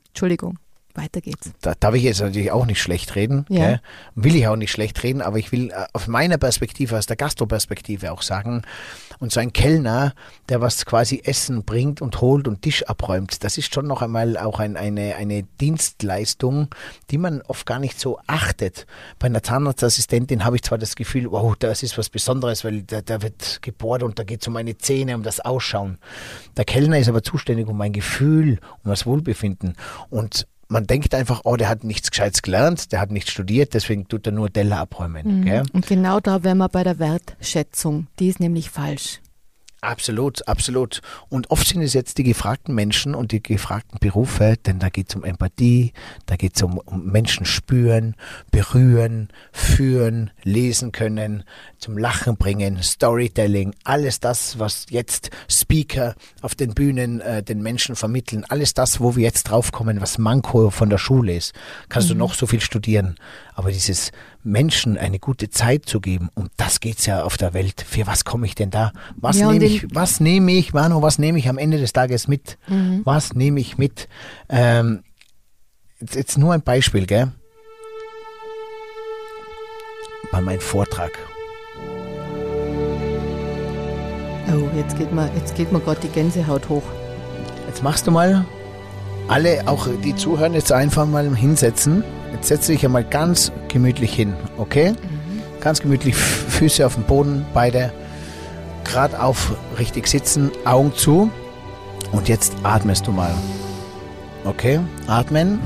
Entschuldigung, 0.09 0.59
weiter 0.95 1.21
geht's. 1.21 1.51
da 1.61 1.73
darf 1.79 1.95
ich 1.95 2.03
jetzt 2.03 2.21
natürlich 2.21 2.51
auch 2.51 2.65
nicht 2.65 2.81
schlecht 2.81 3.15
reden. 3.15 3.45
Ja. 3.49 3.67
Gell? 3.67 3.81
Will 4.15 4.35
ich 4.35 4.47
auch 4.47 4.55
nicht 4.55 4.71
schlecht 4.71 5.01
reden, 5.03 5.21
aber 5.21 5.37
ich 5.37 5.51
will 5.51 5.71
äh, 5.71 5.85
auf 5.93 6.07
meiner 6.07 6.37
Perspektive, 6.37 6.97
aus 6.97 7.05
der 7.05 7.15
Gastroperspektive 7.15 8.11
auch 8.11 8.21
sagen, 8.21 8.63
und 9.19 9.31
so 9.31 9.39
ein 9.39 9.53
Kellner, 9.53 10.13
der 10.49 10.61
was 10.61 10.85
quasi 10.85 11.21
Essen 11.23 11.63
bringt 11.63 12.01
und 12.01 12.21
holt 12.21 12.47
und 12.47 12.63
Tisch 12.63 12.83
abräumt, 12.83 13.43
das 13.43 13.57
ist 13.57 13.73
schon 13.73 13.85
noch 13.85 14.01
einmal 14.01 14.35
auch 14.37 14.59
ein, 14.59 14.75
eine, 14.77 15.15
eine 15.15 15.43
Dienstleistung, 15.43 16.69
die 17.11 17.19
man 17.19 17.41
oft 17.43 17.65
gar 17.65 17.79
nicht 17.79 17.99
so 17.99 18.19
achtet. 18.25 18.87
Bei 19.19 19.27
einer 19.27 19.43
Zahnarztassistentin 19.43 20.43
habe 20.43 20.55
ich 20.55 20.63
zwar 20.63 20.79
das 20.79 20.95
Gefühl, 20.95 21.31
wow, 21.31 21.55
das 21.57 21.83
ist 21.83 21.97
was 21.97 22.09
Besonderes, 22.09 22.63
weil 22.63 22.81
da, 22.81 23.01
da 23.01 23.21
wird 23.21 23.61
gebohrt 23.61 24.01
und 24.01 24.17
da 24.17 24.23
geht 24.23 24.41
es 24.41 24.47
um 24.47 24.53
meine 24.53 24.77
Zähne, 24.77 25.15
um 25.15 25.23
das 25.23 25.39
Ausschauen. 25.39 25.99
Der 26.57 26.65
Kellner 26.65 26.97
ist 26.97 27.07
aber 27.07 27.23
zuständig 27.23 27.67
um 27.67 27.77
mein 27.77 27.93
Gefühl, 27.93 28.59
um 28.83 28.89
das 28.89 29.05
Wohlbefinden. 29.05 29.75
Und 30.09 30.47
man 30.71 30.87
denkt 30.87 31.13
einfach, 31.13 31.41
oh, 31.43 31.57
der 31.57 31.69
hat 31.69 31.83
nichts 31.83 32.09
Gescheites 32.09 32.41
gelernt, 32.41 32.91
der 32.91 33.01
hat 33.01 33.11
nicht 33.11 33.29
studiert, 33.29 33.73
deswegen 33.73 34.07
tut 34.07 34.25
er 34.25 34.31
nur 34.31 34.51
Teller 34.51 34.79
abräumen. 34.79 35.43
Gell? 35.43 35.63
Und 35.73 35.85
genau 35.85 36.19
da 36.19 36.43
wären 36.43 36.59
wir 36.59 36.69
bei 36.69 36.83
der 36.83 36.97
Wertschätzung. 36.97 38.07
Die 38.19 38.29
ist 38.29 38.39
nämlich 38.39 38.69
falsch. 38.69 39.19
Absolut, 39.83 40.47
absolut. 40.47 41.01
Und 41.29 41.49
oft 41.49 41.65
sind 41.65 41.81
es 41.81 41.95
jetzt 41.95 42.19
die 42.19 42.23
gefragten 42.23 42.75
Menschen 42.75 43.15
und 43.15 43.31
die 43.31 43.41
gefragten 43.41 43.97
Berufe, 43.99 44.55
denn 44.63 44.77
da 44.77 44.89
geht 44.89 45.09
es 45.09 45.15
um 45.15 45.23
Empathie, 45.23 45.93
da 46.27 46.35
geht 46.35 46.55
es 46.55 46.61
um, 46.61 46.77
um 46.77 47.07
Menschen 47.07 47.47
spüren, 47.47 48.15
berühren, 48.51 49.29
führen, 49.51 50.29
lesen 50.43 50.91
können, 50.91 51.43
zum 51.79 51.97
Lachen 51.97 52.37
bringen, 52.37 52.83
Storytelling, 52.83 53.73
alles 53.83 54.19
das, 54.19 54.59
was 54.59 54.85
jetzt 54.91 55.31
Speaker 55.49 56.13
auf 56.43 56.53
den 56.53 56.75
Bühnen 56.75 57.19
äh, 57.19 57.41
den 57.41 57.63
Menschen 57.63 57.95
vermitteln, 57.95 58.45
alles 58.49 58.75
das, 58.75 58.99
wo 58.99 59.15
wir 59.15 59.23
jetzt 59.23 59.45
draufkommen, 59.45 59.99
was 59.99 60.19
Manko 60.19 60.69
von 60.69 60.91
der 60.91 60.99
Schule 60.99 61.35
ist. 61.35 61.53
Kannst 61.89 62.07
mhm. 62.09 62.13
du 62.13 62.19
noch 62.19 62.35
so 62.35 62.45
viel 62.45 62.61
studieren, 62.61 63.15
aber 63.53 63.71
dieses 63.71 64.11
Menschen 64.43 64.97
eine 64.97 65.19
gute 65.19 65.49
Zeit 65.49 65.85
zu 65.85 65.99
geben, 65.99 66.29
um 66.35 66.49
das 66.57 66.79
geht's 66.79 67.05
ja 67.05 67.23
auf 67.23 67.37
der 67.37 67.53
Welt. 67.53 67.85
Für 67.87 68.07
was 68.07 68.25
komme 68.25 68.45
ich 68.45 68.55
denn 68.55 68.69
da? 68.69 68.91
Was 69.15 69.39
ja, 69.39 69.51
nehme 69.51 69.65
ich, 69.65 69.93
was 69.93 70.19
nehme 70.19 70.51
ich, 70.53 70.73
Manu, 70.73 71.01
was 71.01 71.19
nehme 71.19 71.37
ich 71.37 71.49
am 71.49 71.57
Ende 71.57 71.77
des 71.77 71.93
Tages 71.93 72.27
mit? 72.27 72.57
Mhm. 72.67 73.01
Was 73.03 73.33
nehme 73.33 73.59
ich 73.59 73.77
mit? 73.77 74.07
Ähm, 74.49 75.03
jetzt, 75.99 76.15
jetzt 76.15 76.37
nur 76.37 76.53
ein 76.53 76.61
Beispiel, 76.61 77.05
gell? 77.05 77.31
Bei 80.31 80.41
meinem 80.41 80.61
Vortrag. 80.61 81.11
Oh, 84.53 84.69
jetzt 84.75 84.97
geht 84.97 85.11
mir, 85.13 85.29
jetzt 85.35 85.55
geht 85.55 85.71
mir 85.71 85.79
gerade 85.79 86.01
die 86.01 86.09
Gänsehaut 86.09 86.67
hoch. 86.69 86.83
Jetzt 87.67 87.83
machst 87.83 88.07
du 88.07 88.11
mal 88.11 88.45
alle, 89.27 89.67
auch 89.67 89.87
die 90.03 90.15
zuhören, 90.15 90.53
jetzt 90.53 90.71
einfach 90.71 91.05
mal 91.05 91.33
hinsetzen. 91.35 92.03
Setze 92.41 92.71
dich 92.71 92.85
einmal 92.85 93.03
ganz 93.03 93.51
gemütlich 93.67 94.13
hin, 94.13 94.33
okay? 94.57 94.91
Mhm. 94.91 95.41
Ganz 95.61 95.81
gemütlich, 95.81 96.15
Füße 96.15 96.85
auf 96.85 96.95
dem 96.95 97.03
Boden, 97.03 97.45
beide 97.53 97.91
gerade 98.83 99.21
auf, 99.21 99.53
richtig 99.77 100.07
sitzen, 100.07 100.51
Augen 100.65 100.93
zu. 100.95 101.31
Und 102.11 102.27
jetzt 102.27 102.53
atmest 102.63 103.07
du 103.07 103.11
mal. 103.11 103.33
Okay, 104.43 104.79
atmen 105.07 105.59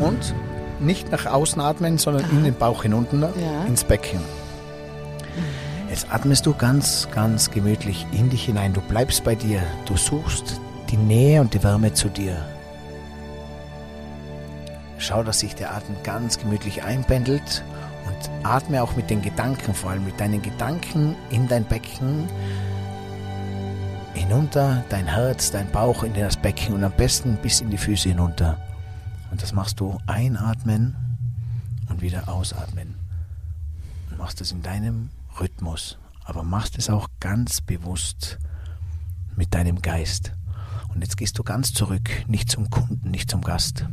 und 0.00 0.34
nicht 0.80 1.10
nach 1.10 1.26
außen 1.26 1.60
atmen, 1.62 1.98
sondern 1.98 2.24
Aha. 2.24 2.32
in 2.32 2.44
den 2.44 2.54
Bauch 2.54 2.82
hinunter, 2.82 3.32
ja. 3.40 3.64
ins 3.64 3.84
Becken. 3.84 4.20
Jetzt 5.88 6.12
atmest 6.12 6.46
du 6.46 6.54
ganz, 6.54 7.08
ganz 7.14 7.50
gemütlich 7.50 8.06
in 8.12 8.28
dich 8.28 8.44
hinein. 8.44 8.72
Du 8.72 8.80
bleibst 8.80 9.24
bei 9.24 9.34
dir. 9.34 9.62
Du 9.86 9.96
suchst 9.96 10.60
die 10.90 10.96
Nähe 10.96 11.40
und 11.40 11.54
die 11.54 11.62
Wärme 11.62 11.92
zu 11.94 12.08
dir. 12.08 12.36
Schau, 14.98 15.22
dass 15.22 15.40
sich 15.40 15.54
der 15.54 15.74
Atem 15.74 15.96
ganz 16.02 16.38
gemütlich 16.38 16.82
einpendelt 16.82 17.62
und 18.06 18.46
atme 18.46 18.82
auch 18.82 18.96
mit 18.96 19.10
den 19.10 19.22
Gedanken, 19.22 19.72
vor 19.72 19.90
allem 19.90 20.04
mit 20.04 20.18
deinen 20.18 20.42
Gedanken 20.42 21.14
in 21.30 21.46
dein 21.46 21.64
Becken 21.64 22.28
hinunter, 24.14 24.84
dein 24.88 25.06
Herz, 25.06 25.52
dein 25.52 25.70
Bauch 25.70 26.02
in 26.02 26.14
das 26.14 26.36
Becken 26.36 26.74
und 26.74 26.82
am 26.82 26.92
besten 26.92 27.36
bis 27.36 27.60
in 27.60 27.70
die 27.70 27.78
Füße 27.78 28.08
hinunter. 28.08 28.58
Und 29.30 29.40
das 29.40 29.52
machst 29.52 29.78
du 29.78 29.98
einatmen 30.06 30.96
und 31.88 32.02
wieder 32.02 32.28
ausatmen. 32.28 32.96
Und 34.10 34.18
machst 34.18 34.40
es 34.40 34.50
in 34.50 34.62
deinem 34.62 35.10
Rhythmus, 35.38 35.96
aber 36.24 36.42
machst 36.42 36.76
es 36.76 36.90
auch 36.90 37.08
ganz 37.20 37.60
bewusst 37.60 38.38
mit 39.36 39.54
deinem 39.54 39.80
Geist. 39.80 40.32
Und 40.92 41.02
jetzt 41.02 41.16
gehst 41.16 41.38
du 41.38 41.44
ganz 41.44 41.72
zurück, 41.72 42.10
nicht 42.26 42.50
zum 42.50 42.68
Kunden, 42.70 43.10
nicht 43.10 43.30
zum 43.30 43.42
Gast, 43.42 43.86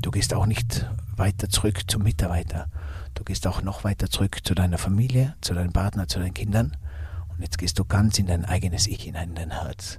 Du 0.00 0.10
gehst 0.10 0.32
auch 0.32 0.46
nicht 0.46 0.86
weiter 1.16 1.48
zurück 1.48 1.82
zum 1.90 2.04
Mitarbeiter. 2.04 2.68
Du 3.14 3.24
gehst 3.24 3.46
auch 3.46 3.62
noch 3.62 3.82
weiter 3.82 4.08
zurück 4.08 4.38
zu 4.44 4.54
deiner 4.54 4.78
Familie, 4.78 5.34
zu 5.40 5.54
deinem 5.54 5.72
Partner, 5.72 6.06
zu 6.06 6.20
deinen 6.20 6.34
Kindern. 6.34 6.76
Und 7.28 7.42
jetzt 7.42 7.58
gehst 7.58 7.78
du 7.78 7.84
ganz 7.84 8.18
in 8.18 8.26
dein 8.26 8.44
eigenes 8.44 8.86
Ich 8.86 9.02
hinein, 9.02 9.30
in 9.30 9.34
dein 9.34 9.50
Herz. 9.50 9.98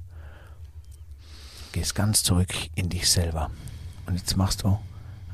Gehst 1.73 1.95
ganz 1.95 2.23
zurück 2.23 2.53
in 2.75 2.89
dich 2.89 3.09
selber. 3.09 3.51
Und 4.05 4.15
jetzt 4.15 4.37
machst 4.37 4.63
du 4.63 4.79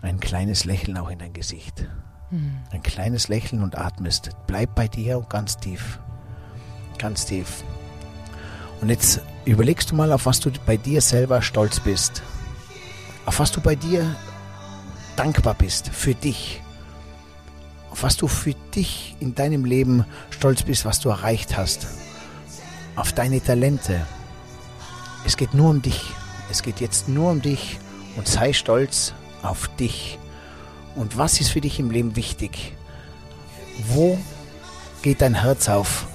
ein 0.02 0.20
kleines 0.20 0.66
Lächeln 0.66 0.98
auch 0.98 1.10
in 1.10 1.20
dein 1.20 1.34
Gesicht. 1.34 1.88
Mhm. 2.32 2.58
Ein 2.72 2.82
kleines 2.82 3.28
Lächeln 3.28 3.62
und 3.62 3.78
atmest. 3.78 4.32
Bleib 4.48 4.74
bei 4.74 4.88
dir 4.88 5.20
und 5.20 5.30
ganz 5.30 5.58
tief. 5.58 6.00
Ganz 6.98 7.26
tief. 7.26 7.64
Und 8.82 8.90
jetzt 8.90 9.22
überlegst 9.46 9.92
du 9.92 9.96
mal, 9.96 10.12
auf 10.12 10.26
was 10.26 10.40
du 10.40 10.52
bei 10.66 10.78
dir 10.78 11.02
selber 11.02 11.42
stolz 11.42 11.80
bist. 11.80 12.24
Auf 13.26 13.40
was 13.40 13.52
du 13.52 13.62
bei 13.62 13.76
dir 13.76 14.16
dankbar 15.16 15.54
bist 15.54 15.90
für 15.90 16.14
dich, 16.14 16.62
auf 17.92 18.04
was 18.04 18.18
du 18.18 18.28
für 18.28 18.54
dich 18.74 19.16
in 19.20 19.36
deinem 19.36 19.66
Leben 19.66 20.06
stolz 20.30 20.64
bist, 20.64 20.86
was 20.86 21.00
du 21.00 21.10
erreicht 21.10 21.58
hast, 21.58 21.88
auf 22.96 23.14
deine 23.14 23.42
Talente. 23.42 24.06
Es 25.26 25.38
geht 25.38 25.54
nur 25.54 25.70
um 25.70 25.82
dich. 25.82 26.02
Es 26.52 26.62
geht 26.62 26.80
jetzt 26.80 27.10
nur 27.10 27.32
um 27.32 27.42
dich 27.42 27.80
und 28.16 28.28
sei 28.28 28.54
stolz 28.54 29.14
auf 29.42 29.68
dich. 29.78 30.20
Und 30.96 31.18
was 31.18 31.40
ist 31.40 31.50
für 31.50 31.62
dich 31.62 31.80
im 31.80 31.92
Leben 31.92 32.16
wichtig? 32.16 32.74
Wo 33.88 34.18
geht 35.02 35.22
dein 35.22 35.36
Herz 35.36 35.68
auf? 35.68 36.08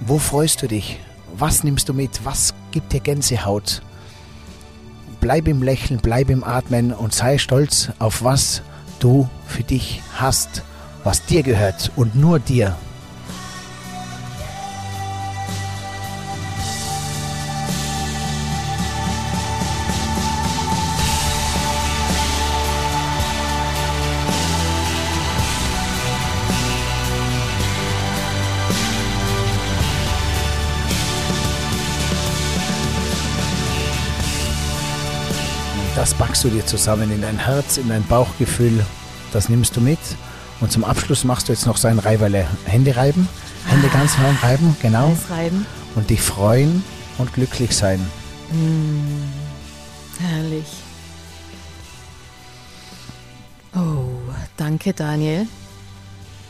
Wo 0.00 0.18
freust 0.18 0.62
du 0.62 0.68
dich? 0.68 0.98
Was 1.34 1.64
nimmst 1.64 1.88
du 1.88 1.94
mit? 1.94 2.24
Was 2.24 2.54
gibt 2.72 2.92
dir 2.92 3.00
Gänsehaut? 3.00 3.82
Bleib 5.20 5.48
im 5.48 5.62
Lächeln, 5.62 6.00
bleib 6.02 6.30
im 6.30 6.44
Atmen 6.44 6.92
und 6.92 7.14
sei 7.14 7.38
stolz 7.38 7.90
auf 7.98 8.24
was 8.24 8.62
du 8.98 9.28
für 9.46 9.62
dich 9.62 10.02
hast, 10.14 10.62
was 11.04 11.24
dir 11.26 11.42
gehört 11.42 11.92
und 11.96 12.14
nur 12.14 12.38
dir. 12.38 12.76
Das 36.10 36.18
packst 36.18 36.42
du 36.42 36.48
dir 36.48 36.66
zusammen 36.66 37.12
in 37.12 37.22
dein 37.22 37.38
Herz, 37.38 37.76
in 37.76 37.88
dein 37.88 38.02
Bauchgefühl. 38.02 38.84
Das 39.32 39.48
nimmst 39.48 39.76
du 39.76 39.80
mit. 39.80 40.00
Und 40.60 40.72
zum 40.72 40.82
Abschluss 40.82 41.22
machst 41.22 41.46
du 41.46 41.52
jetzt 41.52 41.66
noch 41.66 41.76
so 41.76 41.86
ein 41.86 42.00
Reiberle. 42.00 42.48
Hände 42.64 42.96
reiben, 42.96 43.28
Hände 43.66 43.88
ah. 43.92 43.96
ganz 43.96 44.18
rein 44.18 44.36
reiben, 44.42 44.76
genau. 44.82 45.16
Reiben. 45.30 45.66
Und 45.94 46.10
dich 46.10 46.20
freuen 46.20 46.82
und 47.18 47.32
glücklich 47.32 47.76
sein. 47.76 48.04
Mm, 48.50 49.22
herrlich. 50.18 50.66
Oh, 53.76 54.32
danke 54.56 54.92
Daniel. 54.92 55.46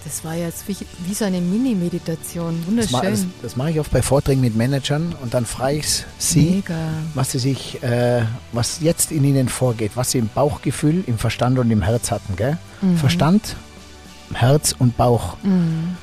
Das 0.04 0.24
war 0.24 0.34
jetzt 0.34 0.66
wie, 0.66 0.76
wie 1.06 1.14
so 1.14 1.26
eine 1.26 1.40
Mini-Meditation. 1.40 2.66
Wunderschön. 2.66 3.00
Das, 3.02 3.20
das, 3.22 3.26
das, 3.42 3.56
mache 3.56 3.70
ich 3.70 3.80
oft 3.80 3.90
bei 3.90 4.00
Vorträgen 4.00 4.40
mit 4.40 4.56
Managern 4.56 5.14
und 5.20 5.34
dann 5.34 5.44
frage 5.44 5.78
ich 5.78 6.04
sie, 6.18 6.50
Mega. 6.50 6.74
was 7.14 7.32
sie 7.32 7.38
sich, 7.38 7.82
äh, 7.82 8.22
was 8.52 8.80
jetzt 8.80 9.12
in 9.12 9.24
ihnen 9.24 9.48
vorgeht, 9.48 9.92
was 9.96 10.12
sie 10.12 10.18
im 10.18 10.28
Bauchgefühl, 10.28 11.04
im 11.06 11.18
Verstand 11.18 11.58
und 11.58 11.70
im 11.70 11.82
Herz 11.82 12.10
hatten. 12.10 12.34
Gell? 12.36 12.56
Mhm. 12.80 12.96
Verstand, 12.96 13.56
Herz 14.32 14.74
und 14.78 14.96
Bauch. 14.96 15.36
Mhm. 15.42 15.96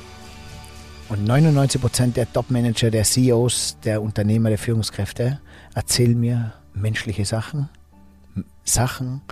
Und 1.08 1.24
99 1.24 1.80
Prozent 1.80 2.16
der 2.16 2.32
Top-Manager, 2.32 2.90
der 2.90 3.02
CEOs, 3.02 3.78
der 3.82 4.00
Unternehmer, 4.02 4.50
der 4.50 4.58
Führungskräfte 4.58 5.40
erzählen 5.74 6.18
mir 6.18 6.52
menschliche 6.74 7.24
Sachen, 7.24 7.68
Sachen, 8.62 9.22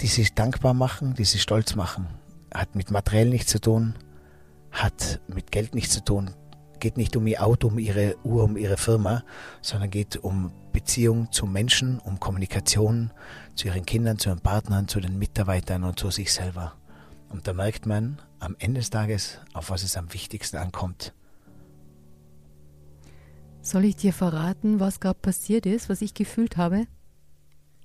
die 0.00 0.08
sie 0.08 0.28
dankbar 0.34 0.74
machen, 0.74 1.14
die 1.14 1.24
sie 1.24 1.38
stolz 1.38 1.74
machen 1.74 2.17
hat 2.52 2.74
mit 2.74 2.90
materiell 2.90 3.28
nichts 3.28 3.50
zu 3.50 3.60
tun, 3.60 3.94
hat 4.70 5.20
mit 5.26 5.50
Geld 5.50 5.74
nichts 5.74 5.94
zu 5.94 6.04
tun, 6.04 6.30
geht 6.80 6.96
nicht 6.96 7.16
um 7.16 7.26
ihr 7.26 7.44
Auto, 7.44 7.68
um 7.68 7.78
ihre 7.78 8.16
Uhr, 8.24 8.44
um 8.44 8.56
ihre 8.56 8.76
Firma, 8.76 9.24
sondern 9.62 9.90
geht 9.90 10.16
um 10.16 10.52
Beziehung 10.72 11.32
zu 11.32 11.46
Menschen, 11.46 11.98
um 11.98 12.20
Kommunikation 12.20 13.12
zu 13.54 13.66
ihren 13.66 13.84
Kindern, 13.84 14.18
zu 14.18 14.30
ihren 14.30 14.40
Partnern, 14.40 14.88
zu 14.88 15.00
den 15.00 15.18
Mitarbeitern 15.18 15.84
und 15.84 15.98
zu 15.98 16.10
sich 16.10 16.32
selber. 16.32 16.74
Und 17.28 17.46
da 17.46 17.52
merkt 17.52 17.86
man 17.86 18.20
am 18.38 18.56
Ende 18.58 18.80
des 18.80 18.90
Tages, 18.90 19.38
auf 19.52 19.70
was 19.70 19.82
es 19.82 19.96
am 19.96 20.12
wichtigsten 20.12 20.56
ankommt. 20.56 21.12
Soll 23.60 23.84
ich 23.84 23.96
dir 23.96 24.12
verraten, 24.12 24.80
was 24.80 25.00
gerade 25.00 25.18
passiert 25.18 25.66
ist, 25.66 25.88
was 25.88 26.00
ich 26.00 26.14
gefühlt 26.14 26.56
habe? 26.56 26.86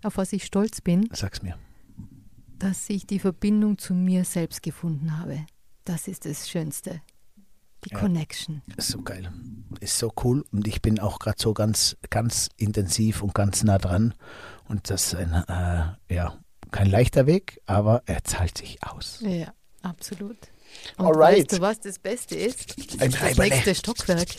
Auf 0.03 0.17
was 0.17 0.31
ich 0.31 0.45
stolz 0.45 0.81
bin? 0.81 1.09
Sag's 1.11 1.41
mir 1.41 1.57
dass 2.63 2.89
ich 2.89 3.05
die 3.05 3.19
Verbindung 3.19 3.77
zu 3.77 3.93
mir 3.93 4.23
selbst 4.23 4.63
gefunden 4.63 5.19
habe. 5.19 5.45
Das 5.83 6.07
ist 6.07 6.25
das 6.25 6.49
Schönste. 6.49 7.01
Die 7.83 7.89
ja, 7.91 7.99
Connection. 7.99 8.61
Ist 8.77 8.87
so 8.87 9.01
geil. 9.01 9.29
Ist 9.81 9.97
so 9.97 10.13
cool. 10.23 10.45
Und 10.49 10.65
ich 10.65 10.81
bin 10.81 10.97
auch 10.97 11.19
gerade 11.19 11.35
so 11.41 11.53
ganz, 11.53 11.97
ganz 12.09 12.49
intensiv 12.55 13.21
und 13.21 13.33
ganz 13.33 13.63
nah 13.63 13.79
dran. 13.79 14.13
Und 14.69 14.89
das 14.89 15.07
ist 15.07 15.15
ein, 15.15 15.33
äh, 15.33 16.15
ja, 16.15 16.39
kein 16.71 16.89
leichter 16.89 17.27
Weg, 17.27 17.59
aber 17.65 18.01
er 18.05 18.23
zahlt 18.23 18.57
sich 18.57 18.81
aus. 18.81 19.19
Ja, 19.19 19.53
absolut. 19.81 20.37
Und 20.95 21.07
Alright. 21.07 21.39
weißt 21.39 21.51
du, 21.51 21.59
was 21.59 21.81
das 21.81 21.99
Beste 21.99 22.35
ist? 22.35 22.77
Ein 23.01 23.11
das 23.11 23.21
Reiberle. 23.21 23.49
nächste 23.49 23.75
Stockwerk. 23.75 24.29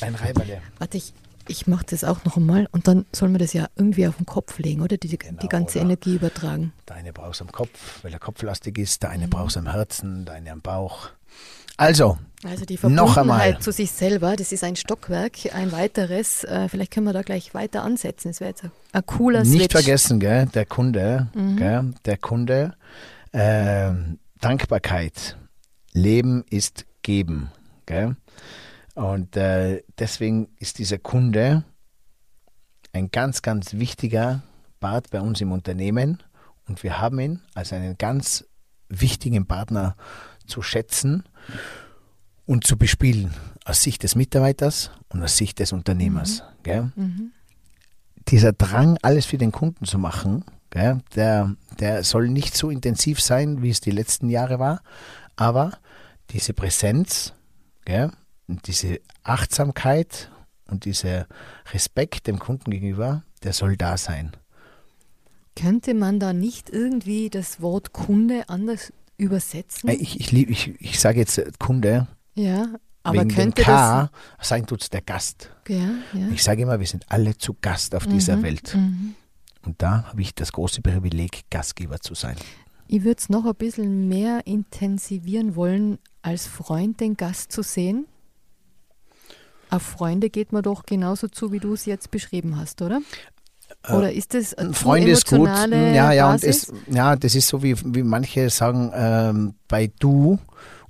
Ein 0.00 0.16
Reiberle. 0.16 0.62
Warte, 0.78 0.96
ich, 0.96 1.14
ich 1.48 1.66
mache 1.66 1.86
das 1.90 2.04
auch 2.04 2.24
noch 2.24 2.36
einmal 2.36 2.68
und 2.72 2.86
dann 2.88 3.06
soll 3.12 3.28
man 3.28 3.38
das 3.38 3.52
ja 3.52 3.68
irgendwie 3.76 4.06
auf 4.06 4.16
den 4.16 4.26
Kopf 4.26 4.58
legen, 4.58 4.82
oder? 4.82 4.96
Die, 4.96 5.08
die 5.08 5.18
Genau, 5.18 5.46
ganze 5.48 5.78
oder? 5.78 5.86
Energie 5.86 6.14
übertragen. 6.16 6.72
Der 6.88 6.96
eine 6.96 7.12
braucht 7.12 7.34
es 7.34 7.40
am 7.42 7.50
Kopf, 7.52 8.02
weil 8.02 8.12
er 8.12 8.18
kopflastig 8.18 8.78
ist, 8.78 9.02
der 9.02 9.10
eine 9.10 9.26
Mhm. 9.26 9.30
braucht 9.30 9.50
es 9.50 9.56
am 9.56 9.70
Herzen, 9.70 10.24
der 10.24 10.34
eine 10.34 10.52
am 10.52 10.60
Bauch. 10.60 11.08
Also, 11.76 12.18
Also 12.44 12.64
die 12.64 12.78
Noch 12.82 13.16
einmal. 13.16 13.58
zu 13.60 13.72
sich 13.72 13.90
selber, 13.90 14.36
das 14.36 14.52
ist 14.52 14.62
ein 14.64 14.76
Stockwerk, 14.76 15.54
ein 15.54 15.72
weiteres. 15.72 16.44
Äh, 16.44 16.68
vielleicht 16.68 16.92
können 16.92 17.06
wir 17.06 17.12
da 17.12 17.22
gleich 17.22 17.52
weiter 17.54 17.82
ansetzen. 17.82 18.28
Das 18.28 18.40
wäre 18.40 18.50
jetzt 18.50 18.64
ein, 18.92 19.06
cooler 19.06 19.42
nicht 19.44 19.52
Switch. 19.70 19.72
vergessen, 19.72 20.20
gell, 20.20 20.46
der 20.46 20.66
Kunde, 20.66 21.28
Mhm. 21.34 21.56
gell, 21.56 21.94
der 22.04 22.16
Kunde, 22.16 22.74
ähm, 23.32 24.18
Dankbarkeit. 24.40 25.36
Leben 25.92 26.44
ist 26.50 26.84
geben. 27.02 27.50
Gell? 27.86 28.16
Und 28.98 29.36
äh, 29.36 29.84
deswegen 29.96 30.48
ist 30.58 30.80
dieser 30.80 30.98
Kunde 30.98 31.62
ein 32.92 33.12
ganz, 33.12 33.42
ganz 33.42 33.74
wichtiger 33.74 34.42
Part 34.80 35.10
bei 35.10 35.20
uns 35.20 35.40
im 35.40 35.52
Unternehmen. 35.52 36.20
Und 36.66 36.82
wir 36.82 36.98
haben 36.98 37.20
ihn 37.20 37.40
als 37.54 37.72
einen 37.72 37.96
ganz 37.96 38.44
wichtigen 38.88 39.46
Partner 39.46 39.94
zu 40.48 40.62
schätzen 40.62 41.22
und 42.44 42.66
zu 42.66 42.76
bespielen. 42.76 43.32
Aus 43.64 43.84
Sicht 43.84 44.02
des 44.02 44.16
Mitarbeiters 44.16 44.90
und 45.10 45.22
aus 45.22 45.36
Sicht 45.36 45.60
des 45.60 45.72
Unternehmers. 45.72 46.42
Gell? 46.64 46.90
Dieser 48.26 48.52
Drang, 48.52 48.98
alles 49.02 49.26
für 49.26 49.38
den 49.38 49.52
Kunden 49.52 49.84
zu 49.84 50.00
machen, 50.00 50.44
gell, 50.70 51.02
der, 51.14 51.54
der 51.78 52.02
soll 52.02 52.30
nicht 52.30 52.56
so 52.56 52.68
intensiv 52.68 53.20
sein, 53.20 53.62
wie 53.62 53.70
es 53.70 53.80
die 53.80 53.92
letzten 53.92 54.28
Jahre 54.28 54.58
war. 54.58 54.82
Aber 55.36 55.78
diese 56.30 56.52
Präsenz, 56.52 57.32
gell, 57.84 58.10
diese 58.48 59.00
Achtsamkeit 59.22 60.30
und 60.70 60.84
dieser 60.84 61.26
Respekt 61.72 62.26
dem 62.26 62.38
Kunden 62.38 62.70
gegenüber, 62.70 63.24
der 63.42 63.52
soll 63.52 63.76
da 63.76 63.96
sein. 63.96 64.32
Könnte 65.54 65.94
man 65.94 66.20
da 66.20 66.32
nicht 66.32 66.70
irgendwie 66.70 67.30
das 67.30 67.60
Wort 67.60 67.92
Kunde 67.92 68.48
anders 68.48 68.92
übersetzen? 69.16 69.88
Äh, 69.88 69.94
Ich, 69.94 70.20
ich, 70.20 70.32
ich, 70.32 70.74
ich 70.80 71.00
sage 71.00 71.20
jetzt 71.20 71.38
äh, 71.38 71.50
Kunde, 71.58 72.06
ja, 72.34 72.74
aber 73.02 73.20
wegen 73.20 73.30
könnte 73.30 73.62
K, 73.62 74.10
sein 74.40 74.66
tut's 74.66 74.90
der 74.90 75.02
Gast. 75.02 75.50
das. 75.64 75.76
Ja, 75.76 75.90
ja. 76.12 76.28
Ich 76.32 76.42
sage 76.42 76.62
immer, 76.62 76.78
wir 76.78 76.86
sind 76.86 77.04
alle 77.10 77.36
zu 77.36 77.56
Gast 77.60 77.94
auf 77.94 78.06
dieser 78.06 78.42
Welt. 78.42 78.74
Mhm. 78.74 79.14
Und 79.64 79.82
da 79.82 80.04
habe 80.04 80.22
ich 80.22 80.34
das 80.34 80.52
große 80.52 80.80
Privileg, 80.82 81.42
Gastgeber 81.50 82.00
zu 82.00 82.14
sein. 82.14 82.36
Ich 82.86 83.04
würde 83.04 83.18
es 83.18 83.28
noch 83.28 83.44
ein 83.44 83.54
bisschen 83.54 84.08
mehr 84.08 84.46
intensivieren 84.46 85.56
wollen, 85.56 85.98
als 86.22 86.46
Freund 86.46 87.00
den 87.00 87.16
Gast 87.16 87.52
zu 87.52 87.62
sehen. 87.62 88.06
Auf 89.70 89.82
Freunde 89.82 90.30
geht 90.30 90.52
man 90.52 90.62
doch 90.62 90.84
genauso 90.84 91.28
zu, 91.28 91.52
wie 91.52 91.60
du 91.60 91.74
es 91.74 91.84
jetzt 91.86 92.10
beschrieben 92.10 92.56
hast, 92.56 92.82
oder? 92.82 93.00
Oder 93.90 94.12
ist 94.12 94.34
das 94.34 94.54
eine 94.54 94.72
zu 94.72 94.82
Freunde 94.82 95.10
ist 95.10 95.26
gut. 95.26 95.48
Ja, 95.48 96.12
ja, 96.12 96.26
und 96.30 96.40
Basis? 96.40 96.68
es, 96.68 96.94
ja, 96.94 97.16
das 97.16 97.34
ist 97.34 97.48
so, 97.48 97.62
wie, 97.62 97.76
wie 97.94 98.02
manche 98.02 98.50
sagen, 98.50 98.90
ähm, 98.94 99.54
bei 99.68 99.90
du 99.98 100.38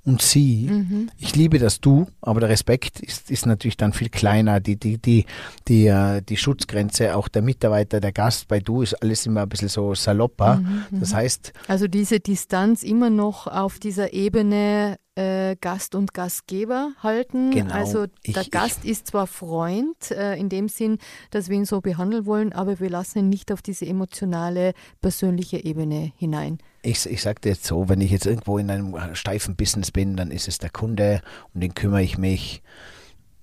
und 0.09 0.21
sie. 0.21 0.67
Mhm. 0.69 1.09
Ich 1.17 1.35
liebe 1.35 1.59
das 1.59 1.79
Du, 1.79 2.07
aber 2.21 2.39
der 2.39 2.49
Respekt 2.49 2.99
ist, 2.99 3.29
ist 3.31 3.45
natürlich 3.45 3.77
dann 3.77 3.93
viel 3.93 4.09
kleiner. 4.09 4.59
Die, 4.59 4.75
die, 4.75 4.97
die, 4.97 5.25
die, 5.67 5.87
äh, 5.87 6.21
die 6.21 6.37
Schutzgrenze, 6.37 7.15
auch 7.15 7.27
der 7.27 7.41
Mitarbeiter, 7.41 7.99
der 7.99 8.11
Gast 8.11 8.47
bei 8.47 8.59
Du 8.59 8.81
ist 8.81 8.95
alles 9.01 9.25
immer 9.25 9.43
ein 9.43 9.49
bisschen 9.49 9.69
so 9.69 9.93
salopper. 9.95 10.57
Mhm, 10.57 10.85
Das 10.99 11.13
heißt, 11.13 11.53
Also 11.67 11.87
diese 11.87 12.19
Distanz 12.19 12.83
immer 12.83 13.09
noch 13.09 13.47
auf 13.47 13.79
dieser 13.79 14.11
Ebene 14.13 14.97
äh, 15.15 15.55
Gast 15.59 15.95
und 15.95 16.13
Gastgeber 16.13 16.91
halten. 17.03 17.51
Genau. 17.51 17.73
Also 17.73 18.05
Ich- 18.23 18.33
der 18.33 18.43
ich- 18.43 18.51
Gast 18.51 18.85
ist 18.85 19.07
zwar 19.07 19.27
Freund 19.27 20.11
äh, 20.11 20.35
in 20.37 20.47
dem 20.49 20.69
Sinn, 20.69 20.97
dass 21.31 21.49
wir 21.49 21.57
ihn 21.57 21.65
so 21.65 21.81
behandeln 21.81 22.25
wollen, 22.25 22.53
aber 22.53 22.79
wir 22.79 22.89
lassen 22.89 23.19
ihn 23.19 23.29
nicht 23.29 23.51
auf 23.51 23.61
diese 23.61 23.85
emotionale, 23.85 24.73
persönliche 25.01 25.63
Ebene 25.63 26.13
hinein. 26.15 26.57
Ich, 26.81 27.05
ich 27.05 27.21
sage 27.21 27.41
dir 27.41 27.49
jetzt 27.49 27.65
so, 27.65 27.89
wenn 27.89 28.01
ich 28.01 28.11
jetzt 28.11 28.25
irgendwo 28.25 28.57
in 28.57 28.69
einem 28.69 29.15
steifen 29.15 29.55
Business 29.55 29.91
bin, 29.91 30.15
dann 30.15 30.31
ist 30.31 30.47
es 30.47 30.57
der 30.57 30.69
Kunde, 30.69 31.21
um 31.53 31.61
den 31.61 31.73
kümmere 31.73 32.03
ich 32.03 32.17
mich. 32.17 32.61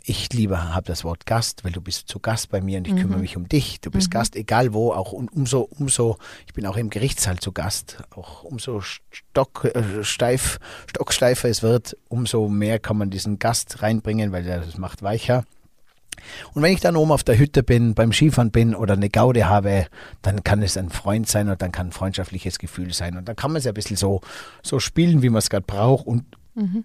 Ich 0.09 0.33
lieber 0.33 0.73
habe 0.73 0.87
das 0.87 1.03
Wort 1.03 1.27
Gast, 1.27 1.65
weil 1.65 1.73
du 1.73 1.81
bist 1.81 2.07
zu 2.07 2.21
Gast 2.21 2.51
bei 2.51 2.61
mir 2.61 2.79
und 2.79 2.87
ich 2.87 2.95
Mhm. 2.95 2.99
kümmere 2.99 3.19
mich 3.19 3.37
um 3.37 3.49
dich. 3.49 3.81
Du 3.81 3.91
bist 3.91 4.09
Gast, 4.13 4.37
egal 4.37 4.73
wo, 4.73 4.93
auch 4.93 5.11
um, 5.13 5.27
umso, 5.29 5.63
umso, 5.63 6.17
ich 6.47 6.55
bin 6.55 6.65
auch 6.65 6.77
im 6.77 6.91
Gerichtssaal 6.91 7.39
zu 7.41 7.51
Gast, 7.51 7.99
auch 8.15 8.45
umso 8.45 8.81
stock, 8.83 9.65
äh, 9.65 10.05
steif, 10.05 10.59
stocksteifer 10.89 11.49
es 11.49 11.65
wird, 11.65 11.97
umso 12.09 12.49
mehr 12.49 12.79
kann 12.79 12.99
man 12.99 13.11
diesen 13.11 13.41
Gast 13.41 13.83
reinbringen, 13.83 14.31
weil 14.31 14.45
das 14.45 14.79
macht 14.79 15.03
weicher. 15.03 15.45
Und 16.55 16.63
wenn 16.63 16.73
ich 16.73 16.81
dann 16.81 16.97
oben 16.97 17.13
auf 17.13 17.25
der 17.25 17.39
Hütte 17.39 17.63
bin, 17.63 17.95
beim 17.95 18.13
Skifahren 18.13 18.51
bin 18.51 18.75
oder 18.75 18.95
eine 18.95 19.11
Gaude 19.11 19.49
habe, 19.49 19.87
dann 20.23 20.45
kann 20.45 20.63
es 20.63 20.77
ein 20.77 20.91
Freund 20.91 21.29
sein 21.29 21.49
und 21.49 21.63
dann 21.63 21.73
kann 21.73 21.89
ein 21.89 21.93
freundschaftliches 21.93 22.59
Gefühl 22.59 22.93
sein. 22.93 23.17
Und 23.17 23.29
dann 23.29 23.37
kann 23.37 23.53
man 23.53 23.59
es 23.59 23.65
ja 23.65 23.73
ein 23.73 23.75
bisschen 23.75 23.97
so, 23.97 24.21
so 24.63 24.79
spielen, 24.79 25.23
wie 25.23 25.31
man 25.31 25.39
es 25.39 25.51
gerade 25.51 25.67
braucht 25.67 26.07
und 26.07 26.25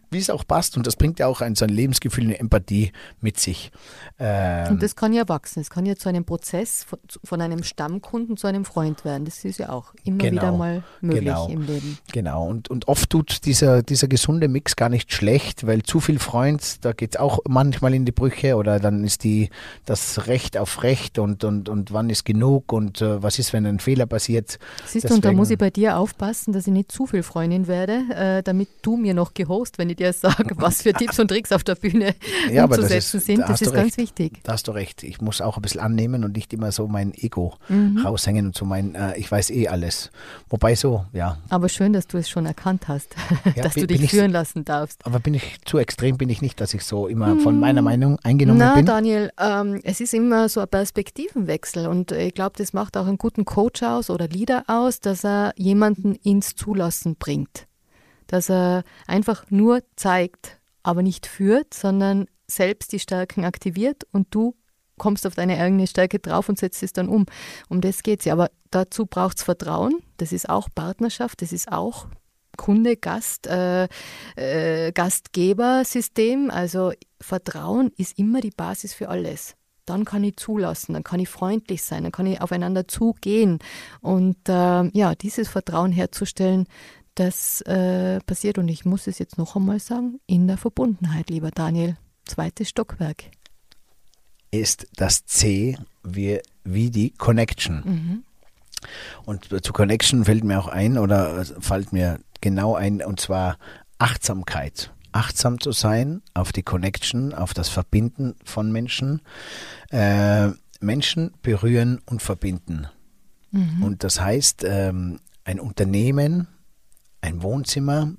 wie 0.09 0.17
es 0.17 0.30
auch 0.30 0.45
passt. 0.45 0.78
Und 0.78 0.86
das 0.86 0.95
bringt 0.95 1.19
ja 1.19 1.28
auch 1.28 1.41
ein, 1.41 1.55
so 1.55 1.65
ein 1.65 1.69
Lebensgefühl, 1.69 2.26
eine 2.26 2.39
Empathie 2.39 2.91
mit 3.22 3.39
sich. 3.39 3.72
Ähm, 4.19 4.72
Und 4.72 4.84
das 4.84 4.95
kann 4.95 5.13
ja 5.13 5.28
wachsen. 5.30 5.61
Es 5.61 5.69
kann 5.69 5.86
ja 5.86 5.95
zu 5.95 6.09
einem 6.09 6.26
Prozess 6.26 6.84
von, 6.84 6.99
von 7.24 7.41
einem 7.41 7.63
Stammkunden 7.63 8.38
zu 8.38 8.47
einem 8.47 8.65
Freund 8.65 9.05
werden. 9.05 9.26
Das 9.26 9.43
ist 9.45 9.59
ja 9.59 9.69
auch 9.69 9.93
immer 10.03 10.17
Genau, 10.17 10.41
wieder 10.41 10.51
mal 10.51 10.84
möglich 11.01 11.24
genau. 11.24 11.47
im 11.47 11.61
Leben. 11.61 11.97
Genau, 12.11 12.47
und, 12.47 12.69
und 12.69 12.88
oft 12.88 13.09
tut 13.09 13.45
dieser, 13.45 13.82
dieser 13.82 14.07
gesunde 14.07 14.47
Mix 14.47 14.76
gar 14.76 14.89
nicht 14.89 15.13
schlecht, 15.13 15.65
weil 15.65 15.84
zu 15.84 15.99
viel 15.99 16.19
Freund, 16.19 16.84
da 16.84 16.91
geht 16.93 17.15
es 17.15 17.19
auch 17.19 17.39
manchmal 17.47 17.93
in 17.93 18.05
die 18.05 18.11
Brüche 18.11 18.55
oder 18.55 18.80
dann 18.80 19.03
ist 19.03 19.24
die 19.24 19.49
das 19.86 20.28
Recht 20.28 20.57
auf 20.57 20.84
Recht 20.84 21.17
und, 21.17 21.43
und, 21.43 21.69
und 21.69 21.93
wann 21.93 22.09
ist 22.09 22.26
genug 22.26 22.74
und 22.74 23.01
äh, 23.01 23.24
was 23.24 23.39
ist, 23.39 23.53
wenn 23.53 23.65
ein 23.65 23.80
Fehler 23.80 24.05
passiert. 24.05 24.59
Siehst 24.86 25.09
du, 25.09 25.13
und 25.13 25.26
da 25.26 25.32
muss 25.32 25.49
ich 25.49 25.57
bei 25.57 25.69
dir 25.69 25.97
aufpassen, 25.97 26.53
dass 26.53 26.67
ich 26.67 26.74
nicht 26.74 26.91
zu 26.91 27.07
viel 27.07 27.24
Freundin 27.24 27.67
werde, 27.67 28.03
äh, 28.13 28.43
damit 28.43 28.69
du 28.82 28.97
mir 28.97 29.13
noch 29.13 29.34
gehost, 29.62 29.78
wenn 29.78 29.89
ich 29.89 29.97
dir 29.97 30.12
sage, 30.14 30.55
was 30.57 30.82
für 30.82 30.93
Tipps 30.93 31.20
und 31.20 31.28
Tricks 31.28 31.51
auf 31.51 31.64
der 31.64 31.76
Bühne 31.76 32.16
Ja, 32.51 32.64
aber 32.64 32.76
das 32.78 32.86
umzusetzen 32.86 33.18
ist- 33.18 33.26
sind. 33.26 33.39
da 33.41 33.47
Das 33.47 33.62
ist 33.62 33.74
ganz 33.74 33.86
recht. 33.88 33.97
wichtig. 33.97 34.39
Da 34.43 34.53
hast 34.53 34.68
du 34.68 34.72
recht. 34.72 35.03
Ich 35.03 35.22
muss 35.22 35.41
auch 35.41 35.57
ein 35.57 35.62
bisschen 35.62 35.82
annehmen 35.82 36.24
und 36.24 36.36
nicht 36.36 36.53
immer 36.53 36.72
so 36.72 36.88
mein 36.88 37.14
Ego 37.14 37.53
Mhm. 37.70 37.99
raushängen 38.05 38.47
und 38.47 38.55
so 38.57 38.66
mein, 38.66 38.95
äh, 38.95 39.18
ich 39.18 39.32
weiß 39.32 39.49
eh 39.51 39.68
alles. 39.68 40.12
Wobei 40.49 40.76
so, 40.76 41.05
ja. 41.14 41.38
Aber 41.49 41.70
schön, 41.70 41.93
dass 41.93 42.07
du 42.07 42.18
es 42.18 42.30
schon 42.30 42.45
erkannt 42.45 42.88
hast, 42.88 43.16
Ja, 43.55 43.64
dass 43.64 43.74
bin- 43.76 43.82
du 43.84 43.88
dich 43.88 44.03
ich- 44.03 44.12
führen 44.12 44.32
lassen 44.32 44.66
darfst. 44.66 45.05
Aber 45.05 45.20
bin 45.20 45.34
ich 45.34 45.59
zu 45.66 45.78
extrem, 45.78 46.18
bin 46.18 46.30
ich 46.30 46.41
nicht, 46.41 46.59
dass 46.59 46.74
ich 46.74 46.84
so 46.84 47.07
immer 47.07 47.38
von 47.39 47.59
meiner 47.59 47.82
Meinung 47.82 48.18
eingenommen 48.24 48.59
Na, 48.59 48.76
bin. 48.76 48.86
Daniel, 48.86 49.32
ähm, 49.39 49.80
es 49.84 50.01
ist 50.01 50.14
immer 50.14 50.49
so 50.49 50.59
ein 50.62 50.68
Perspektivenwechsel 50.68 51.88
und 51.88 52.12
ich 52.12 52.34
glaube, 52.34 52.53
das 52.57 52.74
macht 52.74 52.97
auch 52.97 53.05
einen 53.07 53.18
guten 53.18 53.45
Coach 53.45 53.84
aus 53.84 54.09
oder 54.09 54.28
Leader 54.28 54.64
aus, 54.68 54.99
dass 54.99 55.24
er 55.24 55.53
jemanden 55.55 56.16
ins 56.16 56.55
Zulassen 56.55 57.16
bringt. 57.18 57.68
Dass 58.32 58.50
er 58.50 58.84
einfach 59.08 59.46
nur 59.50 59.84
zeigt, 59.98 60.60
aber 60.84 61.04
nicht 61.04 61.28
führt, 61.28 61.74
sondern 61.74 62.28
selbst 62.48 62.94
die 62.94 63.00
Stärken 63.00 63.44
aktiviert 63.46 64.08
und 64.12 64.28
du 64.32 64.56
kommst 64.98 65.28
auf 65.28 65.36
deine 65.36 65.60
eigene 65.60 65.88
Stärke 65.88 66.20
drauf 66.20 66.48
und 66.48 66.58
setzt 66.58 66.84
es 66.84 66.94
dann 66.94 67.10
um. 67.10 67.26
Um 67.70 67.82
das 67.82 68.04
geht 68.04 68.20
es 68.20 68.26
ja. 68.26 68.34
Aber 68.34 68.50
dazu 68.70 69.06
braucht 69.06 69.38
es 69.38 69.44
Vertrauen. 69.44 70.00
Das 70.18 70.32
ist 70.32 70.50
auch 70.50 70.70
Partnerschaft, 70.74 71.42
das 71.42 71.52
ist 71.52 71.72
auch 71.72 72.08
Kunde, 72.58 72.96
Gast, 72.96 73.48
äh, 73.48 73.88
äh, 74.36 74.92
Gastgebersystem. 74.92 76.52
Also 76.52 76.94
Vertrauen 77.20 77.92
ist 77.98 78.18
immer 78.18 78.42
die 78.42 78.52
Basis 78.52 78.94
für 78.94 79.10
alles. 79.10 79.56
Dann 79.86 80.06
kann 80.06 80.24
ich 80.24 80.38
zulassen, 80.38 80.94
dann 80.94 81.04
kann 81.04 81.20
ich 81.20 81.28
freundlich 81.28 81.84
sein, 81.84 82.04
dann 82.04 82.12
kann 82.12 82.28
ich 82.28 82.40
aufeinander 82.40 82.88
zugehen. 82.88 83.60
Und 84.00 84.48
äh, 84.48 84.84
ja, 84.96 85.16
dieses 85.16 85.50
Vertrauen 85.50 85.92
herzustellen, 85.92 86.68
das 87.26 87.61
äh, 87.61 88.19
passiert, 88.22 88.57
und 88.57 88.67
ich 88.67 88.86
muss 88.86 89.07
es 89.07 89.19
jetzt 89.19 89.38
noch 89.38 89.55
einmal 89.55 89.80
sagen, 89.80 90.19
in 90.28 90.47
der 90.47 90.57
Verbundenheit, 90.57 91.30
lieber 91.30 91.51
Daniel. 91.51 91.97
Zweites 92.26 92.69
Stockwerk. 92.69 93.24
Ist 94.51 94.88
das 94.95 95.26
C 95.26 95.78
wie, 96.03 96.39
wie 96.63 96.89
die 96.89 97.11
Connection. 97.11 98.24
Und 99.26 99.63
zu 99.63 99.74
Connection 99.74 100.26
fällt 100.26 100.43
mir 100.43 100.59
auch 100.59 100.67
ein 100.67 100.97
oder 100.97 101.45
fällt 101.45 101.93
mir 101.93 102.19
genau 102.41 102.76
ein, 102.76 103.03
und 103.03 103.19
zwar 103.19 103.57
Achtsamkeit. 103.97 104.93
Achtsam 105.11 105.59
zu 105.59 105.72
sein 105.72 106.22
auf 106.34 106.51
die 106.51 106.63
Connection, 106.63 107.34
auf 107.34 107.53
das 107.53 107.69
Verbinden 107.69 108.36
von 108.43 108.72
Menschen. 108.72 109.22
Äh, 109.89 110.49
Menschen 110.80 111.34
berühren 111.43 111.99
und 112.05 112.22
verbinden. 112.22 112.88
Und 113.82 114.05
das 114.05 114.22
heißt, 114.22 114.63
ähm, 114.65 115.19
ein 115.43 115.59
Unternehmen, 115.59 116.47
ein 117.22 117.41
Wohnzimmer, 117.41 118.13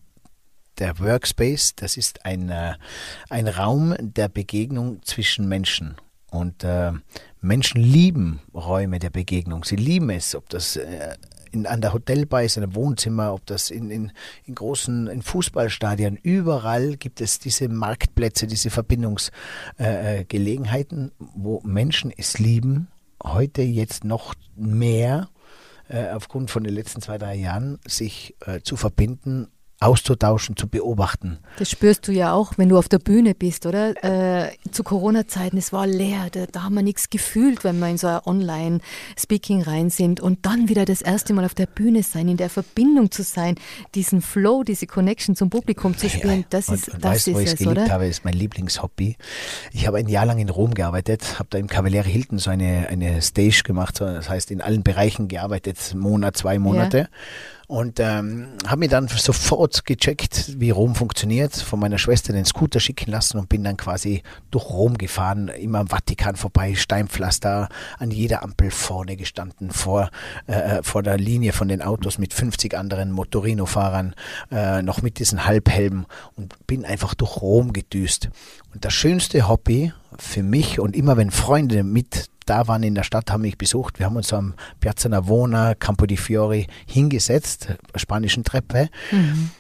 der 0.79 0.99
Workspace, 0.99 1.75
das 1.77 1.97
ist 1.97 2.25
ein, 2.25 2.49
äh, 2.49 2.75
ein 3.29 3.49
Raum 3.49 3.95
der 4.01 4.29
Begegnung 4.29 5.03
zwischen 5.03 5.49
Menschen. 5.49 5.97
Und 6.31 6.65
äh, 6.65 6.93
Menschen 7.41 7.83
lieben 7.83 8.41
Räume 8.55 8.99
der 8.99 9.11
Begegnung. 9.11 9.65
Sie 9.65 9.77
lieben 9.77 10.09
es, 10.09 10.35
ob 10.35 10.49
das 10.49 10.77
äh, 10.77 11.15
in, 11.53 11.67
an 11.67 11.83
der 11.83 11.93
Hotelbar 11.93 12.43
ist, 12.43 12.57
in 12.57 12.63
einem 12.63 12.75
Wohnzimmer, 12.75 13.35
ob 13.35 13.45
das 13.47 13.71
in, 13.71 13.91
in, 13.91 14.13
in 14.45 14.55
großen 14.55 15.09
in 15.09 15.21
Fußballstadien, 15.21 16.17
überall 16.17 16.97
gibt 16.97 17.21
es 17.21 17.39
diese 17.39 17.69
Marktplätze, 17.69 18.47
diese 18.47 18.71
Verbindungsgelegenheiten, 18.71 21.09
äh, 21.09 21.11
wo 21.35 21.61
Menschen 21.65 22.11
es 22.17 22.39
lieben, 22.39 22.89
heute 23.23 23.61
jetzt 23.61 24.05
noch 24.05 24.33
mehr 24.57 25.29
äh, 25.29 25.32
aufgrund 26.13 26.51
von 26.51 26.65
den 26.65 26.75
letzten 26.75 27.01
zwei, 27.03 27.19
drei 27.19 27.35
Jahren 27.35 27.79
sich 27.87 28.37
äh, 28.47 28.61
zu 28.61 28.77
verbinden 28.77 29.49
auszutauschen, 29.83 30.57
zu 30.57 30.69
beobachten. 30.69 31.39
Das 31.59 31.71
spürst 31.71 32.09
du 32.09 32.13
ja 32.13 32.33
auch, 32.33 32.55
wenn 32.57 32.69
du 32.69 32.79
auf 32.79 32.89
der 32.89 32.99
Bühne 32.99 33.35
bist, 33.35 33.67
oder? 33.67 33.93
Äh, 34.03 34.51
zu 34.71 34.83
Corona-Zeiten, 34.83 35.57
es 35.57 35.73
war 35.73 35.87
leer, 35.87 36.29
da, 36.31 36.47
da, 36.47 36.63
haben 36.65 36.75
wir 36.75 36.83
nichts 36.83 37.11
gefühlt, 37.11 37.65
wenn 37.65 37.79
wir 37.79 37.89
in 37.89 37.99
so 37.99 38.07
ein 38.07 38.21
Online-Speaking 38.25 39.63
rein 39.63 39.91
sind 39.91 40.21
und 40.21 40.47
dann 40.47 40.69
wieder 40.69 40.85
das 40.85 41.03
erste 41.03 41.35
Mal 41.35 41.45
auf 41.45 41.55
der 41.55 41.67
Bühne 41.67 42.03
sein, 42.03 42.29
in 42.29 42.37
der 42.37 42.51
Verbindung 42.51 43.11
zu 43.11 43.23
sein, 43.23 43.57
diesen 43.95 44.23
Flow, 44.23 44.63
diese 44.63 44.87
Connection 44.87 45.37
zum 45.37 45.51
Publikum 45.51 45.97
zu 45.97 46.09
spüren, 46.09 46.45
das 46.51 46.69
und, 46.69 46.75
ist, 46.75 46.89
und 46.89 47.05
das 47.05 47.11
weißt, 47.11 47.29
ist 47.29 47.35
wo 47.35 47.39
ich 47.41 47.47
es, 47.47 47.59
geliebt 47.59 47.79
oder? 47.79 47.91
habe, 47.91 48.07
ist 48.07 48.25
mein 48.25 48.35
Lieblingshobby. 48.35 49.17
Ich 49.73 49.87
habe 49.87 49.99
ein 49.99 50.09
Jahr 50.09 50.27
lang 50.27 50.39
in 50.39 50.49
Rom 50.49 50.75
gearbeitet, 50.75 51.39
habe 51.39 51.49
da 51.51 51.59
im 51.59 51.67
Cavaliere 51.67 52.09
Hilton 52.09 52.39
so 52.39 52.51
eine, 52.51 52.89
eine 52.89 53.21
Stage 53.23 53.63
gemacht, 53.65 54.01
das 54.01 54.29
heißt 54.29 54.51
in 54.51 54.61
allen 54.61 54.83
Bereichen 54.83 55.29
gearbeitet, 55.29 55.95
Monat, 55.95 56.37
zwei 56.37 56.59
Monate. 56.59 56.99
Ja. 56.99 57.07
Und 57.73 58.01
ähm, 58.01 58.49
habe 58.67 58.81
mir 58.81 58.89
dann 58.91 59.09
sofort 59.09 59.87
gecheckt, 59.87 60.61
wie 60.61 60.69
Rom 60.69 60.95
funktioniert, 60.95 61.57
von 61.57 61.81
meiner 61.81 61.97
Schwester 61.97 62.35
den 62.35 62.45
Scooter 62.45 62.81
schicken 62.81 63.11
lassen 63.11 63.39
und 63.39 63.49
bin 63.49 63.65
dann 63.65 63.79
quasi 63.79 64.23
durch 64.51 64.69
Rom 64.69 64.99
gefahren, 64.99 65.49
immer 65.49 65.79
am 65.79 65.89
Vatikan 65.89 66.37
vorbei, 66.37 66.75
Steinpflaster, 66.75 67.71
an 67.99 68.11
jeder 68.11 68.43
Ampel 68.43 68.71
vorne 68.71 69.17
gestanden, 69.17 69.71
vor, 69.71 70.11
äh, 70.49 70.83
vor 70.83 71.03
der 71.03 71.17
Linie 71.17 71.55
von 71.55 71.69
den 71.69 71.81
Autos 71.81 72.19
mit 72.19 72.35
50 72.35 72.77
anderen 72.77 73.11
Motorino-Fahrern, 73.11 74.17
äh, 74.51 74.83
noch 74.83 75.01
mit 75.01 75.19
diesen 75.19 75.47
Halbhelmen 75.47 76.05
und 76.37 76.55
bin 76.67 76.85
einfach 76.85 77.15
durch 77.15 77.41
Rom 77.41 77.73
gedüst. 77.73 78.29
Und 78.73 78.85
das 78.85 78.93
schönste 78.95 79.49
Hobby 79.49 79.93
für 80.19 80.43
mich 80.43 80.81
und 80.81 80.97
immer 80.97 81.17
wenn 81.17 81.31
Freunde 81.31 81.83
mit 81.83 82.27
da 82.47 82.67
waren 82.67 82.83
in 82.83 82.95
der 82.95 83.05
Stadt, 83.05 83.31
haben 83.31 83.43
mich 83.43 83.57
besucht. 83.57 83.99
Wir 83.99 84.07
haben 84.07 84.17
uns 84.17 84.33
am 84.33 84.55
Piazza 84.81 85.09
Navona, 85.09 85.75
Campo 85.75 86.07
di 86.07 86.17
Fiori 86.17 86.67
hingesetzt, 86.87 87.69
spanischen 87.95 88.45
Treppe. 88.45 88.89
Mhm. 89.13 89.51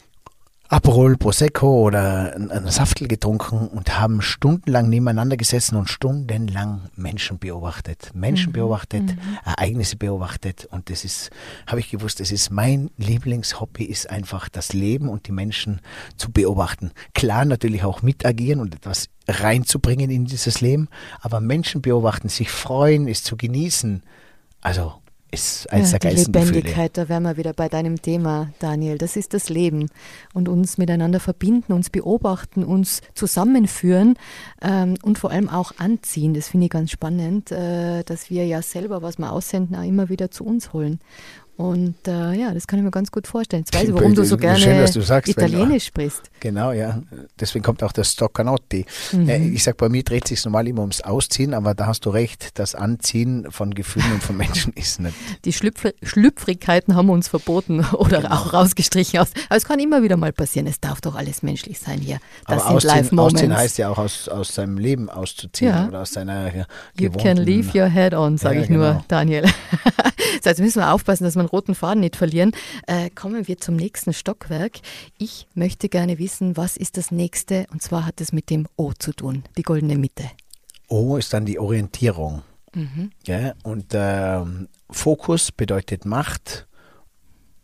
Aperol, 0.72 1.18
Prosecco 1.18 1.82
oder 1.82 2.34
ein 2.34 2.66
Saftel 2.68 3.06
getrunken 3.06 3.68
und 3.68 4.00
haben 4.00 4.22
stundenlang 4.22 4.88
nebeneinander 4.88 5.36
gesessen 5.36 5.76
und 5.76 5.90
stundenlang 5.90 6.88
Menschen 6.96 7.38
beobachtet. 7.38 8.10
Menschen 8.14 8.48
mhm. 8.48 8.52
beobachtet, 8.54 9.02
mhm. 9.02 9.18
Ereignisse 9.44 9.96
beobachtet 9.96 10.64
und 10.70 10.88
das 10.88 11.04
ist, 11.04 11.28
habe 11.66 11.80
ich 11.80 11.90
gewusst, 11.90 12.20
das 12.20 12.32
ist 12.32 12.50
mein 12.50 12.90
Lieblingshobby, 12.96 13.84
ist 13.84 14.08
einfach 14.08 14.48
das 14.48 14.72
Leben 14.72 15.10
und 15.10 15.26
die 15.26 15.32
Menschen 15.32 15.82
zu 16.16 16.32
beobachten. 16.32 16.92
Klar 17.12 17.44
natürlich 17.44 17.84
auch 17.84 18.00
mitagieren 18.00 18.58
und 18.58 18.74
etwas 18.74 19.10
reinzubringen 19.28 20.10
in 20.10 20.24
dieses 20.24 20.62
Leben, 20.62 20.88
aber 21.20 21.40
Menschen 21.40 21.82
beobachten, 21.82 22.30
sich 22.30 22.50
freuen, 22.50 23.08
es 23.08 23.22
zu 23.22 23.36
genießen. 23.36 24.02
Also 24.62 25.01
ist 25.32 25.72
eines 25.72 25.92
ja, 25.92 25.98
der 25.98 26.10
geilsten 26.10 26.32
Die 26.32 26.38
Lebendigkeit, 26.38 26.94
Gefühle. 26.94 27.06
da 27.06 27.08
wären 27.08 27.22
wir 27.22 27.36
wieder 27.38 27.52
bei 27.54 27.68
deinem 27.68 28.00
Thema, 28.00 28.52
Daniel. 28.58 28.98
Das 28.98 29.16
ist 29.16 29.32
das 29.32 29.48
Leben. 29.48 29.88
Und 30.34 30.48
uns 30.48 30.76
miteinander 30.76 31.20
verbinden, 31.20 31.72
uns 31.72 31.88
beobachten, 31.88 32.62
uns 32.62 33.00
zusammenführen 33.14 34.14
ähm, 34.60 34.94
und 35.02 35.18
vor 35.18 35.30
allem 35.30 35.48
auch 35.48 35.72
anziehen. 35.78 36.34
Das 36.34 36.48
finde 36.48 36.66
ich 36.66 36.70
ganz 36.70 36.90
spannend, 36.90 37.50
äh, 37.50 38.04
dass 38.04 38.28
wir 38.28 38.46
ja 38.46 38.60
selber, 38.60 39.00
was 39.00 39.18
wir 39.18 39.32
aussenden, 39.32 39.74
auch 39.76 39.84
immer 39.84 40.10
wieder 40.10 40.30
zu 40.30 40.44
uns 40.44 40.74
holen. 40.74 41.00
Und 41.62 42.08
äh, 42.08 42.32
ja, 42.32 42.52
das 42.52 42.66
kann 42.66 42.80
ich 42.80 42.84
mir 42.84 42.90
ganz 42.90 43.12
gut 43.12 43.28
vorstellen. 43.28 43.62
Jetzt 43.62 43.72
weiß 43.72 43.88
ich, 43.88 43.94
warum 43.94 44.16
du 44.16 44.24
so 44.24 44.36
gerne 44.36 44.58
Schön, 44.58 44.84
du 44.84 45.00
sagst, 45.00 45.30
Italienisch 45.30 45.84
sprichst. 45.84 46.22
Genau, 46.40 46.72
ja. 46.72 47.00
Deswegen 47.38 47.64
kommt 47.64 47.84
auch 47.84 47.92
das 47.92 48.10
Stoccanotti. 48.10 48.84
Mhm. 49.12 49.54
Ich 49.54 49.62
sag, 49.62 49.76
bei 49.76 49.88
mir 49.88 50.02
dreht 50.02 50.26
sich 50.26 50.44
normal 50.44 50.66
immer 50.66 50.80
ums 50.80 51.02
Ausziehen, 51.02 51.54
aber 51.54 51.74
da 51.74 51.86
hast 51.86 52.04
du 52.04 52.10
recht, 52.10 52.58
das 52.58 52.74
Anziehen 52.74 53.46
von 53.50 53.74
Gefühlen 53.74 54.10
und 54.12 54.24
von 54.24 54.36
Menschen 54.36 54.72
ist 54.74 54.98
nicht. 54.98 55.14
Die 55.44 55.52
Schlüpf 55.52 55.86
Schlüpfrigkeiten 56.02 56.96
haben 56.96 57.10
uns 57.10 57.28
verboten 57.28 57.86
oder 57.92 58.22
genau. 58.22 58.34
auch 58.34 58.52
rausgestrichen. 58.52 59.20
Aber 59.20 59.28
es 59.50 59.64
kann 59.64 59.78
immer 59.78 60.02
wieder 60.02 60.16
mal 60.16 60.32
passieren. 60.32 60.66
Es 60.66 60.80
darf 60.80 61.00
doch 61.00 61.14
alles 61.14 61.44
menschlich 61.44 61.78
sein 61.78 62.00
hier. 62.00 62.18
Das 62.48 62.64
aber 62.64 62.80
sind 62.80 62.90
Live-Moments. 62.90 63.34
Ausziehen 63.34 63.56
heißt 63.56 63.78
ja 63.78 63.88
auch 63.88 63.98
aus, 63.98 64.28
aus 64.28 64.52
seinem 64.52 64.78
Leben 64.78 65.08
auszuziehen 65.08 65.70
ja. 65.70 65.86
oder 65.86 66.00
aus 66.02 66.12
seiner 66.12 66.52
ja, 66.52 66.66
You 66.98 67.10
can 67.10 67.36
leave 67.36 67.78
your 67.78 67.88
head 67.88 68.14
on, 68.14 68.36
sage 68.36 68.56
ja, 68.56 68.62
ich 68.62 68.68
genau. 68.68 68.80
nur, 68.80 69.04
Daniel. 69.06 69.44
so, 70.42 70.50
jetzt 70.50 70.60
müssen 70.60 70.80
wir 70.80 70.92
aufpassen, 70.92 71.22
dass 71.22 71.36
einen 71.36 71.51
roten 71.52 71.74
Faden 71.74 72.00
nicht 72.00 72.16
verlieren. 72.16 72.52
Äh, 72.86 73.10
kommen 73.10 73.46
wir 73.46 73.58
zum 73.58 73.76
nächsten 73.76 74.12
Stockwerk. 74.12 74.80
Ich 75.18 75.46
möchte 75.54 75.88
gerne 75.88 76.18
wissen, 76.18 76.56
was 76.56 76.76
ist 76.76 76.96
das 76.96 77.10
nächste? 77.10 77.66
Und 77.72 77.82
zwar 77.82 78.06
hat 78.06 78.20
es 78.20 78.32
mit 78.32 78.50
dem 78.50 78.66
O 78.76 78.92
zu 78.92 79.12
tun, 79.12 79.44
die 79.56 79.62
goldene 79.62 79.96
Mitte. 79.96 80.24
O 80.88 81.16
ist 81.16 81.32
dann 81.32 81.46
die 81.46 81.58
Orientierung. 81.58 82.42
Mhm. 82.74 83.10
Ja, 83.26 83.52
und 83.62 83.94
äh, 83.94 84.40
Fokus 84.90 85.52
bedeutet 85.52 86.04
Macht 86.04 86.66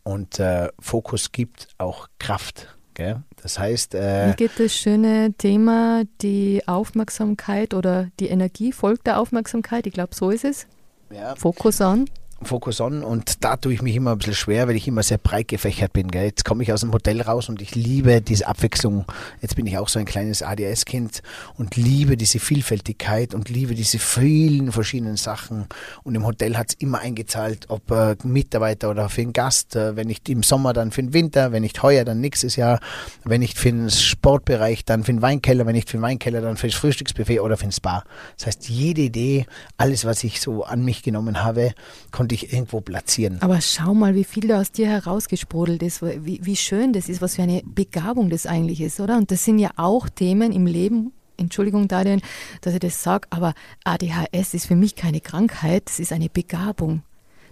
und 0.03 0.39
äh, 0.39 0.69
Fokus 0.79 1.31
gibt 1.31 1.67
auch 1.77 2.07
Kraft. 2.19 2.75
Gell? 2.93 3.23
Das 3.41 3.57
heißt. 3.57 3.95
Äh, 3.95 4.31
Wie 4.31 4.35
geht 4.35 4.59
das 4.59 4.73
schöne 4.73 5.33
Thema, 5.37 6.03
die 6.21 6.67
Aufmerksamkeit 6.67 7.73
oder 7.73 8.09
die 8.19 8.27
Energie 8.27 8.71
folgt 8.71 9.07
der 9.07 9.19
Aufmerksamkeit? 9.19 9.87
Ich 9.87 9.93
glaube, 9.93 10.13
so 10.13 10.31
ist 10.31 10.43
es. 10.43 10.67
Ja. 11.11 11.35
Fokus 11.35 11.81
an. 11.81 12.05
Fokus 12.43 12.81
on 12.81 13.03
und 13.03 13.43
da 13.43 13.57
tue 13.57 13.73
ich 13.73 13.81
mich 13.81 13.95
immer 13.95 14.11
ein 14.11 14.17
bisschen 14.17 14.35
schwer, 14.35 14.67
weil 14.67 14.75
ich 14.75 14.87
immer 14.87 15.03
sehr 15.03 15.17
breit 15.17 15.47
gefächert 15.47 15.93
bin. 15.93 16.09
Gell? 16.09 16.25
Jetzt 16.25 16.45
komme 16.45 16.63
ich 16.63 16.71
aus 16.71 16.81
dem 16.81 16.93
Hotel 16.93 17.21
raus 17.21 17.49
und 17.49 17.61
ich 17.61 17.75
liebe 17.75 18.21
diese 18.21 18.47
Abwechslung. 18.47 19.05
Jetzt 19.41 19.55
bin 19.55 19.67
ich 19.67 19.77
auch 19.77 19.89
so 19.89 19.99
ein 19.99 20.05
kleines 20.05 20.41
ADS-Kind 20.41 21.21
und 21.57 21.75
liebe 21.75 22.17
diese 22.17 22.39
Vielfältigkeit 22.39 23.33
und 23.33 23.49
liebe 23.49 23.75
diese 23.75 23.99
vielen 23.99 24.71
verschiedenen 24.71 25.17
Sachen. 25.17 25.67
Und 26.03 26.15
im 26.15 26.25
Hotel 26.25 26.57
hat 26.57 26.69
es 26.69 26.75
immer 26.75 26.99
eingezahlt, 26.99 27.65
ob 27.69 27.91
äh, 27.91 28.15
Mitarbeiter 28.23 28.89
oder 28.89 29.09
für 29.09 29.21
einen 29.21 29.33
Gast, 29.33 29.75
äh, 29.75 29.95
wenn 29.95 30.07
nicht 30.07 30.29
im 30.29 30.43
Sommer, 30.43 30.73
dann 30.73 30.91
für 30.91 31.01
den 31.01 31.13
Winter, 31.13 31.51
wenn 31.51 31.61
nicht 31.61 31.83
heuer, 31.83 32.05
dann 32.05 32.21
nächstes 32.21 32.55
Jahr, 32.55 32.79
wenn 33.23 33.41
nicht 33.41 33.57
für 33.57 33.71
den 33.71 33.89
Sportbereich, 33.89 34.85
dann 34.85 35.03
für 35.03 35.11
den 35.11 35.21
Weinkeller, 35.21 35.65
wenn 35.65 35.75
nicht 35.75 35.89
für 35.89 35.97
den 35.97 36.03
Weinkeller, 36.03 36.41
dann 36.41 36.57
für 36.57 36.67
das 36.67 36.75
Frühstücksbuffet 36.75 37.39
oder 37.41 37.57
für 37.57 37.65
den 37.65 37.71
Spa. 37.71 38.03
Das 38.37 38.47
heißt, 38.47 38.69
jede 38.69 39.01
Idee, 39.01 39.45
alles, 39.77 40.05
was 40.05 40.23
ich 40.23 40.41
so 40.41 40.63
an 40.63 40.83
mich 40.83 41.03
genommen 41.03 41.43
habe, 41.43 41.73
konnte 42.11 42.28
ich 42.35 42.53
irgendwo 42.53 42.81
platzieren. 42.81 43.41
Aber 43.41 43.61
schau 43.61 43.93
mal, 43.93 44.15
wie 44.15 44.23
viel 44.23 44.47
da 44.47 44.59
aus 44.59 44.71
dir 44.71 44.87
herausgesprudelt 44.87 45.83
ist, 45.83 46.01
wie, 46.01 46.39
wie 46.43 46.55
schön 46.55 46.93
das 46.93 47.09
ist, 47.09 47.21
was 47.21 47.35
für 47.35 47.43
eine 47.43 47.61
Begabung 47.65 48.29
das 48.29 48.45
eigentlich 48.45 48.81
ist, 48.81 48.99
oder? 48.99 49.17
Und 49.17 49.31
das 49.31 49.45
sind 49.45 49.59
ja 49.59 49.71
auch 49.75 50.09
Themen 50.09 50.51
im 50.51 50.65
Leben, 50.65 51.13
Entschuldigung, 51.37 51.87
Daniel, 51.87 52.19
dass 52.61 52.73
ich 52.73 52.79
das 52.79 53.01
sage, 53.01 53.27
aber 53.29 53.53
ADHS 53.83 54.53
ist 54.53 54.65
für 54.65 54.75
mich 54.75 54.95
keine 54.95 55.21
Krankheit, 55.21 55.83
es 55.89 55.99
ist 55.99 56.11
eine 56.11 56.29
Begabung 56.29 57.03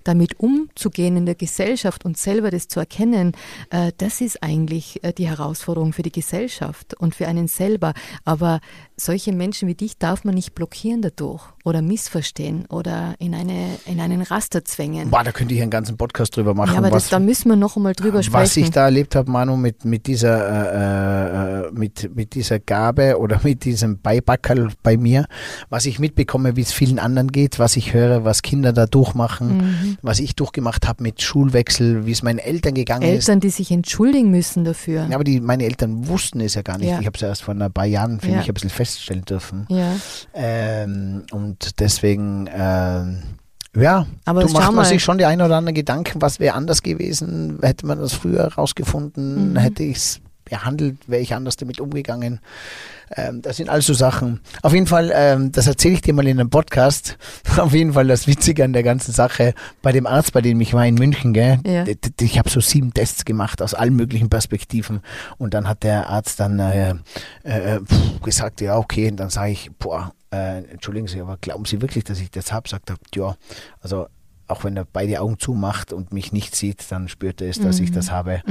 damit 0.08 0.40
umzugehen 0.40 1.18
in 1.18 1.26
der 1.26 1.36
Gesellschaft 1.36 2.06
und 2.06 2.18
selber 2.18 2.50
das 2.50 2.68
zu 2.68 2.80
erkennen, 2.80 3.34
äh, 3.70 3.92
das 3.98 4.22
ist 4.22 4.42
eigentlich 4.42 5.04
äh, 5.04 5.12
die 5.12 5.28
Herausforderung 5.28 5.92
für 5.94 6.02
die 6.02 6.12
Gesellschaft 6.12 6.94
und 6.94 7.14
für 7.14 7.28
einen 7.28 7.48
selber. 7.48 7.94
Aber 8.24 8.62
solche 9.00 9.32
Menschen 9.32 9.68
wie 9.68 9.76
dich 9.76 9.98
darf 9.98 10.24
man 10.24 10.34
nicht 10.34 10.56
blockieren 10.56 11.02
dadurch 11.02 11.44
oder 11.64 11.82
missverstehen 11.82 12.66
oder 12.70 13.14
in, 13.20 13.36
eine, 13.36 13.78
in 13.86 14.00
einen 14.00 14.22
Raster 14.22 14.66
zwängen. 14.66 15.12
Boah, 15.12 15.24
da 15.24 15.32
könnte 15.32 15.54
ich 15.54 15.62
einen 15.62 15.70
ganzen 15.70 15.98
Podcast 15.98 16.36
drüber 16.36 16.54
machen. 16.54 16.72
Ja, 16.72 16.80
aber 16.80 16.92
was, 16.92 17.04
das, 17.04 17.10
da 17.12 17.20
müssen 17.20 17.50
wir 17.50 17.56
noch 17.56 17.76
einmal 17.76 17.94
drüber 17.94 18.24
sprechen. 18.24 18.42
Was 18.42 18.58
ich 18.58 18.72
da 18.72 18.86
erlebt 18.86 19.16
habe, 19.16 19.30
Manu, 19.30 19.56
mit, 19.56 19.86
mit, 19.86 20.08
dieser, 20.08 21.66
äh, 21.66 21.68
äh, 21.68 21.72
mit, 21.74 22.16
mit 22.16 22.34
dieser 22.34 22.60
Gabe 22.60 23.20
oder 23.20 23.40
mit 23.44 23.66
diesem 23.66 24.00
Beibackerl 24.02 24.70
bei 24.82 24.98
mir, 24.98 25.26
was 25.70 25.86
ich 25.86 26.00
mitbekomme, 26.00 26.56
wie 26.56 26.62
es 26.62 26.72
vielen 26.72 26.98
anderen 26.98 27.32
geht, 27.32 27.60
was 27.60 27.76
ich 27.76 27.94
höre, 27.94 28.24
was 28.24 28.42
Kinder 28.42 28.74
da 28.74 28.88
durchmachen, 28.88 29.58
mhm. 29.58 29.98
was 30.02 30.20
ich 30.20 30.36
durchgemacht 30.36 30.88
habe 30.88 31.04
mit 31.04 31.22
Schulwechsel, 31.22 32.08
wie 32.08 32.12
es 32.12 32.24
meinen 32.24 32.40
Eltern 32.40 32.74
gegangen 32.74 33.04
Eltern, 33.04 33.18
ist. 33.18 33.28
Eltern, 33.28 33.40
die 33.42 33.50
sich 33.50 33.72
entschuldigen 33.72 34.32
müssen 34.32 34.64
dafür. 34.64 35.06
Ja, 35.08 35.16
aber 35.16 35.24
die, 35.24 35.40
meine 35.40 35.66
Eltern 35.66 36.08
wussten 36.08 36.40
es 36.40 36.56
ja 36.56 36.64
gar 36.64 36.80
nicht. 36.80 36.90
Ja. 36.90 37.00
Ich 37.00 37.06
habe 37.06 37.16
es 37.16 37.22
erst 37.22 37.44
vor 37.44 37.54
ein 37.54 37.74
paar 37.74 37.86
Jahren 37.86 38.20
für 38.20 38.30
Ja. 38.30 38.38
mich 38.38 38.48
ein 38.48 38.54
bisschen 38.54 38.70
feststellen 38.88 39.26
dürfen. 39.26 39.66
Ja. 39.70 39.94
Ähm, 40.34 41.24
und 41.32 41.80
deswegen, 41.80 42.50
ähm, 42.54 43.24
ja, 43.76 44.08
Aber 44.26 44.42
du 44.44 44.50
macht 44.52 44.74
man 44.74 44.86
sich 44.86 45.04
schon 45.04 45.18
die 45.20 45.26
ein 45.26 45.42
oder 45.42 45.58
anderen 45.58 45.76
Gedanken, 45.76 46.22
was 46.22 46.40
wäre 46.40 46.56
anders 46.56 46.82
gewesen, 46.82 47.60
hätte 47.62 47.86
man 47.86 48.00
das 48.00 48.14
früher 48.14 48.54
rausgefunden, 48.54 49.52
Mhm. 49.54 49.58
hätte 49.58 49.84
ich 49.84 49.98
es 49.98 50.22
behandelt, 50.50 50.98
wäre 51.08 51.22
ich 51.22 51.34
anders 51.34 51.56
damit 51.58 51.80
umgegangen. 51.80 52.40
Ähm, 53.16 53.42
das 53.42 53.58
sind 53.58 53.70
also 53.70 53.94
Sachen. 53.94 54.42
Auf 54.62 54.74
jeden 54.74 54.88
Fall, 54.88 55.12
ähm, 55.14 55.52
das 55.52 55.68
erzähle 55.68 55.96
ich 55.96 56.02
dir 56.02 56.14
mal 56.14 56.28
in 56.28 56.40
einem 56.40 56.50
Podcast. 56.50 57.18
Auf 57.58 57.74
jeden 57.74 57.94
Fall 57.94 58.08
das 58.08 58.28
Witzige 58.28 58.64
an 58.64 58.74
der 58.74 58.84
ganzen 58.84 59.14
Sache, 59.14 59.54
bei 59.82 59.92
dem 59.92 60.06
Arzt, 60.06 60.34
bei 60.34 60.42
dem 60.42 60.60
ich 60.62 60.74
war 60.74 60.86
in 60.86 60.96
München, 60.96 61.34
gell, 61.34 61.60
Ja. 61.66 61.86
ich 62.20 62.38
habe 62.40 62.50
so 62.50 62.60
sieben 62.60 62.94
Tests 62.94 63.24
gemacht 63.26 63.62
aus 63.62 63.74
allen 63.74 63.96
möglichen 63.96 64.30
Perspektiven 64.30 65.02
und 65.38 65.54
dann 65.54 65.68
hat 65.68 65.84
der 65.84 66.10
Arzt 66.10 66.40
dann 66.40 66.60
äh, 66.60 66.96
äh, 67.44 67.80
pf, 67.80 68.22
gesagt, 68.24 68.60
ja 68.62 68.78
okay, 68.78 69.10
und 69.10 69.18
dann 69.18 69.30
sage 69.30 69.52
ich, 69.52 69.72
boah, 69.80 70.12
äh, 70.32 70.64
entschuldigen 70.66 71.08
Sie, 71.08 71.22
aber 71.22 71.38
glauben 71.38 71.64
Sie 71.66 71.82
wirklich, 71.82 72.04
dass 72.04 72.20
ich 72.20 72.30
das 72.32 72.52
habe? 72.52 72.68
Sagt 72.68 72.90
er, 72.90 72.98
ja, 73.16 73.36
also 73.82 74.08
auch 74.48 74.64
wenn 74.64 74.78
er 74.78 74.86
beide 74.86 75.22
Augen 75.22 75.40
zumacht 75.40 75.94
und 75.94 76.14
mich 76.14 76.32
nicht 76.32 76.56
sieht, 76.56 76.86
dann 76.90 77.08
spürt 77.08 77.42
er 77.42 77.50
es, 77.50 77.60
dass 77.60 77.80
ich 77.80 77.92
das 77.92 78.12
habe. 78.12 78.42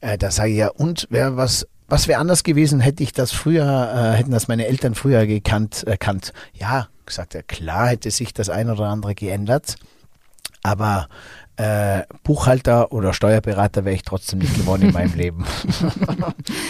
Äh, 0.00 0.18
da 0.18 0.30
sage 0.30 0.50
ich 0.50 0.56
ja, 0.58 0.68
und 0.68 1.06
wer 1.10 1.36
was 1.36 1.66
was 1.88 2.08
wäre 2.08 2.20
anders 2.20 2.42
gewesen, 2.42 2.80
hätte 2.80 3.02
ich 3.02 3.12
das 3.12 3.32
früher, 3.32 3.64
äh, 3.94 4.16
hätten 4.16 4.30
das 4.30 4.48
meine 4.48 4.66
Eltern 4.66 4.94
früher 4.94 5.26
gekannt, 5.26 5.84
erkannt. 5.84 6.32
Ja, 6.54 6.88
gesagt, 7.04 7.34
ja 7.34 7.42
klar 7.42 7.88
hätte 7.88 8.10
sich 8.10 8.32
das 8.32 8.48
ein 8.48 8.70
oder 8.70 8.86
andere 8.86 9.14
geändert, 9.14 9.76
aber 10.62 11.08
äh, 11.56 12.02
Buchhalter 12.22 12.92
oder 12.92 13.12
Steuerberater 13.12 13.84
wäre 13.84 13.94
ich 13.94 14.02
trotzdem 14.02 14.38
nicht 14.38 14.56
geworden 14.56 14.82
in 14.82 14.92
meinem 14.92 15.14
Leben. 15.16 15.44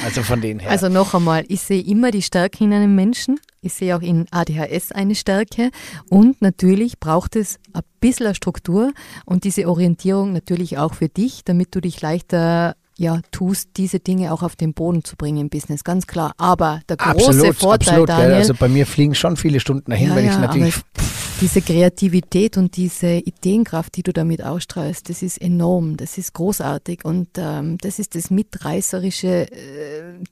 also 0.05 0.23
von 0.23 0.41
denen 0.41 0.61
her. 0.61 0.71
Also 0.71 0.89
noch 0.89 1.15
einmal, 1.15 1.45
ich 1.49 1.63
sehe 1.63 1.83
immer 1.83 2.11
die 2.11 2.23
Stärke 2.23 2.65
in 2.65 2.73
einem 2.73 2.95
Menschen. 2.95 3.39
Ich 3.61 3.75
sehe 3.75 3.97
auch 3.97 4.03
in 4.03 4.27
ADHS 4.31 4.93
eine 4.93 5.15
Stärke. 5.15 5.71
Und 6.11 6.43
natürlich 6.43 6.99
braucht 6.99 7.37
es 7.37 7.59
ein 7.73 7.83
bisschen 8.01 8.35
Struktur 8.35 8.93
und 9.25 9.45
diese 9.45 9.69
Orientierung 9.69 10.33
natürlich 10.33 10.79
auch 10.79 10.95
für 10.95 11.09
dich, 11.09 11.45
damit 11.45 11.75
du 11.75 11.81
dich 11.81 12.01
leichter 12.01 12.75
ja, 12.99 13.21
tust, 13.31 13.71
diese 13.79 14.01
Dinge 14.01 14.33
auch 14.33 14.43
auf 14.43 14.55
den 14.55 14.75
Boden 14.75 15.03
zu 15.03 15.17
bringen 15.17 15.39
im 15.39 15.49
Business, 15.49 15.83
ganz 15.83 16.07
klar. 16.07 16.35
Aber 16.37 16.81
der 16.89 16.97
große 16.97 17.29
absolut, 17.29 17.57
Vorteil, 17.57 17.89
absolut, 17.89 18.09
Daniel? 18.09 18.35
Also 18.35 18.55
bei 18.55 18.69
mir 18.69 18.87
fliegen 18.87 19.15
schon 19.15 19.37
viele 19.37 19.61
Stunden 19.61 19.91
dahin, 19.91 20.09
Ja, 20.09 20.15
weil 20.15 20.25
ich 20.25 20.31
ja, 20.31 20.39
natürlich 20.39 20.75
aber 20.75 21.03
diese 21.43 21.61
Kreativität 21.61 22.57
und 22.57 22.77
diese 22.77 23.15
Ideenkraft, 23.15 23.97
die 23.97 24.05
du 24.05 24.13
damit 24.13 24.45
ausstrahlst, 24.45 25.09
das 25.11 25.23
ist 25.23 25.43
enorm, 25.43 25.97
das 25.97 26.17
ist 26.17 26.35
großartig 26.35 27.05
und 27.05 27.31
ähm, 27.37 27.79
das 27.79 27.99
ist 27.99 28.15
das 28.15 28.31
mitreißerische, 28.31 29.51
äh, 29.51 29.57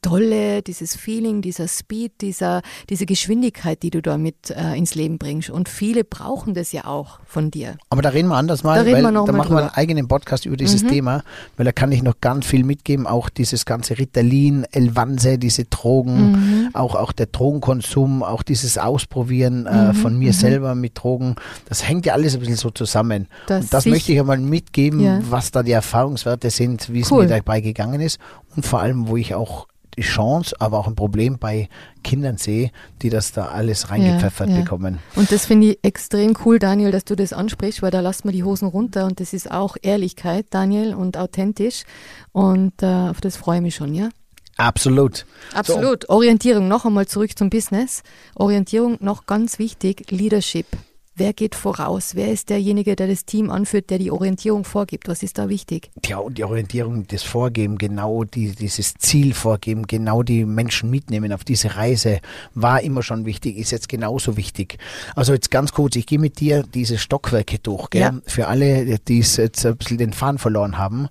tolle, 0.03 0.63
dieses 0.63 0.95
Feeling, 0.95 1.43
dieser 1.43 1.67
Speed, 1.67 2.13
dieser, 2.21 2.63
diese 2.89 3.07
Geschwindigkeit, 3.07 3.83
die 3.83 3.91
du 3.91 4.01
damit 4.03 4.51
äh, 4.51 4.79
ins 4.79 4.95
Leben 4.95 5.19
bringst. 5.19 5.51
Und 5.51 5.69
viele 5.69 6.05
brauchen 6.05 6.55
das 6.55 6.71
ja 6.71 6.85
auch 6.85 7.19
von 7.27 7.51
dir. 7.51 7.75
Aber 7.89 8.03
da 8.03 8.11
reden 8.11 8.29
wir 8.29 8.37
anders 8.37 8.63
mal, 8.63 8.77
Da 8.77 8.83
reden 8.83 8.95
weil 8.99 9.03
wir 9.03 9.11
noch 9.11 9.27
da 9.27 9.33
mal 9.33 9.39
machen 9.39 9.51
wir 9.51 9.59
einen 9.59 9.67
drüber. 9.69 9.79
eigenen 9.79 10.07
Podcast 10.07 10.47
über 10.47 10.57
dieses 10.57 10.87
Thema, 10.87 11.25
weil 11.57 11.65
da 11.65 11.73
kann 11.73 11.91
ich 11.91 12.05
noch 12.05 12.21
ganz 12.21 12.47
viel 12.47 12.63
mitgeben, 12.63 13.09
auch 13.09 13.31
dieses 13.31 13.65
ganze 13.67 13.99
Ritalin, 13.99 14.65
Elvanse, 14.71 15.39
diese 15.39 15.65
Drogen, 15.65 16.31
Mhm. 16.31 16.69
auch, 16.73 16.95
auch 16.95 17.11
der 17.11 17.27
Drogenkonsum, 17.27 18.23
auch 18.23 18.45
dieses 18.45 18.79
Ausprobieren 18.79 19.63
Mhm, 19.63 19.67
äh, 19.67 19.93
von 19.93 20.17
mir 20.17 20.33
selber 20.33 20.77
mit 20.77 21.00
Drogen, 21.01 21.37
das 21.69 21.87
hängt 21.89 22.07
ja 22.07 22.13
alles 22.15 22.35
ein 22.35 22.41
bisschen 22.41 22.57
so 22.57 22.71
zusammen. 22.71 23.27
Das 23.47 23.65
Und 23.65 23.73
das 23.75 23.87
möchte 23.87 24.13
ich 24.13 24.21
einmal 24.21 24.39
mitgeben, 24.39 25.01
Ja. 25.01 25.21
was 25.31 25.51
da 25.51 25.63
die 25.63 25.73
Erfahrungswerte 25.73 26.51
sind, 26.51 26.93
wie 26.93 27.01
es 27.01 27.11
Cool. 27.11 27.23
mir 27.25 27.29
dabei 27.29 27.61
gegangen 27.61 28.01
ist 28.01 28.19
und 28.57 28.67
vor 28.67 28.81
allem, 28.81 29.09
wo 29.09 29.17
ich 29.17 29.35
auch 29.35 29.67
die 29.99 30.03
Chance, 30.03 30.55
aber 30.61 30.79
auch 30.79 30.87
ein 30.87 30.95
Problem 30.95 31.39
bei 31.39 31.69
Kindern 32.05 32.37
sehe, 32.37 32.71
die 33.03 33.11
das 33.11 33.33
da 33.33 33.47
alles 33.49 33.91
reingepfeffert 33.91 34.49
Ja, 34.49 34.55
ja. 34.55 34.61
bekommen. 34.63 34.99
Und 35.17 35.33
das 35.33 35.47
finde 35.47 35.73
ich 35.73 35.79
extrem 35.83 36.35
cool, 36.45 36.59
Daniel, 36.61 36.93
dass 36.93 37.05
du 37.05 37.17
das 37.17 37.33
ansprichst, 37.33 37.83
weil 37.83 37.91
da 37.91 38.01
lässt 38.01 38.25
man 38.25 38.33
die 38.33 38.45
Hosen 38.45 38.69
runter 38.69 39.05
und 39.07 39.19
das 39.19 39.33
ist 39.33 39.51
auch 39.51 39.77
Ehrlichkeit, 39.83 40.47
Daniel, 40.51 40.95
und 40.95 41.17
authentisch. 41.17 41.83
Und 42.33 42.83
äh, 42.83 42.87
auf 42.87 43.21
das 43.21 43.37
freue 43.37 43.57
ich 43.57 43.63
mich 43.63 43.75
schon, 43.75 43.93
ja? 43.95 44.11
Absolut. 44.57 45.27
Absolut. 45.55 46.09
Orientierung, 46.09 46.69
noch 46.69 46.85
einmal 46.85 47.07
zurück 47.09 47.37
zum 47.37 47.51
Business. 47.51 48.03
Orientierung, 48.35 48.97
noch 49.01 49.27
ganz 49.27 49.59
wichtig, 49.59 50.11
Leadership. 50.11 50.67
Wer 51.17 51.33
geht 51.33 51.55
voraus? 51.55 52.15
Wer 52.15 52.33
ist 52.33 52.49
derjenige, 52.51 52.97
der 52.97 53.09
das 53.09 53.25
Team 53.27 53.51
anführt, 53.51 53.91
der 53.91 53.99
die 53.99 54.11
Orientierung 54.11 54.65
vorgibt? 54.65 55.09
Was 55.09 55.23
ist 55.23 55.39
da 55.39 55.49
wichtig? 55.49 55.91
Ja, 56.07 56.19
und 56.19 56.39
die 56.39 56.45
Orientierung, 56.45 57.07
das 57.09 57.23
Vorgeben, 57.25 57.77
genau 57.79 58.25
die, 58.25 58.53
dieses 58.55 58.95
Ziel 58.95 59.35
vorgeben, 59.35 59.87
genau 59.87 60.23
die 60.23 60.45
Menschen 60.45 60.89
mitnehmen 60.89 61.33
auf 61.33 61.45
diese 61.45 61.77
Reise, 61.77 62.21
war 62.55 62.81
immer 62.83 63.03
schon 63.03 63.27
wichtig, 63.27 63.59
ist 63.59 63.71
jetzt 63.73 63.89
genauso 63.89 64.37
wichtig. 64.37 64.79
Also 65.17 65.33
jetzt 65.35 65.51
ganz 65.51 65.73
kurz, 65.73 65.97
ich 65.97 66.07
gehe 66.07 66.19
mit 66.19 66.41
dir 66.41 66.63
diese 66.63 66.97
Stockwerke 66.97 67.59
durch, 67.59 67.91
gell? 67.91 68.01
Ja. 68.03 68.15
Für 68.27 68.47
alle, 68.49 68.99
die 69.01 69.19
es 69.19 69.37
jetzt 69.37 69.67
ein 69.67 69.77
bisschen 69.77 69.99
den 69.99 70.13
Faden 70.13 70.39
verloren 70.39 70.79
haben. 70.79 71.09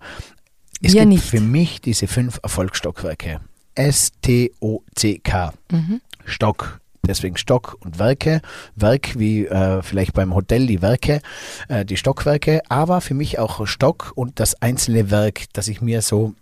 Es 0.81 0.93
Wir 0.93 1.01
gibt 1.01 1.13
nicht. 1.13 1.23
für 1.25 1.41
mich 1.41 1.81
diese 1.81 2.07
fünf 2.07 2.39
Erfolgsstockwerke. 2.41 3.41
S-T-O-C-K. 3.75 5.53
Mhm. 5.71 6.01
Stock. 6.25 6.79
Deswegen 7.09 7.37
Stock 7.37 7.77
und 7.79 7.97
Werke. 7.97 8.41
Werk 8.75 9.17
wie 9.17 9.47
äh, 9.47 9.81
vielleicht 9.81 10.13
beim 10.13 10.35
Hotel 10.35 10.67
die 10.67 10.83
Werke, 10.83 11.21
äh, 11.67 11.83
die 11.83 11.97
Stockwerke, 11.97 12.61
aber 12.69 13.01
für 13.01 13.15
mich 13.15 13.39
auch 13.39 13.65
Stock 13.65 14.11
und 14.15 14.39
das 14.39 14.61
einzelne 14.61 15.09
Werk, 15.09 15.45
das 15.53 15.67
ich 15.67 15.81
mir 15.81 16.03
so 16.03 16.35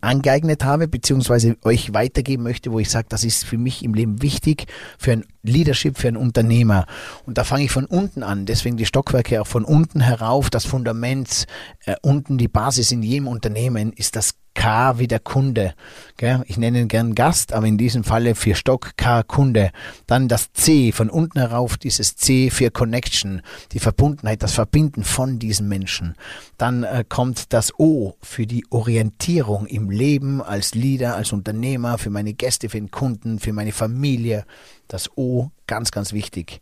angeeignet 0.00 0.64
habe, 0.64 0.88
beziehungsweise 0.88 1.56
euch 1.62 1.92
weitergeben 1.94 2.42
möchte, 2.42 2.72
wo 2.72 2.78
ich 2.78 2.90
sage, 2.90 3.06
das 3.08 3.22
ist 3.22 3.44
für 3.44 3.58
mich 3.58 3.84
im 3.84 3.94
Leben 3.94 4.22
wichtig, 4.22 4.66
für 4.98 5.12
ein 5.12 5.24
Leadership, 5.42 5.98
für 5.98 6.08
einen 6.08 6.16
Unternehmer. 6.16 6.86
Und 7.26 7.38
da 7.38 7.44
fange 7.44 7.64
ich 7.64 7.70
von 7.70 7.84
unten 7.84 8.22
an, 8.22 8.46
deswegen 8.46 8.76
die 8.76 8.86
Stockwerke 8.86 9.40
auch 9.40 9.46
von 9.46 9.64
unten 9.64 10.00
herauf, 10.00 10.50
das 10.50 10.64
Fundament, 10.64 11.46
äh, 11.84 11.94
unten 12.02 12.38
die 12.38 12.48
Basis 12.48 12.92
in 12.92 13.02
jedem 13.02 13.28
Unternehmen 13.28 13.92
ist 13.92 14.16
das 14.16 14.34
K 14.54 14.98
wie 14.98 15.08
der 15.08 15.20
Kunde. 15.20 15.74
Gell? 16.16 16.42
Ich 16.46 16.56
nenne 16.56 16.80
ihn 16.80 16.88
gern 16.88 17.14
Gast, 17.14 17.52
aber 17.52 17.66
in 17.66 17.78
diesem 17.78 18.04
Falle 18.04 18.34
für 18.34 18.54
Stock 18.54 18.96
K 18.96 19.22
Kunde. 19.22 19.70
Dann 20.06 20.28
das 20.28 20.52
C 20.52 20.92
von 20.92 21.10
unten 21.10 21.38
herauf, 21.38 21.76
dieses 21.76 22.16
C 22.16 22.50
für 22.50 22.70
Connection, 22.70 23.42
die 23.72 23.78
Verbundenheit, 23.78 24.42
das 24.42 24.52
Verbinden 24.52 25.04
von 25.04 25.38
diesen 25.38 25.68
Menschen. 25.68 26.14
Dann 26.58 26.84
äh, 26.84 27.04
kommt 27.08 27.52
das 27.52 27.78
O 27.78 28.14
für 28.22 28.46
die 28.46 28.64
Orientierung 28.70 29.66
im 29.66 29.90
Leben 29.90 30.42
als 30.42 30.74
Leader, 30.74 31.16
als 31.16 31.32
Unternehmer, 31.32 31.98
für 31.98 32.10
meine 32.10 32.34
Gäste, 32.34 32.68
für 32.68 32.78
den 32.78 32.90
Kunden, 32.90 33.38
für 33.38 33.52
meine 33.52 33.72
Familie. 33.72 34.44
Das 34.88 35.16
O, 35.16 35.50
ganz, 35.66 35.90
ganz 35.90 36.12
wichtig. 36.12 36.60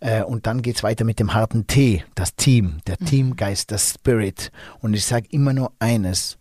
Äh, 0.00 0.22
und 0.22 0.46
dann 0.46 0.62
geht's 0.62 0.82
weiter 0.84 1.04
mit 1.04 1.18
dem 1.18 1.34
harten 1.34 1.66
T, 1.66 2.04
das 2.14 2.36
Team, 2.36 2.78
der 2.86 2.96
Teamgeist, 2.96 3.72
das 3.72 3.94
Spirit. 3.94 4.52
Und 4.80 4.94
ich 4.94 5.04
sage 5.04 5.26
immer 5.30 5.52
nur 5.52 5.72
eines, 5.80 6.38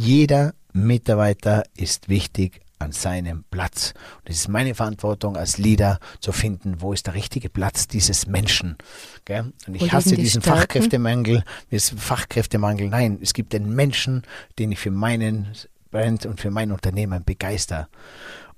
jeder 0.00 0.54
Mitarbeiter 0.72 1.64
ist 1.76 2.08
wichtig 2.08 2.62
an 2.78 2.92
seinem 2.92 3.44
Platz. 3.50 3.92
Und 4.20 4.30
es 4.30 4.38
ist 4.38 4.48
meine 4.48 4.74
Verantwortung 4.74 5.36
als 5.36 5.58
Leader 5.58 5.98
zu 6.20 6.32
finden, 6.32 6.80
wo 6.80 6.94
ist 6.94 7.06
der 7.06 7.12
richtige 7.12 7.50
Platz 7.50 7.86
dieses 7.86 8.26
Menschen. 8.26 8.78
Gell? 9.26 9.52
Und 9.66 9.74
ich 9.74 9.92
hasse 9.92 10.10
liegen 10.10 10.16
die 10.16 10.24
diesen 10.24 10.40
Stärken? 10.40 10.60
Fachkräftemangel, 10.60 11.44
diesen 11.70 11.98
Fachkräftemangel. 11.98 12.88
Nein, 12.88 13.18
es 13.20 13.34
gibt 13.34 13.52
den 13.52 13.74
Menschen, 13.74 14.22
den 14.58 14.72
ich 14.72 14.78
für 14.78 14.90
meinen 14.90 15.48
Brand 15.90 16.24
und 16.24 16.40
für 16.40 16.50
mein 16.50 16.72
Unternehmen 16.72 17.22
begeister. 17.22 17.90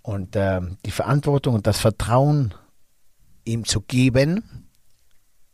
Und 0.02 0.36
ähm, 0.36 0.76
die 0.86 0.92
Verantwortung 0.92 1.56
und 1.56 1.66
das 1.66 1.80
Vertrauen 1.80 2.54
ihm 3.44 3.64
zu 3.64 3.80
geben 3.80 4.68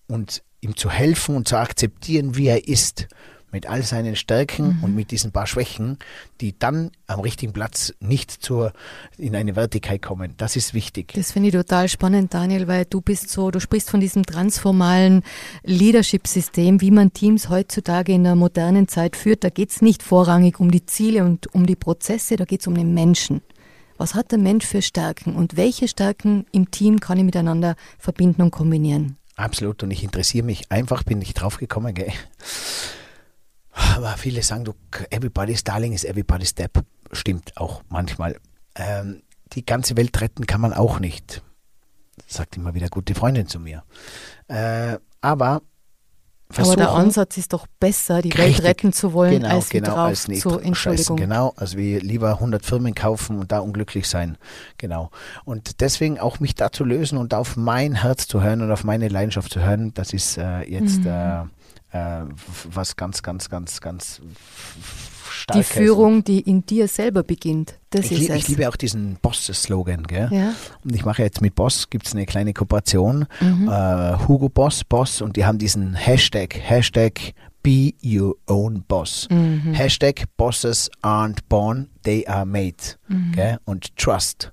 und 0.07 0.43
ihm 0.61 0.76
zu 0.76 0.91
helfen 0.91 1.34
und 1.34 1.49
zu 1.49 1.57
akzeptieren, 1.57 2.36
wie 2.36 2.49
er 2.49 2.68
ist, 2.68 3.09
mit 3.51 3.66
all 3.66 3.82
seinen 3.82 4.16
Stärken 4.16 4.78
und 4.82 4.94
mit 4.94 5.11
diesen 5.11 5.32
paar 5.32 5.46
Schwächen, 5.46 5.99
die 6.40 6.59
dann 6.59 6.90
am 7.07 7.20
richtigen 7.20 7.53
Platz 7.53 7.94
nicht 8.01 8.30
zur, 8.30 8.72
in 9.16 9.34
eine 9.34 9.57
Wertigkeit 9.57 10.03
kommen. 10.03 10.34
Das 10.36 10.57
ist 10.57 10.74
wichtig. 10.74 11.12
Das 11.14 11.32
finde 11.32 11.49
ich 11.49 11.55
total 11.55 11.88
spannend, 11.88 12.34
Daniel, 12.34 12.68
weil 12.68 12.84
du 12.84 13.01
bist 13.01 13.30
so, 13.30 13.51
du 13.51 13.61
sprichst 13.61 13.90
von 13.90 14.01
diesem 14.01 14.24
transformalen 14.24 15.22
Leadership-System, 15.64 16.80
wie 16.80 16.90
man 16.90 17.12
Teams 17.12 17.49
heutzutage 17.49 18.12
in 18.12 18.24
der 18.24 18.34
modernen 18.34 18.88
Zeit 18.88 19.16
führt. 19.16 19.44
Da 19.44 19.51
geht 19.51 19.70
es 19.70 19.82
nicht 19.82 20.03
vorrangig 20.03 20.61
um 20.61 20.70
die 20.70 20.84
Ziele 20.86 21.24
und 21.24 21.53
um 21.55 21.66
die 21.66 21.76
Prozesse, 21.76 22.36
da 22.36 22.44
geht 22.44 22.61
es 22.61 22.66
um 22.66 22.74
den 22.74 22.94
Menschen. 22.94 23.40
Was 23.96 24.14
hat 24.14 24.30
der 24.30 24.38
Mensch 24.38 24.64
für 24.64 24.80
Stärken 24.80 25.34
und 25.34 25.57
welche 25.57 25.88
Stärken 25.88 26.46
im 26.53 26.70
Team 26.70 27.01
kann 27.01 27.18
ich 27.18 27.24
miteinander 27.24 27.74
verbinden 27.99 28.42
und 28.42 28.53
kombinieren? 28.53 29.16
Absolut. 29.34 29.82
Und 29.82 29.90
ich 29.90 30.05
interessiere 30.05 30.44
mich 30.44 30.70
einfach, 30.70 31.03
bin 31.03 31.22
ich 31.22 31.34
drauf 31.34 31.59
gekommen, 31.59 31.94
gell? 31.94 32.12
Aber 33.97 34.16
viele 34.16 34.43
sagen, 34.43 34.64
du, 34.64 34.72
everybody's 35.11 35.62
darling 35.64 35.93
is 35.93 36.05
everybody's 36.05 36.51
step. 36.51 36.83
Stimmt 37.12 37.57
auch 37.57 37.83
manchmal. 37.89 38.37
Ähm, 38.74 39.22
die 39.53 39.64
ganze 39.64 39.97
Welt 39.97 40.20
retten 40.20 40.47
kann 40.47 40.61
man 40.61 40.72
auch 40.72 41.01
nicht. 41.01 41.43
Sagt 42.26 42.57
immer 42.57 42.74
wieder 42.74 42.89
gute 42.89 43.14
Freundin 43.14 43.47
zu 43.47 43.61
mir. 43.61 43.85
Äh, 44.49 44.99
aber 45.20 45.61
Aber 45.61 45.62
der 46.51 46.55
versuchen- 46.64 46.83
Ansatz 46.87 47.37
ist 47.37 47.53
doch 47.53 47.66
besser, 47.81 48.20
die 48.22 48.31
Welt 48.33 48.49
Richtig. 48.49 48.64
retten 48.64 48.93
zu 48.93 49.12
wollen, 49.12 49.43
genau, 49.43 49.55
als 49.57 49.68
genau, 49.68 49.89
drauf 49.89 49.99
als 49.99 50.29
nicht 50.29 50.43
zu 50.43 50.61
scheißen, 50.74 51.16
genau, 51.16 51.53
also 51.57 51.76
wir 51.76 52.01
lieber 52.01 52.31
100 52.41 52.64
Firmen 52.64 52.95
kaufen 52.95 53.39
und 53.39 53.53
da 53.53 53.59
unglücklich 53.61 54.09
sein, 54.09 54.39
genau. 54.79 55.11
Und 55.45 55.81
deswegen 55.81 56.18
auch 56.18 56.41
mich 56.41 56.55
da 56.55 56.72
zu 56.72 56.85
lösen 56.85 57.18
und 57.18 57.35
auf 57.35 57.57
mein 57.57 57.95
Herz 57.97 58.26
zu 58.26 58.43
hören 58.43 58.62
und 58.62 58.72
auf 58.72 58.83
meine 58.85 59.09
Leidenschaft 59.09 59.53
zu 59.53 59.61
hören, 59.61 59.93
das 59.95 60.12
ist 60.14 60.39
äh, 60.39 60.61
jetzt 60.62 61.01
Mhm. 61.01 61.07
äh, 61.07 61.45
äh, 61.99 62.24
was 62.72 62.96
ganz, 62.96 63.22
ganz, 63.22 63.49
ganz, 63.51 63.80
ganz 63.80 64.20
Die 64.20 65.28
starkes. 65.62 65.68
Führung, 65.68 66.24
die 66.24 66.40
in 66.40 66.64
dir 66.66 66.88
selber 66.88 67.22
beginnt, 67.22 67.74
das 67.90 68.07
Ich, 68.07 68.12
ist 68.12 68.18
lieb, 68.20 68.30
es. 68.30 68.36
ich 68.36 68.49
liebe 68.49 68.68
auch 68.68 68.76
diesen 68.76 69.16
Boss-Slogan, 69.22 70.07
ja. 70.11 70.55
Und 70.84 70.94
ich 70.94 71.05
mache 71.05 71.22
jetzt 71.22 71.40
mit 71.40 71.55
Boss, 71.55 71.88
gibt 71.90 72.07
es 72.07 72.14
eine 72.14 72.26
kleine 72.26 72.53
Kooperation, 72.55 73.26
Mhm. 73.40 73.68
äh, 73.68 74.18
Hugo 74.26 74.49
Boss, 74.49 74.84
Boss, 74.84 75.20
und 75.22 75.36
die 75.36 75.44
haben 75.44 75.59
diesen 75.59 75.94
Hashtag, 75.94 76.55
Hashtag 76.59 77.34
Be 77.62 77.92
Your 78.05 78.36
Own 78.46 78.82
Boss. 78.86 79.26
Mhm. 79.30 79.74
Hashtag 79.74 80.24
Bosses 80.36 80.90
aren't 81.03 81.38
born, 81.49 81.88
they 82.05 82.26
are 82.26 82.46
made. 82.46 82.76
Gell? 83.34 83.59
Und 83.64 83.96
Trust. 83.96 84.53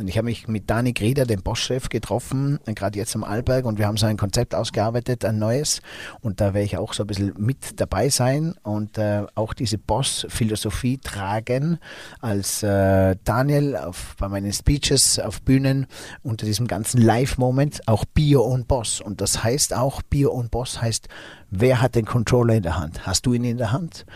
Und 0.00 0.08
ich 0.08 0.16
habe 0.16 0.24
mich 0.24 0.48
mit 0.48 0.70
Dani 0.70 0.94
Greder, 0.94 1.26
dem 1.26 1.42
Boss-Chef, 1.42 1.90
getroffen, 1.90 2.58
gerade 2.64 2.98
jetzt 2.98 3.14
am 3.14 3.22
Arlberg, 3.22 3.66
und 3.66 3.78
wir 3.78 3.86
haben 3.86 3.98
so 3.98 4.06
ein 4.06 4.16
Konzept 4.16 4.54
ausgearbeitet, 4.54 5.26
ein 5.26 5.38
neues. 5.38 5.82
Und 6.22 6.40
da 6.40 6.54
werde 6.54 6.64
ich 6.64 6.78
auch 6.78 6.94
so 6.94 7.04
ein 7.04 7.06
bisschen 7.06 7.34
mit 7.36 7.78
dabei 7.78 8.08
sein 8.08 8.54
und 8.62 8.96
äh, 8.96 9.26
auch 9.34 9.52
diese 9.52 9.76
Boss-Philosophie 9.76 10.96
tragen, 10.96 11.78
als 12.18 12.62
äh, 12.62 13.14
Daniel 13.24 13.76
auf, 13.76 14.16
bei 14.18 14.28
meinen 14.28 14.54
Speeches 14.54 15.18
auf 15.18 15.42
Bühnen 15.42 15.86
unter 16.22 16.46
diesem 16.46 16.66
ganzen 16.66 17.02
Live-Moment 17.02 17.86
auch 17.86 18.06
Bio 18.06 18.40
und 18.40 18.68
Boss. 18.68 19.02
Und 19.02 19.20
das 19.20 19.44
heißt 19.44 19.74
auch, 19.74 20.00
Bio 20.00 20.30
und 20.30 20.50
Boss 20.50 20.80
heißt, 20.80 21.08
wer 21.50 21.80
hat 21.80 21.94
den 21.94 22.04
Controller 22.04 22.54
in 22.54 22.62
der 22.62 22.78
Hand? 22.78 23.06
Hast 23.06 23.26
du 23.26 23.34
ihn 23.34 23.44
in 23.44 23.58
der 23.58 23.72
Hand? 23.72 24.06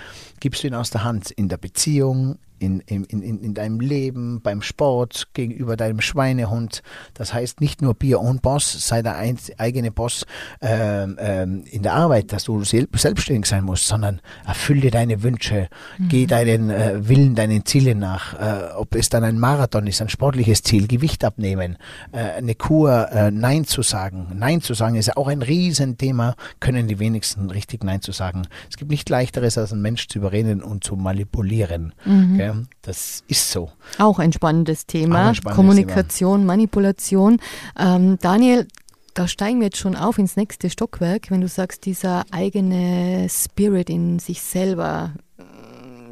Gibst 0.41 0.63
du 0.63 0.69
ihn 0.69 0.75
aus 0.75 0.91
der 0.91 1.05
Hand 1.05 1.31
in 1.31 1.49
der 1.49 1.57
Beziehung, 1.57 2.39
in, 2.65 2.81
in, 2.81 3.05
in, 3.05 3.41
in 3.41 3.55
deinem 3.55 3.81
Leben, 3.81 4.41
beim 4.41 4.63
Sport, 4.63 5.29
gegenüber 5.35 5.77
deinem 5.77 6.01
Schweinehund. 6.01 6.83
Das 7.13 7.35
heißt 7.35 7.61
nicht 7.61 7.83
nur 7.83 7.95
Bier 7.95 8.21
und 8.21 8.43
Boss, 8.43 8.89
sei 8.89 9.03
der 9.03 9.17
ein, 9.17 9.39
eigene 9.59 9.91
Boss 9.91 10.25
ähm, 10.61 11.17
ähm, 11.19 11.65
in 11.71 11.83
der 11.83 11.95
Arbeit, 11.95 12.33
dass 12.33 12.45
du 12.45 12.63
selbstständig 12.65 13.47
sein 13.47 13.65
musst, 13.65 13.87
sondern 13.87 14.21
erfülle 14.47 14.91
deine 14.91 15.23
Wünsche, 15.23 15.69
mhm. 15.99 16.09
geh 16.09 16.27
deinen 16.27 16.71
äh, 16.71 17.09
Willen, 17.09 17.35
deinen 17.35 17.65
Zielen 17.67 17.99
nach. 17.99 18.35
Äh, 18.35 18.73
ob 18.75 18.95
es 18.95 19.09
dann 19.09 19.25
ein 19.25 19.39
Marathon 19.39 19.87
ist, 19.87 20.01
ein 20.01 20.09
sportliches 20.09 20.63
Ziel, 20.63 20.87
Gewicht 20.87 21.25
abnehmen, 21.25 21.77
äh, 22.13 22.19
eine 22.19 22.55
Kur, 22.55 23.11
äh, 23.11 23.31
Nein 23.31 23.65
zu 23.65 23.83
sagen. 23.83 24.29
Nein 24.35 24.61
zu 24.63 24.75
sagen 24.75 24.95
ist 24.95 25.07
ja 25.07 25.17
auch 25.17 25.29
ein 25.29 25.43
Riesenthema, 25.43 26.35
können 26.61 26.89
die 26.89 26.99
wenigsten 26.99 27.24
richtig 27.51 27.85
Nein 27.85 28.03
zu 28.03 28.13
sagen. 28.13 28.47
Es 28.71 28.77
gibt 28.77 28.91
nicht 28.91 29.09
leichteres, 29.09 29.59
als 29.59 29.73
einen 29.73 29.83
Mensch 29.83 30.09
zu 30.09 30.19
überreden 30.19 30.63
und 30.63 30.85
zu 30.85 30.97
manipulieren. 30.97 31.95
Mhm. 32.05 32.69
Das 32.83 33.25
ist 33.29 33.51
so. 33.51 33.71
Auch 33.99 34.19
ein 34.19 34.33
spannendes 34.33 34.87
Thema. 34.87 35.29
Ein 35.29 35.35
spannendes 35.35 35.57
Kommunikation, 35.57 36.41
Thema. 36.41 36.53
Manipulation. 36.53 37.41
Ähm, 37.79 38.19
Daniel, 38.21 38.67
da 39.15 39.29
steigen 39.29 39.61
wir 39.61 39.67
jetzt 39.67 39.79
schon 39.79 39.97
auf 39.97 40.19
ins 40.19 40.37
nächste 40.37 40.69
Stockwerk, 40.71 41.31
wenn 41.31 41.41
du 41.41 41.49
sagst, 41.49 41.87
dieser 41.87 42.25
eigene 42.33 43.29
Spirit 43.31 43.89
in 43.89 44.19
sich 44.19 44.43
selber, 44.43 45.13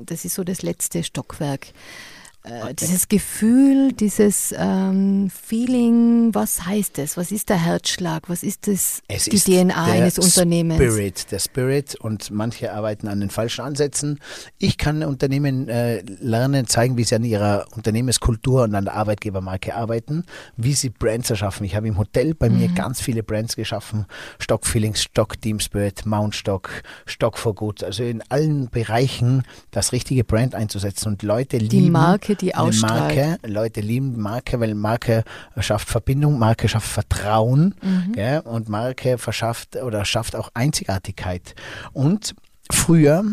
das 0.06 0.24
ist 0.24 0.34
so 0.34 0.44
das 0.44 0.62
letzte 0.62 1.02
Stockwerk. 1.02 1.68
Äh, 2.44 2.74
dieses 2.74 3.06
Gefühl, 3.06 3.92
dieses 3.92 4.52
ähm, 4.56 5.30
Feeling, 5.30 6.34
was 6.34 6.66
heißt 6.66 6.98
es? 6.98 7.16
Was 7.16 7.30
ist 7.30 7.50
der 7.50 7.56
Herzschlag? 7.56 8.28
Was 8.28 8.42
ist 8.42 8.66
das, 8.66 9.00
es 9.06 9.26
die 9.26 9.38
DNA 9.38 9.84
eines 9.84 10.18
Unternehmens? 10.18 10.76
Spirit, 10.76 11.30
der 11.30 11.38
Spirit 11.38 11.94
und 11.94 12.32
manche 12.32 12.72
arbeiten 12.72 13.06
an 13.06 13.20
den 13.20 13.30
falschen 13.30 13.64
Ansätzen. 13.64 14.18
Ich 14.58 14.76
kann 14.76 15.04
Unternehmen 15.04 15.68
äh, 15.68 16.02
lernen, 16.02 16.66
zeigen, 16.66 16.96
wie 16.96 17.04
sie 17.04 17.14
an 17.14 17.22
ihrer 17.22 17.66
Unternehmenskultur 17.76 18.64
und 18.64 18.74
an 18.74 18.86
der 18.86 18.94
Arbeitgebermarke 18.94 19.76
arbeiten, 19.76 20.24
wie 20.56 20.74
sie 20.74 20.90
Brands 20.90 21.30
erschaffen. 21.30 21.64
Ich 21.64 21.76
habe 21.76 21.86
im 21.86 21.96
Hotel 21.96 22.34
bei 22.34 22.50
mhm. 22.50 22.58
mir 22.58 22.68
ganz 22.70 23.00
viele 23.00 23.22
Brands 23.22 23.54
geschaffen. 23.54 24.06
Stock 24.40 24.66
Feelings, 24.66 25.00
Stock 25.00 25.40
Team 25.40 25.60
Spirit, 25.60 26.06
Mount 26.06 26.34
Stock, 26.34 26.82
Stock 27.06 27.38
for 27.38 27.54
Good. 27.54 27.84
Also 27.84 28.02
in 28.02 28.20
allen 28.30 28.68
Bereichen 28.68 29.44
das 29.70 29.92
richtige 29.92 30.24
Brand 30.24 30.56
einzusetzen 30.56 31.06
und 31.06 31.22
Leute 31.22 31.58
die 31.58 31.66
lieben. 31.66 31.92
Marke 31.92 32.31
Marke, 32.32 32.44
die 32.44 32.54
ausstrahlt. 32.54 33.16
Marke, 33.16 33.38
Leute 33.46 33.80
lieben 33.80 34.20
Marke, 34.20 34.60
weil 34.60 34.74
Marke 34.74 35.24
schafft 35.58 35.88
Verbindung, 35.88 36.38
Marke 36.38 36.68
schafft 36.68 36.88
Vertrauen 36.88 37.74
mhm. 37.82 38.12
gell? 38.12 38.40
und 38.40 38.68
Marke 38.68 39.18
verschafft 39.18 39.76
oder 39.76 40.04
schafft 40.04 40.36
auch 40.36 40.50
Einzigartigkeit. 40.54 41.54
Und 41.92 42.34
früher 42.70 43.24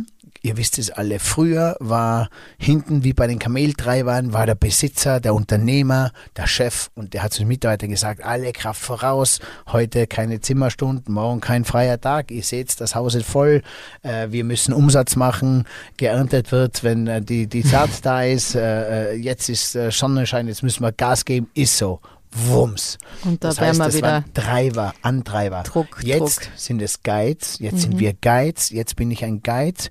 ihr 0.41 0.57
wisst 0.57 0.77
es 0.77 0.89
alle, 0.89 1.19
früher 1.19 1.75
war 1.79 2.29
hinten 2.57 3.03
wie 3.03 3.13
bei 3.13 3.27
den 3.27 3.39
Kameltreibern, 3.39 4.33
war 4.33 4.45
der 4.45 4.55
Besitzer, 4.55 5.19
der 5.19 5.33
Unternehmer, 5.33 6.11
der 6.37 6.47
Chef 6.47 6.89
und 6.95 7.13
der 7.13 7.23
hat 7.23 7.33
zu 7.33 7.39
den 7.39 7.49
Mitarbeitern 7.49 7.89
gesagt, 7.89 8.23
alle 8.23 8.51
Kraft 8.53 8.81
voraus, 8.81 9.39
heute 9.67 10.07
keine 10.07 10.39
Zimmerstunden, 10.39 11.13
morgen 11.13 11.41
kein 11.41 11.65
freier 11.65 11.99
Tag, 11.99 12.31
ihr 12.31 12.43
seht, 12.43 12.79
das 12.79 12.95
Haus 12.95 13.15
ist 13.15 13.25
voll, 13.25 13.61
äh, 14.03 14.27
wir 14.29 14.43
müssen 14.43 14.73
Umsatz 14.73 15.15
machen, 15.15 15.65
geerntet 15.97 16.51
wird, 16.51 16.83
wenn 16.83 17.07
äh, 17.07 17.21
die, 17.21 17.47
die 17.47 17.61
Saat 17.61 17.89
da 18.03 18.23
ist, 18.23 18.55
äh, 18.55 19.13
äh 19.13 19.15
jetzt 19.15 19.49
ist 19.49 19.75
äh, 19.75 19.91
Sonnenschein, 19.91 20.47
jetzt 20.47 20.63
müssen 20.63 20.83
wir 20.83 20.91
Gas 20.91 21.25
geben, 21.25 21.49
ist 21.53 21.77
so. 21.77 21.99
Wumms. 22.31 22.97
Und 23.25 23.43
da 23.43 23.49
das 23.49 23.59
heißt, 23.59 23.79
das 23.79 23.95
wieder 23.95 24.23
Treiber, 24.33 24.93
Antreiber. 25.01 25.63
Druck, 25.63 26.01
jetzt 26.03 26.45
Druck. 26.45 26.51
sind 26.55 26.81
es 26.81 27.01
Guides, 27.01 27.57
jetzt 27.59 27.73
mhm. 27.73 27.79
sind 27.79 27.99
wir 27.99 28.13
Guides, 28.13 28.69
jetzt 28.69 28.95
bin 28.95 29.09
ich 29.09 29.25
ein 29.25 29.41
Guide, 29.41 29.89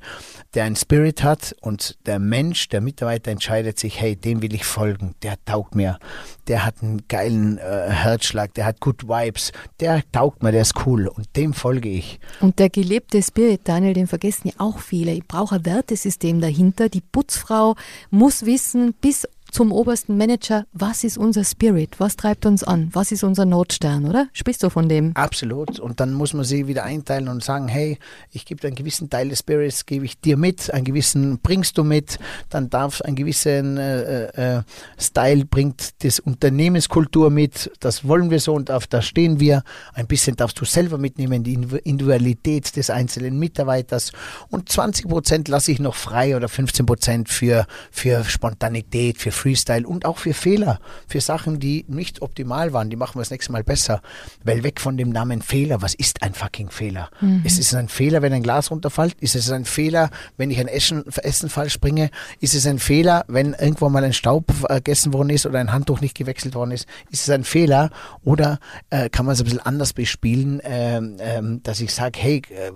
der 0.55 0.65
einen 0.65 0.77
Spirit 0.77 1.23
hat 1.25 1.57
und 1.61 1.99
der 2.07 2.19
Mensch, 2.19 2.69
der 2.69 2.81
Mitarbeiter 2.81 3.31
entscheidet 3.31 3.79
sich, 3.79 4.01
hey, 4.01 4.15
dem 4.15 4.41
will 4.41 4.55
ich 4.55 4.65
folgen, 4.65 5.15
der 5.23 5.35
taugt 5.45 5.75
mir, 5.75 5.99
der 6.47 6.65
hat 6.65 6.77
einen 6.83 7.09
geilen 7.09 7.59
äh, 7.59 7.91
Herzschlag, 7.91 8.55
der 8.55 8.67
hat 8.67 8.81
Good 8.81 9.09
Vibes, 9.09 9.53
der 9.81 10.03
taugt 10.13 10.43
mir, 10.43 10.53
der 10.53 10.63
ist 10.63 10.87
cool 10.87 11.09
und 11.09 11.29
dem 11.37 11.55
folge 11.55 11.89
ich. 11.89 12.21
Und 12.41 12.59
der 12.59 12.71
gelebte 12.71 13.23
Spirit, 13.23 13.63
Daniel, 13.65 13.95
den 13.95 14.07
vergessen 14.07 14.49
ja 14.49 14.55
auch 14.59 14.79
viele. 14.79 15.13
Ich 15.13 15.27
brauche 15.27 15.57
ein 15.57 15.67
Wertesystem 15.67 16.41
dahinter. 16.41 16.89
Die 16.89 17.01
Putzfrau 17.01 17.75
muss 18.11 18.47
wissen, 18.47 18.95
bis 18.95 19.27
zum 19.51 19.73
obersten 19.73 20.17
Manager, 20.17 20.67
was 20.73 21.05
ist 21.05 21.19
unser 21.19 21.45
Spirit, 21.45 21.99
was 21.99 22.17
treibt 22.17 22.47
uns 22.47 22.63
an, 22.63 22.91
was 22.93 23.13
ist 23.13 23.25
unser 23.25 23.45
Notstern, 23.45 24.07
oder? 24.07 24.29
Sprichst 24.33 24.63
du 24.63 24.71
von 24.71 24.89
dem? 24.89 25.13
Absolut. 25.15 25.81
Und 25.81 26.01
dann 26.01 26.13
muss 26.13 26.35
man 26.35 26.45
sie 26.45 26.67
wieder 26.67 26.85
einteilen 26.85 27.29
und 27.29 27.43
sagen, 27.43 27.69
hey, 27.69 27.99
ich 28.31 28.45
gebe 28.45 28.67
einen 28.67 28.77
gewissen 28.77 29.11
Teil 29.11 29.29
des 29.31 29.41
Spirits, 29.41 29.87
gebe 29.87 30.05
ich 30.05 30.21
dir 30.21 30.37
mit, 30.37 30.73
einen 30.73 30.85
gewissen 30.85 31.39
bringst 31.39 31.79
du 31.79 31.85
mit, 31.85 32.19
dann 32.51 32.71
darf 32.71 33.01
ein 33.03 33.15
gewissen 33.15 33.79
äh, 33.79 34.57
äh, 34.59 34.63
Style 34.99 35.45
bringt 35.45 36.05
das 36.05 36.21
Unternehmenskultur 36.21 37.31
mit, 37.31 37.71
das 37.81 38.07
wollen 38.07 38.31
wir 38.31 38.41
so 38.41 38.55
und 38.55 38.71
auf 38.71 38.87
das 38.87 39.07
stehen 39.07 39.41
wir. 39.41 39.63
Ein 39.95 40.07
bisschen 40.07 40.37
darfst 40.37 40.61
du 40.61 40.65
selber 40.65 40.99
mitnehmen, 40.99 41.43
die 41.43 41.55
Individualität 41.55 42.77
des 42.77 42.91
einzelnen 42.91 43.39
Mitarbeiters 43.39 44.13
und 44.51 44.69
20 44.69 45.09
Prozent 45.09 45.49
lasse 45.49 45.73
ich 45.73 45.81
noch 45.81 45.95
frei 45.95 46.37
oder 46.37 46.49
15 46.49 46.87
Prozent 46.87 47.29
für, 47.29 47.67
für 47.91 48.25
Spontanität, 48.25 49.19
für 49.19 49.33
Freestyle 49.39 49.87
und 49.87 50.05
auch 50.05 50.19
für 50.19 50.35
Fehler, 50.35 50.81
für 51.07 51.21
Sachen, 51.21 51.61
die 51.61 51.85
nicht 51.89 52.23
optimal 52.23 52.73
waren. 52.73 52.91
Die 52.91 52.97
machen 52.97 53.15
wir 53.17 53.21
das 53.21 53.31
nächste 53.31 53.53
Mal 53.53 53.65
besser. 53.65 54.03
Weil 54.45 54.63
weg 54.63 54.81
von 54.81 54.97
dem 54.97 55.11
Namen 55.11 55.43
Fehler, 55.43 55.81
was 55.81 55.95
ist 55.95 56.23
ein 56.23 56.35
fucking 56.35 56.71
Fehler? 56.71 57.11
Mhm. 57.21 57.43
Ist 57.45 57.59
es 57.59 57.75
ein 57.75 57.89
Fehler, 57.89 58.23
wenn 58.23 58.33
ein 58.33 58.43
Glas 58.43 58.71
runterfällt? 58.71 59.15
Ist 59.21 59.35
es 59.35 59.51
ein 59.51 59.65
Fehler, 59.65 60.11
wenn 60.37 60.51
ich 60.51 60.59
ein 60.59 60.69
Essen, 60.69 61.05
Essen 61.23 61.49
falsch 61.49 61.81
bringe? 61.81 62.11
Ist 62.41 62.55
es 62.55 62.67
ein 62.67 62.79
Fehler, 62.79 63.25
wenn 63.29 63.55
irgendwo 63.55 63.89
mal 63.89 64.05
ein 64.05 64.13
Staub 64.13 64.53
vergessen 64.53 65.13
worden 65.13 65.31
ist 65.31 65.47
oder 65.47 65.59
ein 65.59 65.73
Handtuch 65.73 66.01
nicht 66.01 66.17
gewechselt 66.17 66.55
worden 66.55 66.73
ist? 66.73 66.87
Ist 67.11 67.23
es 67.23 67.31
ein 67.31 67.45
Fehler? 67.45 67.91
Oder 68.25 68.59
äh, 68.91 69.09
kann 69.09 69.25
man 69.25 69.35
es 69.35 69.41
ein 69.41 69.45
bisschen 69.45 69.61
anders 69.61 69.93
bespielen, 69.93 70.61
ähm, 70.65 71.17
ähm, 71.21 71.63
dass 71.63 71.81
ich 71.81 71.95
sage, 71.95 72.19
hey, 72.21 72.43
äh, 72.51 72.73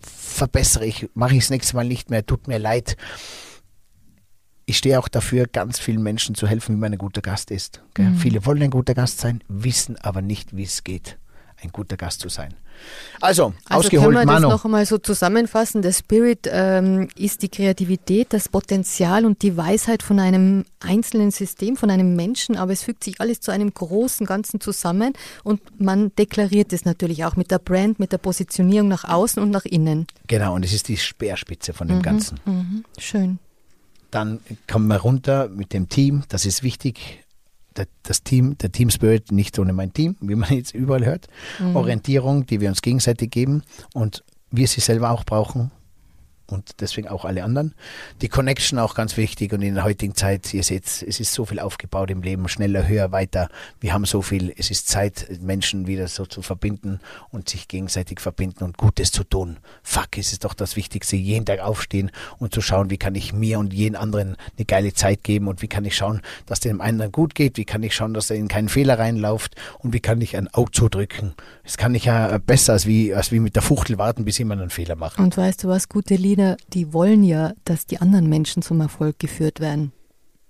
verbessere 0.00 0.86
ich, 0.86 1.08
mache 1.14 1.34
ich 1.34 1.40
das 1.40 1.50
nächste 1.50 1.76
Mal 1.76 1.84
nicht 1.84 2.10
mehr, 2.10 2.24
tut 2.24 2.48
mir 2.48 2.58
leid 2.58 2.96
ich 4.66 4.78
stehe 4.78 4.98
auch 4.98 5.08
dafür, 5.08 5.46
ganz 5.46 5.78
vielen 5.78 6.02
Menschen 6.02 6.34
zu 6.34 6.46
helfen, 6.46 6.76
wie 6.76 6.80
man 6.80 6.92
ein 6.92 6.98
guter 6.98 7.22
Gast 7.22 7.50
ist. 7.50 7.82
Mhm. 7.98 8.16
Viele 8.16 8.46
wollen 8.46 8.62
ein 8.62 8.70
guter 8.70 8.94
Gast 8.94 9.18
sein, 9.18 9.42
wissen 9.48 9.96
aber 9.96 10.22
nicht, 10.22 10.56
wie 10.56 10.62
es 10.62 10.84
geht, 10.84 11.18
ein 11.62 11.70
guter 11.70 11.96
Gast 11.96 12.20
zu 12.20 12.28
sein. 12.28 12.54
Also, 13.20 13.52
also 13.66 13.86
ausgeholt, 13.86 14.14
können 14.14 14.28
wir 14.28 14.32
das 14.32 14.42
noch 14.42 14.64
einmal 14.64 14.86
so 14.86 14.98
zusammenfassen. 14.98 15.82
Der 15.82 15.92
Spirit 15.92 16.48
ähm, 16.50 17.08
ist 17.16 17.42
die 17.42 17.48
Kreativität, 17.48 18.32
das 18.32 18.48
Potenzial 18.48 19.24
und 19.24 19.42
die 19.42 19.56
Weisheit 19.56 20.02
von 20.02 20.18
einem 20.18 20.64
einzelnen 20.80 21.30
System, 21.30 21.76
von 21.76 21.90
einem 21.90 22.16
Menschen, 22.16 22.56
aber 22.56 22.72
es 22.72 22.82
fügt 22.82 23.04
sich 23.04 23.20
alles 23.20 23.40
zu 23.40 23.52
einem 23.52 23.72
großen 23.72 24.26
Ganzen 24.26 24.60
zusammen 24.60 25.12
und 25.44 25.60
man 25.80 26.14
deklariert 26.16 26.72
es 26.72 26.84
natürlich 26.84 27.24
auch 27.24 27.36
mit 27.36 27.50
der 27.50 27.58
Brand, 27.58 27.98
mit 27.98 28.12
der 28.12 28.18
Positionierung 28.18 28.88
nach 28.88 29.04
außen 29.04 29.42
und 29.42 29.50
nach 29.50 29.64
innen. 29.64 30.06
Genau, 30.26 30.54
und 30.54 30.64
es 30.64 30.72
ist 30.72 30.88
die 30.88 30.96
Speerspitze 30.96 31.72
von 31.72 31.88
dem 31.88 31.98
mhm, 31.98 32.02
Ganzen. 32.02 32.40
Mhm, 32.44 32.84
schön. 32.98 33.38
Dann 34.12 34.38
kommen 34.68 34.86
wir 34.86 34.98
runter 34.98 35.48
mit 35.48 35.72
dem 35.72 35.88
Team, 35.88 36.22
das 36.28 36.46
ist 36.46 36.62
wichtig. 36.62 37.24
Das 38.02 38.22
Team, 38.22 38.58
der 38.58 38.70
Team 38.70 38.90
Spirit 38.90 39.32
nicht 39.32 39.58
ohne 39.58 39.72
mein 39.72 39.94
Team, 39.94 40.16
wie 40.20 40.34
man 40.34 40.52
jetzt 40.52 40.74
überall 40.74 41.04
hört. 41.04 41.26
Mhm. 41.58 41.74
Orientierung, 41.74 42.46
die 42.46 42.60
wir 42.60 42.68
uns 42.68 42.82
gegenseitig 42.82 43.30
geben 43.30 43.62
und 43.94 44.22
wir 44.50 44.68
sie 44.68 44.82
selber 44.82 45.10
auch 45.10 45.24
brauchen 45.24 45.70
und 46.52 46.80
deswegen 46.80 47.08
auch 47.08 47.24
alle 47.24 47.42
anderen. 47.44 47.74
Die 48.20 48.28
Connection 48.28 48.78
auch 48.78 48.94
ganz 48.94 49.16
wichtig 49.16 49.52
und 49.52 49.62
in 49.62 49.74
der 49.74 49.84
heutigen 49.84 50.14
Zeit, 50.14 50.52
ihr 50.54 50.62
seht, 50.62 50.84
es 50.84 51.20
ist 51.20 51.32
so 51.32 51.44
viel 51.44 51.58
aufgebaut 51.58 52.10
im 52.10 52.22
Leben, 52.22 52.48
schneller, 52.48 52.86
höher, 52.86 53.12
weiter. 53.12 53.48
Wir 53.80 53.92
haben 53.92 54.04
so 54.04 54.22
viel, 54.22 54.52
es 54.56 54.70
ist 54.70 54.88
Zeit, 54.88 55.28
Menschen 55.40 55.86
wieder 55.86 56.08
so 56.08 56.26
zu 56.26 56.42
verbinden 56.42 57.00
und 57.30 57.48
sich 57.48 57.68
gegenseitig 57.68 58.20
verbinden 58.20 58.64
und 58.64 58.76
Gutes 58.76 59.10
zu 59.10 59.24
tun. 59.24 59.58
Fuck, 59.82 60.18
es 60.18 60.32
ist 60.32 60.44
doch 60.44 60.54
das 60.54 60.76
Wichtigste, 60.76 61.16
jeden 61.16 61.46
Tag 61.46 61.60
aufstehen 61.60 62.10
und 62.38 62.54
zu 62.54 62.60
schauen, 62.60 62.90
wie 62.90 62.98
kann 62.98 63.14
ich 63.14 63.32
mir 63.32 63.58
und 63.58 63.72
jeden 63.72 63.96
anderen 63.96 64.36
eine 64.56 64.64
geile 64.66 64.92
Zeit 64.92 65.24
geben 65.24 65.48
und 65.48 65.62
wie 65.62 65.68
kann 65.68 65.84
ich 65.84 65.96
schauen, 65.96 66.20
dass 66.46 66.60
dem 66.60 66.80
anderen 66.80 67.12
gut 67.12 67.34
geht, 67.34 67.56
wie 67.56 67.64
kann 67.64 67.82
ich 67.82 67.94
schauen, 67.94 68.14
dass 68.14 68.30
er 68.30 68.36
in 68.36 68.48
keinen 68.48 68.68
Fehler 68.68 68.98
reinläuft 68.98 69.56
und 69.78 69.92
wie 69.92 70.00
kann 70.00 70.20
ich 70.20 70.36
ein 70.36 70.52
Auge 70.52 70.72
zudrücken. 70.72 71.34
Das 71.64 71.76
kann 71.76 71.94
ich 71.94 72.04
ja 72.04 72.38
besser 72.38 72.74
als 72.74 72.86
wie, 72.86 73.14
als 73.14 73.32
wie 73.32 73.40
mit 73.40 73.54
der 73.54 73.62
Fuchtel 73.62 73.98
warten, 73.98 74.24
bis 74.24 74.38
jemand 74.38 74.60
einen 74.60 74.70
Fehler 74.70 74.96
macht. 74.96 75.18
Und 75.18 75.36
weißt 75.36 75.64
du 75.64 75.68
was, 75.68 75.88
gute 75.88 76.14
Lieder 76.14 76.41
Verdiener, 76.42 76.56
die 76.72 76.92
wollen 76.92 77.22
ja, 77.22 77.52
dass 77.64 77.86
die 77.86 78.00
anderen 78.00 78.28
Menschen 78.28 78.62
zum 78.62 78.80
Erfolg 78.80 79.18
geführt 79.18 79.60
werden 79.60 79.92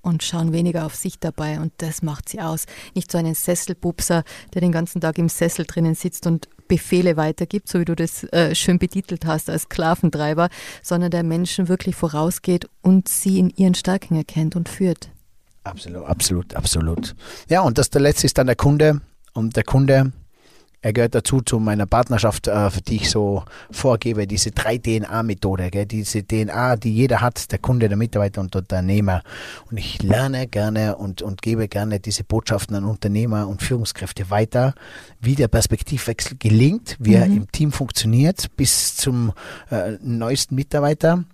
und 0.01 0.23
schauen 0.23 0.53
weniger 0.53 0.87
auf 0.87 0.95
sich 0.95 1.19
dabei 1.19 1.61
und 1.61 1.73
das 1.79 2.03
macht 2.03 2.29
sie 2.29 2.41
aus. 2.41 2.65
Nicht 2.95 3.13
so 3.13 3.19
einen 3.19 3.35
Sesselpupser, 3.35 4.25
der 4.55 4.61
den 4.61 4.73
ganzen 4.73 5.01
Tag 5.01 5.19
im 5.19 5.29
Sessel 5.29 5.65
drinnen 5.67 5.95
sitzt 5.95 6.27
und 6.27 6.49
Befehle 6.67 7.17
weitergibt, 7.17 7.69
so 7.69 7.79
wie 7.79 7.85
du 7.85 7.95
das 7.95 8.25
äh, 8.33 8.55
schön 8.55 8.79
betitelt 8.79 9.27
hast 9.27 9.51
als 9.51 9.63
Sklaventreiber, 9.63 10.49
sondern 10.83 11.11
der 11.11 11.23
Menschen 11.23 11.69
wirklich 11.69 11.95
vorausgeht 11.95 12.69
und 12.81 13.09
sie 13.09 13.39
in 13.39 13.51
ihren 13.51 13.75
Stärken 13.75 14.17
erkennt 14.17 14.57
und 14.57 14.69
führt. 14.69 15.11
Absolut, 15.65 16.07
absolut, 16.07 16.55
absolut. 16.55 17.15
Ja, 17.49 17.61
und 17.61 17.79
das 17.79 17.91
der 17.91 18.01
letzte 18.01 18.27
ist 18.27 18.39
dann 18.39 18.47
der 18.47 18.57
Kunde 18.57 19.03
und 19.35 19.55
der 19.57 19.65
Kunde 19.65 20.13
er 20.83 20.93
gehört 20.93 21.15
dazu 21.15 21.41
zu 21.41 21.61
meiner 21.61 21.87
Partnerschaft, 21.87 22.49
äh, 22.49 22.71
die 22.89 22.97
ich 22.97 23.11
so 23.11 23.45
vorgebe, 23.71 24.27
diese 24.27 24.51
3-DNA-Methode, 24.51 25.71
diese 25.87 26.25
DNA, 26.25 26.77
die 26.77 26.93
jeder 26.93 27.21
hat, 27.21 27.53
der 27.53 27.61
Kunde, 27.61 27.89
der 27.89 27.97
Mitarbeiter 27.97 28.41
und 28.41 28.53
der 28.53 28.63
Unternehmer. 28.63 29.23
Und 29.71 29.79
ich 29.79 30.03
lerne 30.03 30.49
gerne 30.49 30.97
und, 30.97 31.23
und 31.23 31.41
gebe 31.41 31.69
gerne 31.69 32.01
diese 32.01 32.25
Botschaften 32.25 32.75
an 32.75 32.85
Unternehmer 32.85 33.47
und 33.47 33.63
Führungskräfte 33.63 34.29
weiter, 34.29 34.75
wie 35.21 35.37
der 35.37 35.49
Perspektivwechsel 35.49 36.37
gelingt, 36.39 36.97
wie 36.99 37.11
mhm. 37.11 37.17
er 37.17 37.27
im 37.27 37.53
Team 37.53 37.71
funktioniert, 37.71 38.55
bis 38.57 38.97
zum 38.97 39.33
äh, 39.71 39.93
neuesten 40.03 40.57
Mitarbeiter 40.57 41.25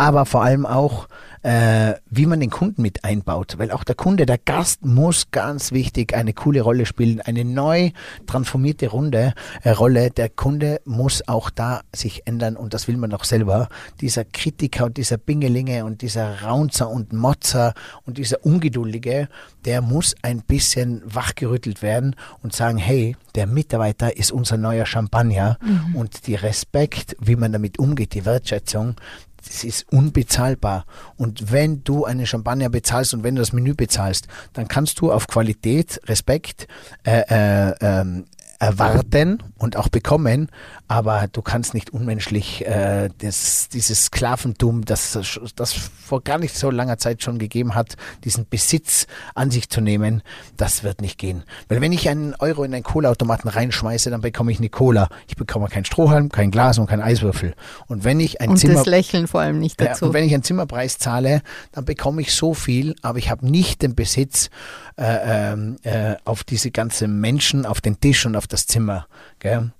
aber 0.00 0.24
vor 0.24 0.42
allem 0.42 0.64
auch, 0.64 1.08
äh, 1.42 1.92
wie 2.08 2.24
man 2.24 2.40
den 2.40 2.48
Kunden 2.48 2.80
mit 2.80 3.04
einbaut. 3.04 3.56
Weil 3.58 3.70
auch 3.70 3.84
der 3.84 3.94
Kunde, 3.94 4.24
der 4.24 4.38
Gast 4.38 4.84
muss 4.84 5.30
ganz 5.30 5.72
wichtig 5.72 6.14
eine 6.14 6.32
coole 6.32 6.62
Rolle 6.62 6.86
spielen, 6.86 7.20
eine 7.20 7.44
neu 7.44 7.90
transformierte 8.26 8.88
Runde, 8.88 9.34
äh, 9.62 9.70
Rolle. 9.70 10.10
Der 10.10 10.30
Kunde 10.30 10.80
muss 10.86 11.26
auch 11.28 11.50
da 11.50 11.82
sich 11.94 12.22
ändern 12.26 12.56
und 12.56 12.72
das 12.72 12.88
will 12.88 12.96
man 12.96 13.12
auch 13.12 13.24
selber. 13.24 13.68
Dieser 14.00 14.24
Kritiker 14.24 14.86
und 14.86 14.96
dieser 14.96 15.18
Bingelinge 15.18 15.84
und 15.84 16.00
dieser 16.00 16.42
Raunzer 16.42 16.88
und 16.88 17.12
Motzer 17.12 17.74
und 18.06 18.16
dieser 18.16 18.44
Ungeduldige, 18.44 19.28
der 19.66 19.82
muss 19.82 20.14
ein 20.22 20.40
bisschen 20.40 21.02
wachgerüttelt 21.04 21.82
werden 21.82 22.16
und 22.42 22.54
sagen, 22.54 22.78
hey, 22.78 23.16
der 23.34 23.46
Mitarbeiter 23.46 24.16
ist 24.16 24.32
unser 24.32 24.56
neuer 24.56 24.86
Champagner 24.86 25.58
mhm. 25.62 25.96
und 25.96 26.26
die 26.26 26.34
Respekt, 26.34 27.16
wie 27.20 27.36
man 27.36 27.52
damit 27.52 27.78
umgeht, 27.78 28.14
die 28.14 28.24
Wertschätzung, 28.24 28.96
das 29.46 29.64
ist 29.64 29.86
unbezahlbar. 29.92 30.84
Und 31.16 31.52
wenn 31.52 31.82
du 31.84 32.04
einen 32.04 32.26
Champagner 32.26 32.68
bezahlst 32.68 33.14
und 33.14 33.22
wenn 33.22 33.34
du 33.34 33.40
das 33.40 33.52
Menü 33.52 33.74
bezahlst, 33.74 34.28
dann 34.52 34.68
kannst 34.68 35.00
du 35.00 35.12
auf 35.12 35.26
Qualität, 35.26 36.00
Respekt 36.06 36.68
äh, 37.04 37.22
äh, 37.28 37.74
ähm, 37.80 38.26
erwarten 38.58 39.42
und 39.56 39.76
auch 39.76 39.88
bekommen, 39.88 40.50
aber 40.90 41.28
du 41.30 41.40
kannst 41.40 41.72
nicht 41.72 41.90
unmenschlich 41.90 42.66
äh, 42.66 43.10
das, 43.18 43.68
dieses 43.68 44.06
Sklaventum, 44.06 44.84
das 44.84 45.16
das 45.54 45.72
vor 45.72 46.20
gar 46.20 46.36
nicht 46.38 46.56
so 46.56 46.68
langer 46.68 46.98
Zeit 46.98 47.22
schon 47.22 47.38
gegeben 47.38 47.76
hat, 47.76 47.96
diesen 48.24 48.48
Besitz 48.48 49.06
an 49.36 49.52
sich 49.52 49.70
zu 49.70 49.80
nehmen, 49.80 50.20
das 50.56 50.82
wird 50.82 51.00
nicht 51.00 51.16
gehen. 51.16 51.44
Weil 51.68 51.80
wenn 51.80 51.92
ich 51.92 52.08
einen 52.08 52.34
Euro 52.40 52.64
in 52.64 52.74
einen 52.74 52.82
Cola-Automaten 52.82 53.46
reinschmeiße, 53.46 54.10
dann 54.10 54.20
bekomme 54.20 54.50
ich 54.50 54.58
eine 54.58 54.68
Cola. 54.68 55.08
Ich 55.28 55.36
bekomme 55.36 55.68
kein 55.68 55.84
Strohhalm, 55.84 56.28
kein 56.28 56.50
Glas 56.50 56.76
und 56.78 56.88
kein 56.88 57.00
Eiswürfel. 57.00 57.54
Und 57.86 58.02
wenn 58.02 58.18
ich 58.18 58.40
ein 58.40 58.48
und 58.48 58.56
Zimmer 58.56 58.74
das 58.74 58.86
Lächeln 58.86 59.28
vor 59.28 59.42
allem 59.42 59.60
nicht 59.60 59.80
dazu. 59.80 60.06
Ja, 60.06 60.08
und 60.08 60.14
wenn 60.14 60.24
ich 60.24 60.34
einen 60.34 60.42
Zimmerpreis 60.42 60.98
zahle, 60.98 61.42
dann 61.70 61.84
bekomme 61.84 62.20
ich 62.20 62.34
so 62.34 62.52
viel, 62.52 62.96
aber 63.02 63.18
ich 63.18 63.30
habe 63.30 63.48
nicht 63.48 63.82
den 63.82 63.94
Besitz 63.94 64.50
äh, 64.96 65.52
ähm, 65.52 65.76
äh, 65.84 66.16
auf 66.24 66.42
diese 66.42 66.72
ganzen 66.72 67.20
Menschen, 67.20 67.64
auf 67.64 67.80
den 67.80 68.00
Tisch 68.00 68.26
und 68.26 68.34
auf 68.34 68.48
das 68.48 68.66
Zimmer. 68.66 69.06
Gell? 69.38 69.70